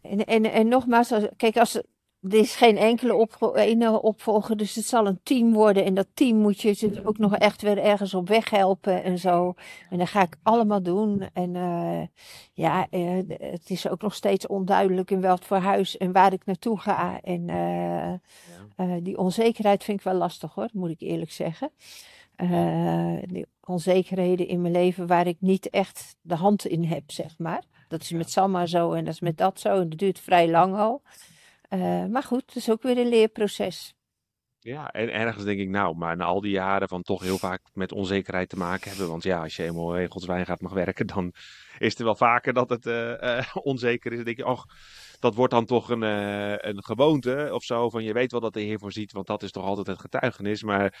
En, 0.00 0.24
en, 0.24 0.44
en 0.44 0.68
nogmaals, 0.68 1.12
als, 1.12 1.24
kijk, 1.36 1.56
als, 1.56 1.82
er 2.22 2.34
is 2.34 2.56
geen 2.56 2.76
enkele 2.76 3.28
ene 3.54 4.02
opvolger, 4.02 4.56
dus 4.56 4.74
het 4.74 4.84
zal 4.84 5.06
een 5.06 5.20
team 5.22 5.52
worden. 5.52 5.84
En 5.84 5.94
dat 5.94 6.06
team 6.14 6.36
moet 6.36 6.60
je 6.60 6.72
ze 6.72 7.02
ook 7.04 7.18
nog 7.18 7.36
echt 7.36 7.62
weer 7.62 7.78
ergens 7.78 8.14
op 8.14 8.28
weg 8.28 8.50
helpen 8.50 9.02
en 9.02 9.18
zo. 9.18 9.54
En 9.90 9.98
dat 9.98 10.08
ga 10.08 10.22
ik 10.22 10.36
allemaal 10.42 10.82
doen. 10.82 11.28
En 11.32 11.54
uh, 11.54 12.02
ja, 12.52 12.86
uh, 12.90 13.22
het 13.38 13.70
is 13.70 13.88
ook 13.88 14.02
nog 14.02 14.14
steeds 14.14 14.46
onduidelijk 14.46 15.10
in 15.10 15.20
welk 15.20 15.42
voor 15.42 15.56
huis 15.56 15.96
en 15.96 16.12
waar 16.12 16.32
ik 16.32 16.44
naartoe 16.44 16.78
ga. 16.78 17.20
En 17.20 17.48
uh, 17.48 18.12
ja. 18.76 19.00
die 19.00 19.18
onzekerheid 19.18 19.84
vind 19.84 19.98
ik 19.98 20.04
wel 20.04 20.14
lastig 20.14 20.54
hoor, 20.54 20.68
moet 20.72 20.90
ik 20.90 21.00
eerlijk 21.00 21.32
zeggen. 21.32 21.70
Die 23.26 23.46
onzekerheden 23.60 24.46
in 24.46 24.60
mijn 24.60 24.72
leven 24.72 25.06
waar 25.06 25.26
ik 25.26 25.36
niet 25.40 25.70
echt 25.70 26.16
de 26.20 26.34
hand 26.34 26.66
in 26.66 26.84
heb, 26.84 27.10
zeg 27.10 27.38
maar. 27.38 27.62
Dat 27.88 28.00
is 28.02 28.10
met 28.10 28.30
Samma 28.30 28.66
zo 28.66 28.92
en 28.92 29.04
dat 29.04 29.14
is 29.14 29.20
met 29.20 29.36
dat 29.36 29.60
zo. 29.60 29.80
En 29.80 29.88
dat 29.88 29.98
duurt 29.98 30.20
vrij 30.20 30.50
lang 30.50 30.76
al. 30.76 31.02
Uh, 31.70 32.04
maar 32.06 32.22
goed, 32.22 32.42
het 32.46 32.56
is 32.56 32.70
ook 32.70 32.82
weer 32.82 32.98
een 32.98 33.08
leerproces. 33.08 33.94
Ja, 34.58 34.92
en 34.92 35.12
ergens 35.12 35.44
denk 35.44 35.60
ik 35.60 35.68
nou, 35.68 35.96
maar 35.96 36.16
na 36.16 36.24
al 36.24 36.40
die 36.40 36.50
jaren 36.50 36.88
van 36.88 37.02
toch 37.02 37.22
heel 37.22 37.38
vaak 37.38 37.60
met 37.72 37.92
onzekerheid 37.92 38.48
te 38.48 38.56
maken 38.56 38.88
hebben. 38.90 39.08
Want 39.08 39.22
ja, 39.22 39.42
als 39.42 39.56
je 39.56 39.64
eenmaal 39.64 39.98
in 39.98 40.10
Gods 40.10 40.26
wijn 40.26 40.46
gaat 40.46 40.60
mag 40.60 40.72
werken, 40.72 41.06
dan 41.06 41.32
is 41.78 41.98
er 41.98 42.04
wel 42.04 42.14
vaker 42.14 42.52
dat 42.52 42.68
het 42.68 42.86
uh, 42.86 43.10
uh, 43.20 43.56
onzeker 43.72 44.10
is. 44.10 44.16
Dan 44.16 44.24
denk 44.24 44.36
je, 44.36 44.46
och, 44.46 44.66
dat 45.20 45.34
wordt 45.34 45.52
dan 45.52 45.64
toch 45.64 45.88
een, 45.88 46.02
een 46.68 46.84
gewoonte 46.84 47.50
of 47.52 47.64
zo. 47.64 47.90
Van 47.90 48.04
je 48.04 48.12
weet 48.12 48.32
wel 48.32 48.40
dat 48.40 48.52
de 48.52 48.60
Heer 48.60 48.78
voorziet, 48.78 49.12
want 49.12 49.26
dat 49.26 49.42
is 49.42 49.50
toch 49.50 49.64
altijd 49.64 49.86
het 49.86 50.00
getuigenis. 50.00 50.62
Maar 50.62 51.00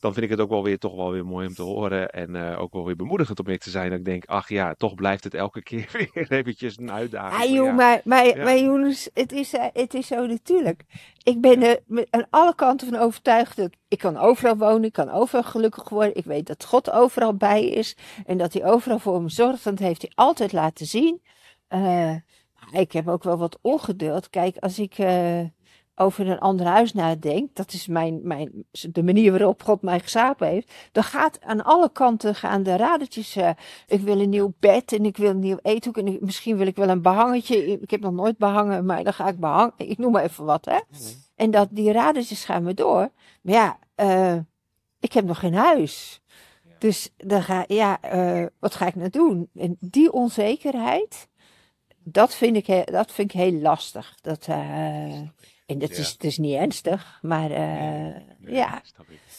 dan 0.00 0.12
vind 0.12 0.24
ik 0.24 0.30
het 0.30 0.40
ook 0.40 0.48
wel 0.48 0.62
weer 0.62 0.78
toch 0.78 0.94
wel 0.94 1.10
weer 1.10 1.26
mooi 1.26 1.46
om 1.46 1.54
te 1.54 1.62
horen. 1.62 2.10
En 2.10 2.34
uh, 2.34 2.60
ook 2.60 2.72
wel 2.72 2.84
weer 2.84 2.96
bemoedigend 2.96 3.38
om 3.38 3.44
mee 3.46 3.58
te 3.58 3.70
zijn. 3.70 3.90
Dat 3.90 3.98
ik 3.98 4.04
denk, 4.04 4.24
ach 4.26 4.48
ja, 4.48 4.74
toch 4.74 4.94
blijft 4.94 5.24
het 5.24 5.34
elke 5.34 5.62
keer 5.68 6.10
weer 6.14 6.32
eventjes 6.32 6.78
een 6.78 6.90
uitdaging. 6.90 7.42
Ah, 7.42 7.50
joh, 7.50 7.66
ja. 7.66 7.72
maar, 7.72 8.00
maar, 8.04 8.26
ja. 8.26 8.44
maar 8.44 8.58
jongens, 8.58 9.10
het 9.14 9.32
is, 9.32 9.54
uh, 9.54 9.64
het 9.72 9.94
is 9.94 10.06
zo 10.06 10.26
natuurlijk. 10.26 10.84
Ik 11.22 11.40
ben 11.40 11.62
er 11.62 11.80
aan 12.10 12.26
alle 12.30 12.54
kanten 12.54 12.88
van 12.88 12.98
overtuigd 12.98 13.56
dat 13.56 13.70
ik 13.88 13.98
kan 13.98 14.16
overal 14.16 14.56
wonen, 14.56 14.84
ik 14.84 14.92
kan 14.92 15.10
overal 15.10 15.42
gelukkig 15.42 15.88
worden. 15.88 16.16
Ik 16.16 16.24
weet 16.24 16.46
dat 16.46 16.64
God 16.64 16.90
overal 16.90 17.34
bij 17.34 17.68
is 17.68 17.96
en 18.26 18.38
dat 18.38 18.52
hij 18.52 18.64
overal 18.64 18.98
voor 18.98 19.22
me 19.22 19.28
zorgt. 19.28 19.64
Dat 19.64 19.78
heeft 19.78 20.02
hij 20.02 20.12
altijd 20.14 20.52
laten 20.52 20.86
zien. 20.86 21.22
Uh, 21.68 22.14
ik 22.72 22.92
heb 22.92 23.08
ook 23.08 23.22
wel 23.22 23.36
wat 23.36 23.58
ongeduld. 23.60 24.30
Kijk, 24.30 24.56
als 24.56 24.78
ik 24.78 24.98
over 25.98 26.28
een 26.28 26.38
ander 26.38 26.66
huis 26.66 26.92
nadenkt, 26.92 27.56
dat 27.56 27.72
is 27.72 27.86
mijn, 27.86 28.20
mijn, 28.22 28.64
de 28.90 29.02
manier 29.02 29.30
waarop 29.30 29.62
God 29.62 29.82
mij 29.82 30.00
gesapen 30.00 30.48
heeft, 30.48 30.72
dan 30.92 31.02
gaat 31.04 31.40
aan 31.40 31.64
alle 31.64 31.92
kanten 31.92 32.34
gaan 32.34 32.62
de 32.62 32.76
radertjes. 32.76 33.36
Uh, 33.36 33.50
ik 33.86 34.00
wil 34.00 34.20
een 34.20 34.28
nieuw 34.28 34.54
bed 34.60 34.92
en 34.92 35.04
ik 35.04 35.16
wil 35.16 35.30
een 35.30 35.38
nieuw 35.38 35.58
eethoek 35.62 35.96
en 35.96 36.06
ik, 36.06 36.20
misschien 36.20 36.56
wil 36.56 36.66
ik 36.66 36.76
wel 36.76 36.88
een 36.88 37.02
behangetje. 37.02 37.80
Ik 37.80 37.90
heb 37.90 38.00
nog 38.00 38.12
nooit 38.12 38.38
behangen, 38.38 38.84
maar 38.84 39.04
dan 39.04 39.12
ga 39.12 39.28
ik 39.28 39.38
behangen. 39.38 39.72
Ik 39.76 39.98
noem 39.98 40.12
maar 40.12 40.22
even 40.24 40.44
wat, 40.44 40.64
hè. 40.64 40.78
En 41.36 41.50
dat, 41.50 41.68
die 41.70 41.92
radertjes 41.92 42.44
gaan 42.44 42.62
me 42.62 42.74
door. 42.74 43.10
Maar 43.42 43.54
ja, 43.54 43.78
uh, 43.96 44.40
ik 45.00 45.12
heb 45.12 45.24
nog 45.24 45.38
geen 45.38 45.54
huis. 45.54 46.22
Dus 46.78 47.10
dan 47.16 47.42
ga, 47.42 47.64
ja, 47.66 47.98
uh, 48.14 48.46
wat 48.58 48.74
ga 48.74 48.86
ik 48.86 48.94
nou 48.94 49.10
doen? 49.10 49.50
En 49.54 49.76
die 49.80 50.12
onzekerheid, 50.12 51.28
dat 51.98 52.34
vind 52.34 52.56
ik, 52.56 52.92
dat 52.92 53.12
vind 53.12 53.34
ik 53.34 53.40
heel 53.40 53.52
lastig. 53.52 54.14
Dat, 54.20 54.48
en 55.68 55.78
dat 55.78 55.90
ja. 55.90 55.98
is, 55.98 56.10
het 56.10 56.24
is 56.24 56.38
niet 56.38 56.54
ernstig, 56.54 57.18
maar 57.22 57.50
uh, 57.50 57.56
nee, 57.56 58.24
nee, 58.38 58.54
ja, 58.54 58.82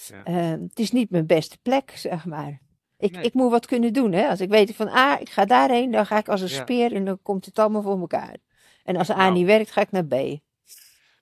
ja. 0.08 0.54
Uh, 0.54 0.62
het 0.68 0.80
is 0.80 0.92
niet 0.92 1.10
mijn 1.10 1.26
beste 1.26 1.58
plek, 1.62 1.92
zeg 1.96 2.26
maar. 2.26 2.62
Ik, 2.98 3.12
nee. 3.12 3.24
ik 3.24 3.34
moet 3.34 3.52
wat 3.52 3.66
kunnen 3.66 3.94
doen, 3.94 4.12
hè. 4.12 4.28
Als 4.28 4.40
ik 4.40 4.50
weet 4.50 4.76
van 4.76 4.88
A, 4.88 5.14
ah, 5.14 5.22
ik 5.22 5.30
ga 5.30 5.46
daarheen, 5.46 5.92
dan 5.92 6.06
ga 6.06 6.18
ik 6.18 6.30
als 6.30 6.42
een 6.42 6.50
ja. 6.50 6.62
speer 6.62 6.94
en 6.94 7.06
dan 7.06 7.20
komt 7.22 7.46
het 7.46 7.60
allemaal 7.60 7.82
voor 7.82 8.00
elkaar. 8.00 8.38
En 8.84 8.96
als 8.96 9.10
A 9.10 9.16
nou, 9.16 9.34
niet 9.34 9.46
werkt, 9.46 9.72
ga 9.72 9.82
ik 9.82 9.92
naar 9.92 10.06
B. 10.06 10.16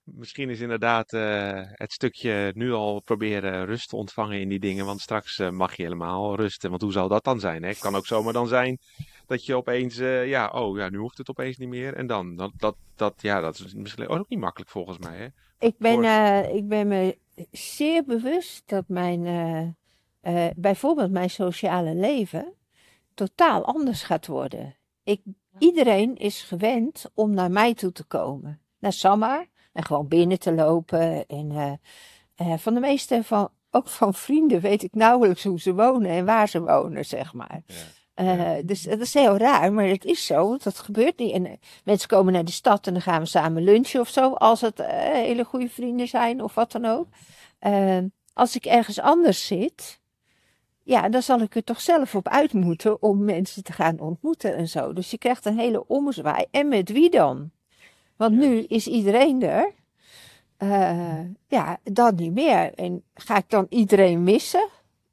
Misschien 0.04 0.50
is 0.50 0.60
inderdaad 0.60 1.12
uh, 1.12 1.60
het 1.72 1.92
stukje 1.92 2.52
nu 2.54 2.72
al 2.72 3.00
proberen 3.00 3.64
rust 3.66 3.88
te 3.88 3.96
ontvangen 3.96 4.40
in 4.40 4.48
die 4.48 4.58
dingen, 4.58 4.86
want 4.86 5.00
straks 5.00 5.38
mag 5.38 5.76
je 5.76 5.82
helemaal 5.82 6.36
rusten. 6.36 6.70
Want 6.70 6.82
hoe 6.82 6.92
zal 6.92 7.08
dat 7.08 7.24
dan 7.24 7.40
zijn, 7.40 7.62
hè? 7.62 7.68
Het 7.68 7.78
kan 7.78 7.94
ook 7.94 8.06
zomaar 8.06 8.32
dan 8.32 8.48
zijn 8.48 8.78
dat 9.28 9.44
je 9.44 9.54
opeens, 9.54 9.98
uh, 9.98 10.28
ja, 10.28 10.48
oh 10.48 10.76
ja, 10.76 10.88
nu 10.88 10.98
hoeft 10.98 11.18
het 11.18 11.30
opeens 11.30 11.56
niet 11.56 11.68
meer. 11.68 11.94
En 11.94 12.06
dan, 12.06 12.36
dat, 12.36 12.50
dat, 12.56 12.76
dat 12.94 13.14
ja, 13.16 13.40
dat 13.40 13.58
is 13.58 13.74
misschien 13.74 14.08
ook 14.08 14.28
niet 14.28 14.38
makkelijk 14.38 14.70
volgens 14.70 14.98
mij. 14.98 15.16
Hè? 15.16 15.26
Ik 15.66 15.74
ben, 15.78 16.02
uh, 16.02 16.54
ik 16.54 16.68
ben 16.68 16.88
me 16.88 17.18
zeer 17.50 18.04
bewust 18.04 18.62
dat 18.66 18.84
mijn, 18.88 19.24
uh, 20.22 20.46
bijvoorbeeld 20.56 21.10
mijn 21.10 21.30
sociale 21.30 21.94
leven 21.94 22.54
totaal 23.14 23.64
anders 23.64 24.02
gaat 24.02 24.26
worden. 24.26 24.76
Ik, 25.04 25.20
iedereen 25.58 26.16
is 26.16 26.42
gewend 26.42 27.10
om 27.14 27.34
naar 27.34 27.50
mij 27.50 27.74
toe 27.74 27.92
te 27.92 28.04
komen, 28.04 28.60
naar 28.78 28.92
Samar, 28.92 29.46
en 29.72 29.84
gewoon 29.84 30.08
binnen 30.08 30.38
te 30.38 30.52
lopen. 30.52 31.26
En 31.26 31.80
van 32.58 32.74
de 32.74 32.80
meeste 32.80 33.24
van, 33.24 33.50
ook 33.70 33.88
van 33.88 34.14
vrienden 34.14 34.60
weet 34.60 34.82
ik 34.82 34.94
nauwelijks 34.94 35.44
hoe 35.44 35.60
ze 35.60 35.74
wonen 35.74 36.10
en 36.10 36.24
waar 36.24 36.48
ze 36.48 36.60
wonen, 36.60 37.04
zeg 37.04 37.32
maar. 37.32 37.62
Ja. 37.66 37.74
Uh, 38.20 38.52
dus 38.64 38.82
dat 38.82 39.00
is 39.00 39.14
heel 39.14 39.36
raar, 39.36 39.72
maar 39.72 39.86
het 39.86 40.04
is 40.04 40.26
zo. 40.26 40.56
Dat 40.56 40.78
gebeurt 40.78 41.18
niet. 41.18 41.32
En 41.32 41.46
uh, 41.46 41.52
mensen 41.84 42.08
komen 42.08 42.32
naar 42.32 42.44
de 42.44 42.50
stad 42.50 42.86
en 42.86 42.92
dan 42.92 43.02
gaan 43.02 43.20
we 43.20 43.26
samen 43.26 43.64
lunchen 43.64 44.00
of 44.00 44.08
zo. 44.08 44.32
Als 44.32 44.60
het 44.60 44.80
uh, 44.80 44.86
hele 45.12 45.44
goede 45.44 45.68
vrienden 45.68 46.08
zijn 46.08 46.42
of 46.42 46.54
wat 46.54 46.72
dan 46.72 46.84
ook. 46.84 47.06
als 48.32 48.56
ik 48.56 48.64
ergens 48.64 49.00
anders 49.00 49.46
zit, 49.46 50.00
ja, 50.82 51.08
dan 51.08 51.22
zal 51.22 51.40
ik 51.40 51.54
er 51.54 51.64
toch 51.64 51.80
zelf 51.80 52.14
op 52.14 52.28
uit 52.28 52.52
moeten 52.52 53.02
om 53.02 53.24
mensen 53.24 53.64
te 53.64 53.72
gaan 53.72 54.00
ontmoeten 54.00 54.56
en 54.56 54.68
zo. 54.68 54.92
Dus 54.92 55.10
je 55.10 55.18
krijgt 55.18 55.44
een 55.44 55.58
hele 55.58 55.86
ommezwaai. 55.86 56.44
En 56.50 56.68
met 56.68 56.90
wie 56.92 57.10
dan? 57.10 57.50
Want 58.16 58.34
nu 58.34 58.62
is 58.62 58.86
iedereen 58.86 59.42
er. 59.42 59.72
ja, 61.48 61.78
dan 61.82 62.14
niet 62.14 62.32
meer. 62.32 62.74
En 62.74 63.02
ga 63.14 63.36
ik 63.36 63.50
dan 63.50 63.66
iedereen 63.68 64.22
missen? 64.22 64.68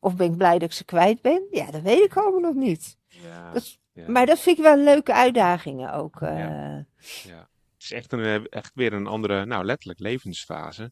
Of 0.05 0.15
ben 0.15 0.31
ik 0.31 0.37
blij 0.37 0.59
dat 0.59 0.69
ik 0.69 0.71
ze 0.71 0.85
kwijt 0.85 1.21
ben? 1.21 1.47
Ja, 1.51 1.71
dat 1.71 1.81
weet 1.81 2.03
ik 2.03 2.17
allemaal 2.17 2.39
nog 2.39 2.53
niet. 2.53 2.97
Ja, 3.07 3.51
dat, 3.53 3.77
ja. 3.93 4.03
Maar 4.07 4.25
dat 4.25 4.39
vind 4.39 4.57
ik 4.57 4.63
wel 4.63 4.77
leuke 4.77 5.13
uitdagingen 5.13 5.93
ook. 5.93 6.21
Uh... 6.21 6.39
Ja. 6.39 6.85
ja. 7.23 7.49
Het 7.73 7.83
is 7.83 7.91
echt, 7.91 8.13
een, 8.13 8.23
eh, 8.23 8.41
echt 8.49 8.71
weer 8.73 8.93
een 8.93 9.07
andere, 9.07 9.45
nou 9.45 9.65
letterlijk 9.65 9.99
levensfase. 9.99 10.91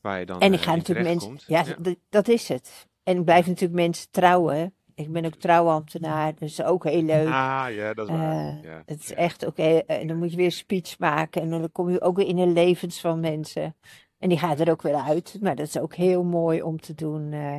Waar 0.00 0.18
je 0.18 0.26
dan 0.26 0.40
En 0.40 0.52
ik 0.52 0.60
ga 0.60 0.70
uh, 0.70 0.76
natuurlijk 0.76 1.08
mensen, 1.08 1.38
ja, 1.46 1.64
ja. 1.82 1.94
Dat 2.08 2.28
is 2.28 2.48
het. 2.48 2.88
En 3.02 3.16
ik 3.16 3.24
blijf 3.24 3.46
natuurlijk 3.46 3.80
mensen 3.80 4.10
trouwen. 4.10 4.74
Ik 4.94 5.12
ben 5.12 5.24
ook 5.24 5.34
trouwambtenaar, 5.34 6.34
dus 6.34 6.62
ook 6.62 6.84
heel 6.84 7.02
leuk. 7.02 7.26
Ah, 7.26 7.66
ja, 7.70 7.94
dat 7.94 8.08
is 8.08 8.14
waar. 8.14 8.54
Uh, 8.54 8.62
ja, 8.62 8.82
het 8.86 9.00
is 9.00 9.08
ja. 9.08 9.14
echt 9.14 9.46
oké. 9.46 9.62
Okay, 9.62 9.98
en 9.98 10.06
dan 10.06 10.18
moet 10.18 10.30
je 10.30 10.36
weer 10.36 10.44
een 10.44 10.52
speech 10.52 10.98
maken. 10.98 11.42
En 11.42 11.50
dan 11.50 11.72
kom 11.72 11.90
je 11.90 12.00
ook 12.00 12.16
weer 12.16 12.26
in 12.26 12.36
de 12.36 12.46
levens 12.46 13.00
van 13.00 13.20
mensen. 13.20 13.76
En 14.20 14.28
die 14.28 14.38
gaat 14.38 14.60
er 14.60 14.70
ook 14.70 14.82
weer 14.82 14.94
uit. 14.94 15.36
Maar 15.40 15.56
dat 15.56 15.66
is 15.66 15.78
ook 15.78 15.94
heel 15.94 16.24
mooi 16.24 16.62
om 16.62 16.80
te 16.80 16.94
doen. 16.94 17.32
Uh. 17.32 17.56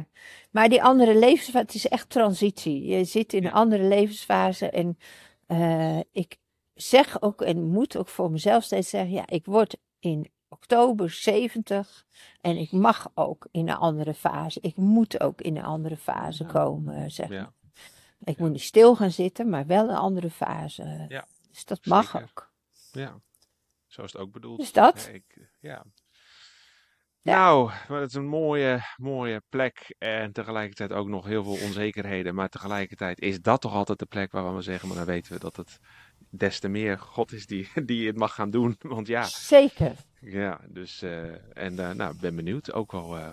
Maar 0.52 0.70
die 0.70 0.84
andere 0.84 1.16
levensfase, 1.16 1.66
het 1.66 1.74
is 1.74 1.88
echt 1.88 2.10
transitie. 2.10 2.86
Je 2.86 3.04
zit 3.04 3.34
in 3.34 3.46
een 3.46 3.52
andere 3.52 3.84
levensfase. 3.84 4.70
En 4.70 4.98
uh, 5.48 6.00
ik 6.12 6.38
zeg 6.74 7.22
ook 7.22 7.42
en 7.42 7.64
moet 7.64 7.98
ook 7.98 8.08
voor 8.08 8.32
mezelf 8.32 8.64
steeds 8.64 8.90
zeggen: 8.90 9.12
ja, 9.12 9.28
ik 9.28 9.46
word 9.46 9.78
in 10.00 10.32
oktober 10.50 11.10
70 11.10 12.06
en 12.42 12.58
ik 12.58 12.72
mag 12.72 13.12
ook 13.14 13.48
in 13.52 13.70
een 13.70 13.76
andere 13.76 14.14
fase. 14.14 14.60
Ik 14.62 14.76
moet 14.76 15.22
ook 15.22 15.42
in 15.42 15.58
een 15.58 15.64
andere 15.64 15.98
fase 15.98 16.44
ja. 16.44 16.50
komen, 16.50 17.12
zeg 17.12 17.30
ja. 17.30 17.54
Ik 18.24 18.38
moet 18.38 18.52
niet 18.52 18.62
stil 18.62 18.96
gaan 18.96 19.12
zitten, 19.12 19.50
maar 19.50 19.66
wel 19.66 19.90
een 19.90 19.96
andere 19.96 20.30
fase. 20.30 21.06
Ja. 21.10 21.26
Dus 21.50 21.66
dat 21.66 21.86
mag 21.86 22.06
Zeker. 22.06 22.22
ook. 22.22 22.52
Ja, 22.92 23.20
zo 23.88 24.04
is 24.04 24.14
het 24.14 24.22
ook 24.22 24.32
bedoeld. 24.32 24.60
Dus 24.60 24.72
dat. 24.72 25.10
Ik, 25.14 25.50
ja. 25.60 25.86
Ja. 27.24 27.34
Nou, 27.34 27.72
het 27.88 28.10
is 28.10 28.16
een 28.16 28.28
mooie, 28.28 28.80
mooie 28.98 29.42
plek 29.50 29.96
en 29.98 30.32
tegelijkertijd 30.32 30.92
ook 30.92 31.08
nog 31.08 31.26
heel 31.26 31.44
veel 31.44 31.66
onzekerheden. 31.68 32.36
Maar 32.36 32.50
tegelijkertijd 32.50 33.20
is 33.20 33.42
dat 33.42 33.62
toch 33.62 33.74
altijd 33.74 34.00
de 34.00 34.06
plek 34.06 34.32
waarvan 34.32 34.56
we 34.56 34.62
zeggen, 34.62 34.88
maar 34.88 34.98
dan 34.98 35.06
weten 35.06 35.34
we 35.34 35.40
dat 35.40 35.56
het 35.56 35.80
des 36.30 36.60
te 36.60 36.68
meer 36.68 37.00
God 37.00 37.32
is 37.32 37.46
die, 37.46 37.70
die 37.86 38.08
het 38.08 38.18
mag 38.18 38.34
gaan 38.34 38.50
doen. 38.50 38.76
Want 38.96 39.08
ja, 39.08 39.24
Zeker. 39.24 39.96
ja 40.20 40.60
dus 40.68 41.02
eh, 41.02 41.24
en 41.54 41.80
eh, 41.80 41.92
nou, 41.92 42.14
ik 42.14 42.20
ben 42.20 42.36
benieuwd 42.36 42.74
ook 42.74 42.92
wel 42.92 43.18
eh, 43.18 43.30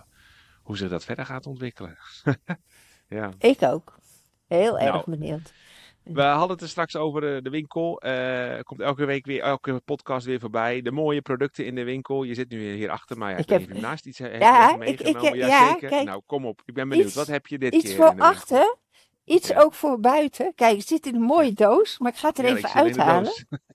hoe 0.63 0.77
zich 0.77 0.89
dat 0.89 1.05
verder 1.05 1.27
gaat 1.27 1.47
ontwikkelen. 1.47 1.99
ja. 3.09 3.31
Ik 3.39 3.63
ook. 3.63 3.99
Heel 4.47 4.77
Nou, 4.77 4.95
erg 4.95 5.05
benieuwd. 5.05 5.53
We 6.13 6.23
hadden 6.23 6.51
het 6.51 6.61
er 6.61 6.69
straks 6.69 6.97
over 6.97 7.21
de, 7.21 7.41
de 7.43 7.51
winkel. 7.51 8.01
Eh, 8.01 8.61
komt 8.63 8.81
elke 8.81 9.05
week 9.05 9.27
weer, 9.27 9.41
elke 9.41 9.81
podcast 9.85 10.27
weer 10.27 10.41
voorbij. 10.41 10.83
De 10.83 10.91
mooie 10.93 11.23
producten 11.23 11.67
in 11.67 11.75
de 11.75 11.85
winkel. 11.85 12.23
Je 12.23 12.35
zit 12.35 12.51
nu 12.51 12.73
hier 12.73 12.91
achter 12.91 13.19
mij. 13.19 13.31
Ja, 13.33 13.37
ik, 13.39 13.49
heb- 13.49 13.73
naast 13.81 14.07
iets 14.07 14.19
hebt 14.19 14.39
Ja, 14.39 14.69
je 14.69 14.75
ik- 14.87 15.01
ik- 15.01 15.05
meegenomen. 15.05 15.37
ja, 15.39 15.69
zeker. 15.73 15.89
kijk. 15.89 16.05
Nou, 16.07 16.23
kom 16.27 16.47
op. 16.47 16.63
Ik 16.65 16.75
ben 16.75 16.89
benieuwd. 16.89 17.07
Iets- 17.07 17.17
Wat 17.17 17.27
heb 17.27 17.47
je 17.47 17.59
dit 17.59 17.75
Iets 17.75 17.85
keer 17.85 17.95
voor 17.95 18.05
de 18.05 18.11
winkel? 18.11 18.29
achter. 18.29 18.77
Iets 19.25 19.49
Ja. 19.49 19.61
ook 19.61 19.75
voor 19.75 20.01
buiten. 20.01 20.53
Kijk, 20.55 20.77
het 20.77 20.87
zit 20.87 21.07
in 21.07 21.15
een 21.15 21.21
mooie 21.21 21.53
doos, 21.53 21.99
maar 21.99 22.13
ik 22.13 22.19
ga 22.19 22.29
het 22.29 22.39
er 22.39 22.45
Ja, 22.49 22.57
even 22.57 22.73
uithalen. 22.73 23.33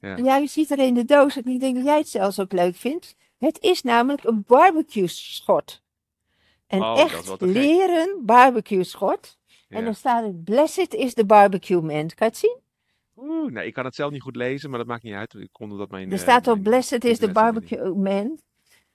Ja. 0.00 0.16
Ja, 0.16 0.36
je 0.36 0.46
ziet 0.46 0.70
er 0.70 0.78
in 0.78 0.94
de 0.94 1.04
doos. 1.04 1.36
En 1.36 1.44
ik 1.46 1.60
denk 1.60 1.74
dat 1.76 1.84
jij 1.84 1.98
het 1.98 2.08
zelfs 2.08 2.40
ook 2.40 2.52
leuk 2.52 2.76
vindt. 2.76 3.14
Het 3.38 3.60
is 3.60 3.82
namelijk 3.82 4.24
een 4.24 4.44
barbecue 4.46 5.06
schot. 5.06 5.82
Een 6.66 6.82
Oh, 6.82 6.98
echt 7.00 7.40
leren 7.40 8.22
barbecue 8.24 8.84
schot. 8.84 9.38
En 9.68 9.84
dan 9.84 9.94
staat 9.94 10.24
het 10.24 10.44
Blessed 10.44 10.94
is 10.94 11.14
the 11.14 11.26
barbecue 11.26 11.80
man. 11.80 12.06
Kan 12.06 12.14
je 12.16 12.24
het 12.24 12.36
zien? 12.36 12.58
Oeh, 13.16 13.52
nee, 13.52 13.66
ik 13.66 13.74
kan 13.74 13.84
het 13.84 13.94
zelf 13.94 14.12
niet 14.12 14.22
goed 14.22 14.36
lezen, 14.36 14.70
maar 14.70 14.78
dat 14.78 14.88
maakt 14.88 15.02
niet 15.02 15.14
uit. 15.14 15.34
Ik 15.34 15.48
kon 15.52 15.78
dat 15.78 15.90
mijn. 15.90 16.06
Er 16.06 16.12
eh, 16.12 16.18
staat 16.18 16.46
op 16.46 16.62
Blessed 16.62 17.04
is 17.04 17.18
the 17.18 17.32
barbecue 17.32 17.94
man. 17.94 18.38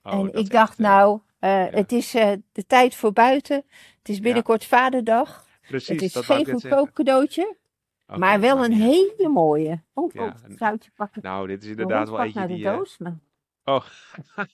Oh, 0.04 0.14
en 0.14 0.34
ik 0.34 0.50
dacht 0.50 0.70
echt, 0.70 0.80
eh, 0.80 0.86
nou, 0.86 1.20
eh, 1.40 1.66
het 1.70 1.92
is 1.92 2.12
de 2.52 2.66
tijd 2.68 2.96
voor 2.96 3.14
buiten. 3.14 3.64
Het 3.98 4.10
is 4.10 4.20
binnenkort 4.20 4.66
vaderdag. 4.66 5.48
Precies, 5.68 5.88
het 5.88 6.02
is 6.02 6.14
dat 6.14 6.26
geen 6.26 6.46
goedkoop 6.46 6.94
cadeautje. 6.94 7.56
maar 8.06 8.40
wel 8.40 8.66
een 8.66 8.74
hele 8.74 9.30
mooie. 9.30 9.84
Oh, 9.94 10.16
oh, 10.16 10.22
en- 10.22 10.56
fruitje 10.56 10.92
pakken. 10.96 11.22
Nou, 11.22 11.48
dit 11.48 11.64
is 11.64 11.70
inderdaad 11.70 12.10
wel 12.10 12.22
eentje 12.22 12.40
naar 12.40 12.48
die. 12.48 12.58
de 12.58 12.64
doos. 12.64 12.98
Maar... 12.98 13.20
Oh, 13.64 13.86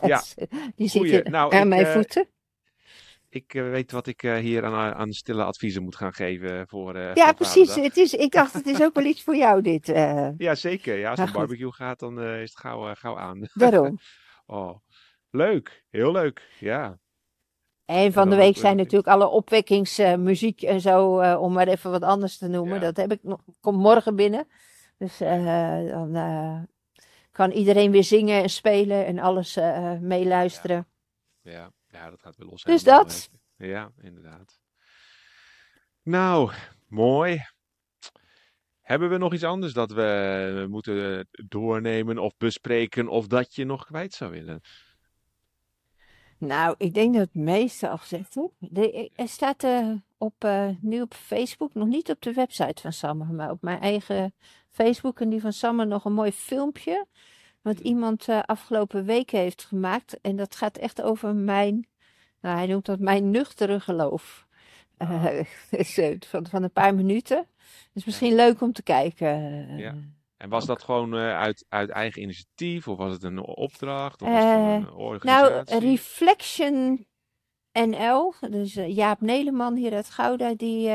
Ja. 0.00 0.22
Die 0.76 0.88
zit 0.88 1.02
hier 1.02 1.30
Nou, 1.30 1.52
aan 1.52 1.62
ik, 1.62 1.68
mijn 1.68 1.86
voeten. 1.86 2.28
Ik 3.30 3.54
eh, 3.54 3.62
weet 3.70 3.92
wat 3.92 4.06
ik 4.06 4.22
eh, 4.22 4.36
hier 4.36 4.64
aan, 4.64 4.94
aan 4.94 5.12
stille 5.12 5.44
adviezen 5.44 5.82
moet 5.82 5.96
gaan 5.96 6.12
geven 6.12 6.68
voor. 6.68 6.94
eh, 6.94 7.14
Ja, 7.14 7.24
voor 7.24 7.34
precies. 7.34 7.74
Het 7.74 7.96
is, 7.96 8.14
ik 8.14 8.32
dacht, 8.32 8.52
het 8.52 8.66
is 8.66 8.82
ook 8.82 8.94
wel 8.94 9.04
iets 9.04 9.22
voor 9.22 9.36
jou 9.36 9.62
dit. 9.62 9.88
eh, 9.88 10.28
Ja, 10.46 10.54
zeker. 10.54 10.98
Ja, 10.98 11.10
als 11.10 11.18
het 11.20 11.32
barbecue 11.32 11.72
gaat, 11.72 11.98
dan 11.98 12.20
eh, 12.20 12.42
is 12.42 12.50
het 12.50 12.58
gauw, 12.58 12.88
eh, 12.88 12.96
gauw 12.96 13.18
aan. 13.18 13.40
daarom. 13.54 13.98
Oh, 14.46 14.76
leuk. 15.30 15.84
Heel 15.90 16.12
leuk. 16.12 16.48
Ja. 16.58 16.98
En 17.84 18.12
van 18.12 18.30
de 18.30 18.36
week 18.36 18.54
eh, 18.54 18.60
zijn 18.60 18.76
natuurlijk 18.76 19.08
alle 19.08 19.26
opwekkingsmuziek 19.28 20.62
en 20.62 20.80
zo, 20.80 21.18
eh, 21.18 21.42
om 21.42 21.52
maar 21.52 21.68
even 21.68 21.90
wat 21.90 22.02
anders 22.02 22.38
te 22.38 22.48
noemen. 22.48 22.74
Ja. 22.74 22.80
Dat 22.80 22.96
heb 22.96 23.12
ik 23.12 23.22
nog, 23.22 23.40
komt 23.60 23.78
morgen 23.78 24.16
binnen. 24.16 24.46
Dus 24.98 25.20
eh, 25.20 25.88
dan 25.88 26.14
eh, 26.14 26.62
kan 27.30 27.50
iedereen 27.50 27.90
weer 27.90 28.04
zingen 28.04 28.42
en 28.42 28.48
spelen 28.50 29.06
en 29.06 29.18
alles 29.18 29.56
eh, 29.56 29.98
meeluisteren. 29.98 30.86
Ja. 31.42 31.52
ja, 31.52 31.70
dat 32.10 32.20
gaat 32.20 32.36
weer 32.36 32.46
los. 32.48 32.62
Dus 32.62 32.82
dat. 32.82 33.30
eh. 33.56 33.68
Ja, 33.68 33.92
inderdaad. 34.00 34.60
Nou, 36.02 36.52
mooi. 36.86 37.42
Hebben 38.80 39.10
we 39.10 39.16
nog 39.16 39.32
iets 39.32 39.44
anders 39.44 39.72
dat 39.72 39.92
we 39.92 40.66
moeten 40.70 41.28
doornemen 41.30 42.18
of 42.18 42.36
bespreken 42.36 43.08
of 43.08 43.26
dat 43.26 43.54
je 43.54 43.64
nog 43.64 43.84
kwijt 43.86 44.14
zou 44.14 44.30
willen? 44.30 44.60
Nou, 46.38 46.74
ik 46.78 46.94
denk 46.94 47.14
dat 47.14 47.22
het 47.22 47.34
meeste 47.34 47.88
al 47.88 47.98
heb. 47.98 48.52
De, 48.58 49.10
er 49.14 49.28
staat 49.28 49.64
eh, 49.64 49.92
op, 50.18 50.34
eh, 50.44 50.68
nu 50.80 51.00
op 51.00 51.14
Facebook, 51.14 51.74
nog 51.74 51.88
niet 51.88 52.10
op 52.10 52.20
de 52.22 52.32
website 52.32 52.82
van 52.82 52.92
Sammer, 52.92 53.26
maar 53.26 53.50
op 53.50 53.62
mijn 53.62 53.80
eigen 53.80 54.34
Facebook 54.70 55.20
en 55.20 55.28
die 55.28 55.40
van 55.40 55.52
Sammer 55.52 55.86
nog 55.86 56.04
een 56.04 56.12
mooi 56.12 56.32
filmpje. 56.32 57.06
Wat 57.62 57.78
iemand 57.78 58.28
eh, 58.28 58.40
afgelopen 58.40 59.04
week 59.04 59.30
heeft 59.30 59.64
gemaakt. 59.64 60.20
En 60.20 60.36
dat 60.36 60.56
gaat 60.56 60.76
echt 60.76 61.02
over 61.02 61.34
mijn, 61.34 61.86
nou 62.40 62.56
hij 62.56 62.66
noemt 62.66 62.86
dat 62.86 62.98
mijn 62.98 63.30
nuchtere 63.30 63.80
geloof. 63.80 64.46
Eh, 64.96 65.24
dus, 65.70 65.98
eh, 65.98 66.16
van, 66.26 66.46
van 66.46 66.62
een 66.62 66.72
paar 66.72 66.94
minuten. 66.94 67.46
Dus 67.92 68.04
misschien 68.04 68.34
leuk 68.34 68.60
om 68.60 68.72
te 68.72 68.82
kijken. 68.82 69.28
Ja. 69.76 69.94
En 70.36 70.48
was 70.48 70.66
dat 70.66 70.82
gewoon 70.82 71.14
uit, 71.14 71.64
uit 71.68 71.90
eigen 71.90 72.22
initiatief 72.22 72.88
of 72.88 72.96
was 72.96 73.12
het 73.12 73.22
een 73.22 73.38
opdracht 73.38 74.22
of 74.22 74.28
was 74.28 74.44
het 74.44 74.54
een 74.54 74.80
Nou, 74.82 74.92
organisatie? 74.94 75.78
Reflection 75.78 77.06
NL, 77.72 78.34
dus 78.50 78.74
Jaap 78.74 79.20
Neleman 79.20 79.76
hier 79.76 79.94
uit 79.94 80.10
Gouda, 80.10 80.54
die 80.54 80.90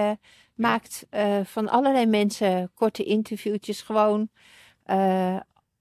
maakt 0.53 1.07
van 1.43 1.69
allerlei 1.69 2.05
mensen 2.05 2.71
korte 2.73 3.03
interviewtjes 3.03 3.81
gewoon 3.81 4.29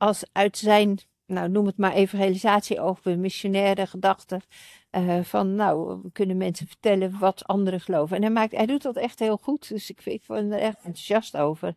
als 0.05 0.25
uit 0.33 0.59
zijn, 0.59 0.99
nou 1.27 1.49
noem 1.49 1.67
het 1.67 1.77
maar 1.79 1.93
evangelisatie 1.93 2.81
over 2.81 3.19
missionaire 3.19 3.87
gedachten. 3.87 4.43
eh, 4.91 5.21
van 5.23 5.55
nou, 5.55 6.01
we 6.03 6.13
kunnen 6.13 6.37
mensen 6.37 6.67
vertellen 6.67 7.19
wat 7.19 7.45
anderen 7.47 7.81
geloven. 7.81 8.17
En 8.17 8.23
hij, 8.23 8.31
maakt, 8.31 8.53
hij 8.53 8.67
doet 8.67 8.83
dat 8.83 8.97
echt 8.97 9.19
heel 9.19 9.37
goed, 9.37 9.69
dus 9.69 9.91
ik, 9.91 10.03
vind- 10.03 10.21
ik 10.21 10.27
ben 10.27 10.53
er 10.53 10.59
echt 10.59 10.77
enthousiast 10.77 11.37
over. 11.37 11.75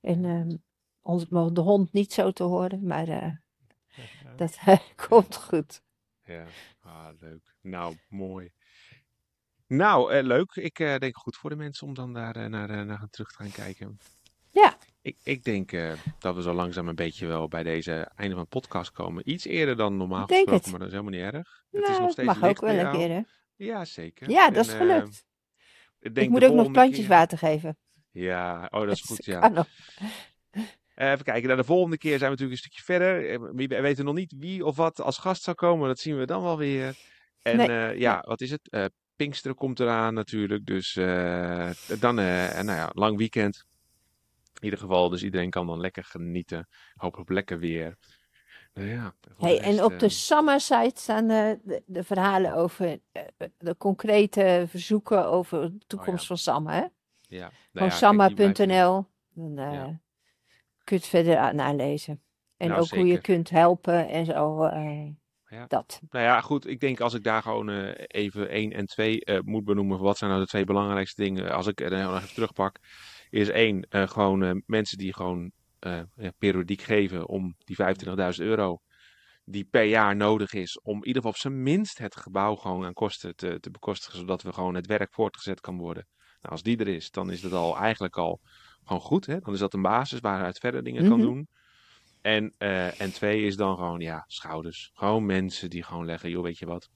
En 0.00 0.24
ehm 0.24 0.56
ons 1.02 1.28
de 1.28 1.60
hond 1.60 1.92
niet 1.92 2.12
zo 2.12 2.30
te 2.30 2.42
horen, 2.42 2.86
maar 2.86 3.08
eh, 3.08 3.32
dat 4.36 4.58
komt 5.08 5.36
goed. 5.36 5.82
Ja, 6.24 6.44
ah, 6.80 7.08
leuk. 7.20 7.54
Nou, 7.60 7.96
mooi. 8.08 8.52
Nou, 9.66 10.12
eh, 10.12 10.22
leuk. 10.22 10.52
Ik 10.54 10.78
eh, 10.78 10.96
denk 10.96 11.16
goed 11.16 11.36
voor 11.36 11.50
de 11.50 11.56
mensen 11.56 11.86
om 11.86 11.94
dan 11.94 12.12
daar 12.12 12.36
eh, 12.36 12.46
naar, 12.46 12.70
eh, 12.70 12.80
naar 12.82 13.06
terug 13.10 13.28
te 13.30 13.36
gaan 13.42 13.50
kijken. 13.52 13.98
Ja. 14.50 14.76
Ik, 15.02 15.16
ik 15.22 15.44
denk 15.44 15.72
eh, 15.72 15.92
dat 16.18 16.34
we 16.34 16.42
zo 16.42 16.52
langzaam 16.52 16.88
een 16.88 16.94
beetje 16.94 17.26
wel 17.26 17.48
bij 17.48 17.62
deze 17.62 17.92
einde 18.16 18.34
van 18.34 18.42
de 18.42 18.48
podcast 18.48 18.90
komen. 18.90 19.30
Iets 19.30 19.44
eerder 19.44 19.76
dan 19.76 19.96
normaal 19.96 20.22
Ik 20.22 20.28
denk 20.28 20.48
gesproken, 20.48 20.62
het. 20.62 20.70
maar 20.70 20.78
dat 20.78 20.88
is 20.88 20.94
helemaal 20.94 21.20
niet 21.20 21.34
erg. 21.34 21.62
Het 21.70 21.82
is 21.82 21.88
Nou, 21.88 22.00
nog 22.02 22.10
steeds 22.10 22.26
mag 22.28 22.42
ook 22.50 22.60
wel 22.60 22.74
een 22.78 22.90
keer, 22.90 23.08
hè? 23.08 23.20
Ja, 23.56 23.84
zeker. 23.84 24.30
Ja, 24.30 24.50
dat 24.50 24.66
is 24.66 24.72
gelukt. 24.72 25.24
eh, 25.58 25.66
ik 26.00 26.14
denk 26.14 26.30
moet 26.30 26.44
ook 26.44 26.54
nog 26.54 26.70
plantjes 26.70 26.98
keer- 26.98 27.08
water 27.08 27.38
geven. 27.38 27.78
Ja, 28.10 28.68
oh, 28.70 28.80
dat 28.80 28.90
is 28.92 29.00
goed, 29.10 29.24
ja. 29.24 29.66
Eh, 30.94 31.10
Even 31.10 31.24
kijken, 31.24 31.44
nou, 31.44 31.56
de 31.60 31.64
volgende 31.66 31.98
keer 31.98 32.18
zijn 32.18 32.30
we 32.32 32.42
natuurlijk 32.42 32.52
een 32.52 32.70
stukje 32.70 32.82
verder. 32.82 33.40
We 33.54 33.66
we 33.66 33.80
weten 33.80 34.04
nog 34.04 34.14
niet 34.14 34.34
wie 34.38 34.64
of 34.64 34.76
wat 34.76 35.00
als 35.00 35.18
gast 35.18 35.42
zou 35.42 35.56
komen, 35.56 35.88
dat 35.88 35.98
zien 35.98 36.18
we 36.18 36.24
dan 36.26 36.42
wel 36.42 36.58
weer. 36.58 36.94
En 37.42 37.56
Nee, 37.56 37.98
ja, 37.98 38.20
wat 38.26 38.40
is 38.40 38.50
het? 38.50 38.70
Eh 38.70 38.84
Pinksteren 39.16 39.56
komt 39.56 39.80
eraan 39.80 40.14
natuurlijk, 40.14 40.66
dus 40.66 40.96
eh, 40.96 41.70
dan, 42.00 42.18
en 42.18 42.64
nou 42.64 42.78
ja, 42.78 42.90
lang 42.92 43.16
weekend. 43.16 43.64
In 44.58 44.64
ieder 44.64 44.78
geval, 44.78 45.08
dus 45.08 45.22
iedereen 45.22 45.50
kan 45.50 45.66
dan 45.66 45.80
lekker 45.80 46.04
genieten. 46.04 46.68
Hopelijk 46.94 47.30
lekker 47.30 47.58
weer. 47.58 47.96
Nou 48.72 48.88
ja, 48.88 49.14
Hey, 49.38 49.60
en 49.60 49.84
op 49.84 49.98
de 49.98 50.04
eh, 50.06 50.10
Summer 50.12 50.60
site 50.60 51.00
staan 51.00 51.26
de, 51.28 51.58
de, 51.62 51.82
de 51.86 52.04
verhalen 52.04 52.54
over 52.54 52.98
eh, 53.12 53.22
de 53.58 53.76
concrete 53.76 54.64
verzoeken 54.68 55.26
over 55.26 55.60
de 55.78 55.84
toekomst 55.86 56.20
ja. 56.20 56.26
van 56.26 56.38
Samma. 56.38 56.72
Hè? 56.72 56.84
ja, 57.36 57.50
nou 57.72 57.90
samma.nl. 57.90 59.06
Dan 59.34 59.58
eh, 59.58 59.72
Ja. 59.72 59.84
kun 60.84 60.96
je 60.96 61.02
het 61.02 61.06
verder 61.06 61.36
aan- 61.36 61.56
nalezen. 61.56 62.22
En 62.56 62.68
Nou, 62.68 62.80
ook 62.80 62.88
hoe 62.88 63.06
je 63.06 63.20
kunt 63.20 63.50
helpen 63.50 64.08
en 64.08 64.24
zo. 64.24 64.64
eh, 64.64 65.06
Ja. 65.48 65.64
Dat. 65.68 66.00
Nou 66.10 66.24
ja, 66.24 66.40
goed. 66.40 66.66
Ik 66.66 66.80
denk 66.80 67.00
als 67.00 67.14
ik 67.14 67.22
daar 67.22 67.42
gewoon 67.42 67.68
even 67.96 68.48
1 68.50 68.72
en 68.72 68.86
2 68.86 69.24
eh, 69.24 69.38
moet 69.44 69.64
benoemen. 69.64 69.98
Wat 69.98 70.18
zijn 70.18 70.30
nou 70.30 70.42
de 70.42 70.48
twee 70.48 70.64
belangrijkste 70.64 71.22
dingen? 71.22 71.52
Als 71.52 71.66
ik 71.66 71.80
er 71.80 71.90
nog 72.02 72.16
even 72.16 72.34
terugpak. 72.34 72.76
Is 73.30 73.48
één, 73.48 73.82
eh, 73.88 74.08
gewoon 74.08 74.42
eh, 74.42 74.50
mensen 74.66 74.98
die 74.98 75.14
gewoon 75.14 75.52
eh, 75.78 76.00
ja, 76.16 76.30
periodiek 76.38 76.82
geven 76.82 77.28
om 77.28 77.54
die 77.58 77.76
25.000 77.76 78.46
euro. 78.46 78.78
Die 79.44 79.64
per 79.64 79.84
jaar 79.84 80.16
nodig 80.16 80.52
is 80.52 80.80
om 80.80 80.94
in 80.96 81.06
ieder 81.06 81.14
geval 81.16 81.30
op 81.30 81.36
zijn 81.36 81.62
minst 81.62 81.98
het 81.98 82.16
gebouw 82.16 82.54
gewoon 82.54 82.84
aan 82.84 82.92
kosten 82.92 83.36
te, 83.36 83.60
te 83.60 83.70
bekostigen. 83.70 84.18
Zodat 84.18 84.42
we 84.42 84.52
gewoon 84.52 84.74
het 84.74 84.86
werk 84.86 85.14
voortgezet 85.14 85.60
kan 85.60 85.78
worden. 85.78 86.06
Nou, 86.40 86.52
als 86.52 86.62
die 86.62 86.76
er 86.76 86.88
is, 86.88 87.10
dan 87.10 87.30
is 87.30 87.40
dat 87.40 87.52
al 87.52 87.76
eigenlijk 87.76 88.16
al 88.16 88.40
gewoon 88.84 89.00
goed. 89.00 89.26
Hè? 89.26 89.38
Dan 89.38 89.52
is 89.54 89.58
dat 89.60 89.74
een 89.74 89.82
basis 89.82 90.20
waaruit 90.20 90.58
verder 90.58 90.82
dingen 90.82 91.08
kan 91.08 91.18
Mhm. 91.18 91.26
doen. 91.26 91.48
En, 92.20 92.54
en 92.98 93.12
twee 93.12 93.42
is 93.42 93.56
dan 93.56 93.76
gewoon, 93.76 94.00
ja, 94.00 94.24
schouders. 94.26 94.90
Gewoon 94.94 95.26
mensen 95.26 95.70
die 95.70 95.82
gewoon 95.82 96.04
leggen, 96.04 96.30
joh, 96.30 96.42
weet 96.42 96.58
je 96.58 96.66
wat, 96.66 96.88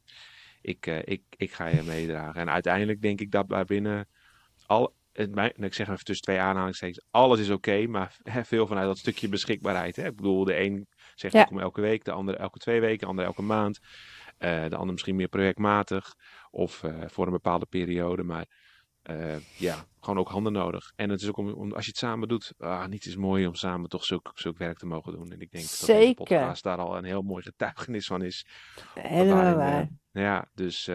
ik, 0.60 0.86
ik, 0.86 1.22
ik 1.36 1.52
ga 1.52 1.66
je 1.66 1.82
meedragen. 1.82 2.40
En 2.40 2.50
uiteindelijk 2.50 3.00
denk 3.00 3.20
ik 3.20 3.30
dat 3.30 3.48
daar 3.48 3.64
binnen 3.64 4.08
al, 4.66 4.94
het, 5.14 5.52
ik 5.56 5.74
zeg 5.74 5.88
even 5.88 6.04
tussen 6.04 6.24
twee 6.24 6.38
aanhalingstekens, 6.40 7.04
alles 7.10 7.40
is 7.40 7.50
oké, 7.50 7.86
maar 7.86 8.16
veel 8.44 8.66
vanuit 8.66 8.86
dat 8.86 8.98
stukje 8.98 9.28
beschikbaarheid. 9.28 9.96
Hè? 9.96 10.06
Ik 10.06 10.16
bedoel, 10.16 10.44
de 10.44 10.58
een 10.60 10.86
zegt 11.14 11.34
Ja. 11.34 11.40
ik 11.40 11.46
kom 11.46 11.58
elke 11.60 11.80
week, 11.80 12.04
de 12.04 12.12
ander 12.12 12.34
elke 12.36 12.58
twee 12.58 12.80
weken, 12.80 12.98
de 12.98 13.06
ander 13.06 13.24
elke 13.24 13.42
maand. 13.42 13.78
eh, 14.38 14.68
de 14.68 14.76
ander 14.76 14.92
misschien 14.92 15.16
meer 15.16 15.28
projectmatig 15.28 16.14
of 16.50 16.82
eh, 16.82 16.94
voor 17.06 17.26
een 17.26 17.32
bepaalde 17.32 17.66
periode. 17.66 18.22
Maar 18.22 18.46
eh, 19.02 19.36
ja, 19.58 19.84
gewoon 20.00 20.18
ook 20.18 20.28
handen 20.28 20.52
nodig. 20.52 20.92
En 20.96 21.10
het 21.10 21.20
is 21.22 21.28
ook 21.28 21.36
om, 21.36 21.52
om 21.52 21.72
als 21.72 21.84
je 21.84 21.90
het 21.90 21.98
samen 22.00 22.28
doet, 22.28 22.52
ah, 22.58 22.86
niets 22.86 23.06
is 23.06 23.16
mooi 23.16 23.46
om 23.46 23.54
samen 23.54 23.88
toch 23.88 24.04
zulk, 24.04 24.30
zulk 24.34 24.58
werk 24.58 24.78
te 24.78 24.86
mogen 24.86 25.12
doen. 25.12 25.32
En 25.32 25.40
ik 25.40 25.50
denk 25.50 25.64
dat 25.68 25.78
deze 25.78 25.84
Zeker. 25.84 26.14
podcast 26.14 26.62
daar 26.62 26.78
al 26.78 26.96
een 26.96 27.04
heel 27.04 27.22
mooi 27.22 27.42
getuigenis 27.42 28.06
van 28.06 28.22
is. 28.22 28.46
Helemaal 28.94 29.36
waarin, 29.36 29.56
waar. 29.56 29.88
ja, 30.24 30.48
dus 30.54 30.90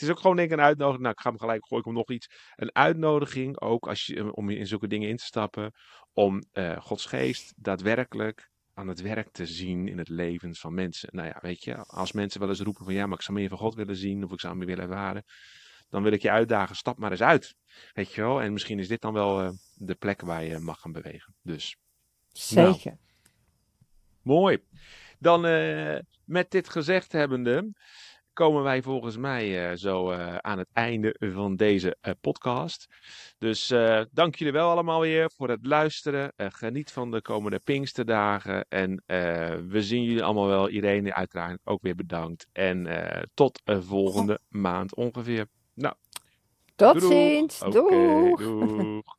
het 0.00 0.08
is 0.08 0.14
ook 0.14 0.20
gewoon 0.20 0.36
denk 0.36 0.50
ik 0.50 0.58
een 0.58 0.64
uitnodiging. 0.64 1.02
Nou, 1.02 1.14
ik 1.14 1.20
ga 1.20 1.28
hem 1.28 1.38
gelijk 1.38 1.66
gooi 1.66 1.80
ik 1.80 1.86
hem 1.86 1.96
nog 1.96 2.10
iets. 2.10 2.28
Een 2.56 2.74
uitnodiging 2.74 3.60
ook 3.60 3.88
als 3.88 4.06
je, 4.06 4.16
eh, 4.16 4.28
om 4.32 4.50
in 4.50 4.66
zulke 4.66 4.86
dingen 4.86 5.08
in 5.08 5.16
te 5.16 5.24
stappen. 5.24 5.72
Om 6.12 6.44
eh, 6.52 6.80
Gods 6.80 7.06
geest 7.06 7.52
daadwerkelijk 7.56 8.50
aan 8.74 8.88
het 8.88 9.00
werk 9.00 9.30
te 9.30 9.46
zien 9.46 9.88
in 9.88 9.98
het 9.98 10.08
leven 10.08 10.54
van 10.54 10.74
mensen. 10.74 11.08
Nou 11.12 11.28
ja, 11.28 11.38
weet 11.40 11.64
je, 11.64 11.76
als 11.76 12.12
mensen 12.12 12.40
wel 12.40 12.48
eens 12.48 12.60
roepen 12.60 12.84
van 12.84 12.94
ja, 12.94 13.06
maar 13.06 13.18
ik 13.18 13.22
zou 13.24 13.38
meer 13.38 13.48
van 13.48 13.58
God 13.58 13.74
willen 13.74 13.96
zien 13.96 14.24
of 14.24 14.32
ik 14.32 14.40
zou 14.40 14.56
meer 14.56 14.66
willen 14.66 14.84
ervaren. 14.84 15.24
Dan 15.88 16.02
wil 16.02 16.12
ik 16.12 16.22
je 16.22 16.30
uitdagen, 16.30 16.76
stap 16.76 16.98
maar 16.98 17.10
eens 17.10 17.22
uit. 17.22 17.54
Weet 17.92 18.12
je 18.12 18.20
wel, 18.20 18.42
en 18.42 18.52
misschien 18.52 18.78
is 18.78 18.88
dit 18.88 19.00
dan 19.00 19.12
wel 19.12 19.40
eh, 19.40 19.50
de 19.74 19.94
plek 19.94 20.20
waar 20.20 20.44
je 20.44 20.58
mag 20.58 20.80
gaan 20.80 20.92
bewegen. 20.92 21.34
Dus 21.42 21.76
Nou. 22.50 22.72
Zeker. 22.72 22.98
Mooi. 24.22 24.64
Dan 25.18 25.40
met 26.24 26.50
dit 26.50 26.68
gezegd 26.68 27.12
hebbende 27.12 27.72
komen 28.32 28.62
wij 28.62 28.82
volgens 28.82 29.16
mij 29.16 29.70
eh, 29.70 29.76
zo 29.76 30.10
eh, 30.10 30.36
aan 30.36 30.58
het 30.58 30.68
einde 30.72 31.16
van 31.18 31.56
deze 31.56 31.96
eh, 32.00 32.12
podcast. 32.20 32.86
Dus 33.38 33.72
dank 34.10 34.34
jullie 34.34 34.52
wel 34.52 34.70
allemaal 34.70 35.00
weer 35.00 35.30
voor 35.36 35.48
het 35.48 35.66
luisteren. 35.66 36.32
Geniet 36.36 36.92
van 36.92 37.10
de 37.10 37.22
komende 37.22 37.60
Pinksterdagen. 37.64 38.66
En 38.68 39.02
we 39.68 39.82
zien 39.82 40.02
jullie 40.02 40.22
allemaal 40.22 40.46
wel. 40.46 40.68
Irene 40.68 41.14
uiteraard 41.14 41.60
ook 41.64 41.82
weer 41.82 41.94
bedankt. 41.94 42.46
En 42.52 42.88
tot 43.34 43.62
volgende 43.64 44.40
maand 44.48 44.94
ongeveer. 44.94 45.46
Nou, 45.74 45.94
Tot 46.76 47.02
ziens. 47.02 47.58
Doeg. 47.58 48.38
doeg. 48.40 49.18